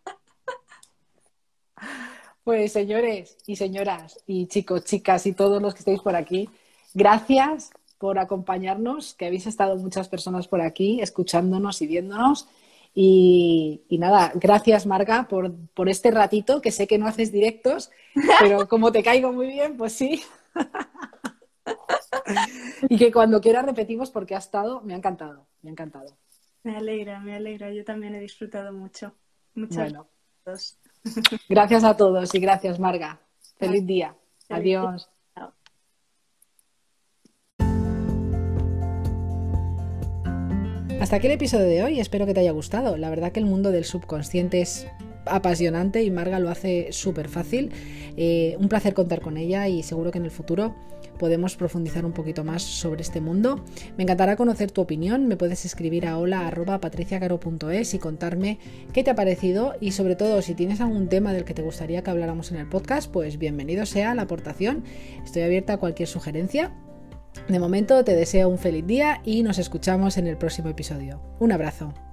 Pues 2.50 2.72
señores 2.72 3.38
y 3.46 3.58
señoras 3.58 4.18
y 4.26 4.48
chicos, 4.48 4.84
chicas 4.84 5.28
y 5.28 5.34
todos 5.34 5.62
los 5.62 5.76
que 5.76 5.82
estéis 5.82 6.02
por 6.02 6.16
aquí, 6.16 6.50
gracias 6.96 7.70
por 8.00 8.18
acompañarnos, 8.18 9.14
que 9.14 9.28
habéis 9.28 9.46
estado 9.46 9.76
muchas 9.76 10.10
personas 10.10 10.48
por 10.48 10.62
aquí 10.62 11.00
escuchándonos 11.00 11.80
y 11.84 11.86
viéndonos. 11.86 12.48
Y, 12.96 13.82
nada, 13.92 14.32
gracias 14.34 14.88
Marga 14.88 15.28
por, 15.28 15.54
por, 15.76 15.90
este 15.90 16.10
ratito, 16.10 16.60
que 16.60 16.72
sé 16.72 16.88
que 16.88 16.98
no 16.98 17.06
haces 17.06 17.32
directos, 17.32 17.92
pero 18.40 18.68
como 18.68 18.92
te 18.92 19.04
caigo 19.04 19.32
muy 19.32 19.46
bien, 19.46 19.78
pues 19.78 19.94
sí. 19.94 20.24
Y 22.90 22.98
que 22.98 23.12
cuando 23.12 23.42
quieras 23.42 23.66
repetimos 23.66 24.12
porque 24.12 24.36
ha 24.36 24.40
estado, 24.40 24.82
me 24.82 24.94
ha 24.94 24.98
encantado, 24.98 25.48
me 25.62 25.70
ha 25.70 25.74
encantado. 25.74 26.18
Me 26.64 26.76
alegra, 26.76 27.20
me 27.20 27.36
alegra, 27.36 27.72
yo 27.72 27.84
también 27.86 28.16
he 28.16 28.20
disfrutado 28.20 28.74
mucho. 28.74 29.14
Muchas 29.56 29.94
gracias. 30.46 30.80
Gracias 31.48 31.84
a 31.84 31.96
todos 31.96 32.34
y 32.36 32.40
gracias 32.40 32.80
Marga. 32.80 33.20
Feliz 33.58 33.86
día. 33.86 34.16
Adiós. 34.50 35.10
Hasta 41.02 41.16
aquí 41.16 41.28
el 41.28 41.34
episodio 41.34 41.66
de 41.66 41.82
hoy, 41.82 42.00
espero 42.00 42.26
que 42.26 42.34
te 42.34 42.42
haya 42.42 42.52
gustado. 42.52 42.98
La 42.98 43.10
verdad 43.10 43.32
que 43.32 43.40
el 43.40 43.46
mundo 43.46 43.72
del 43.72 43.86
subconsciente 43.86 44.60
es 44.60 44.86
apasionante 45.26 46.04
y 46.04 46.12
Marga 46.12 46.40
lo 46.40 46.50
hace 46.50 46.92
súper 46.92 47.30
fácil. 47.30 47.72
Eh, 48.18 48.58
un 48.60 48.68
placer 48.68 48.94
contar 48.94 49.22
con 49.22 49.38
ella 49.38 49.70
y 49.70 49.82
seguro 49.82 50.12
que 50.12 50.18
en 50.18 50.26
el 50.26 50.32
futuro 50.32 50.76
podemos 51.20 51.56
profundizar 51.56 52.06
un 52.06 52.14
poquito 52.14 52.44
más 52.44 52.64
sobre 52.64 53.04
este 53.04 53.22
mundo. 53.22 53.64
Me 53.98 54.04
encantará 54.04 54.36
conocer 54.36 54.72
tu 54.72 54.82
opinión. 54.82 55.28
Me 55.28 55.38
puedes 55.38 55.66
escribir 55.66 56.08
a 56.08 56.18
hola.patriciacaro.es 56.18 57.94
y 57.94 58.00
contarme 58.00 58.58
qué 58.92 59.04
te 59.04 59.12
ha 59.12 59.16
parecido 59.16 59.76
y 59.80 59.92
sobre 59.92 60.16
todo 60.16 60.42
si 60.42 60.56
tienes 60.56 60.82
algún 60.82 61.10
tema 61.10 61.34
del 61.34 61.46
que 61.46 61.54
te 61.54 61.62
gustaría 61.62 62.02
que 62.02 62.10
habláramos 62.10 62.52
en 62.52 62.58
el 62.58 62.68
podcast, 62.68 63.12
pues 63.12 63.38
bienvenido 63.38 63.86
sea 63.86 64.16
la 64.16 64.24
aportación. 64.24 64.84
Estoy 65.24 65.44
abierta 65.44 65.74
a 65.74 65.78
cualquier 65.78 66.08
sugerencia 66.08 66.74
de 67.48 67.60
momento 67.60 68.04
te 68.04 68.16
deseo 68.16 68.50
un 68.50 68.58
feliz 68.58 68.86
día 68.86 69.22
y 69.24 69.44
nos 69.44 69.60
escuchamos 69.60 70.18
en 70.18 70.28
el 70.28 70.38
próximo 70.38 70.70
episodio. 70.70 71.22
Un 71.40 71.52
abrazo. 71.52 72.09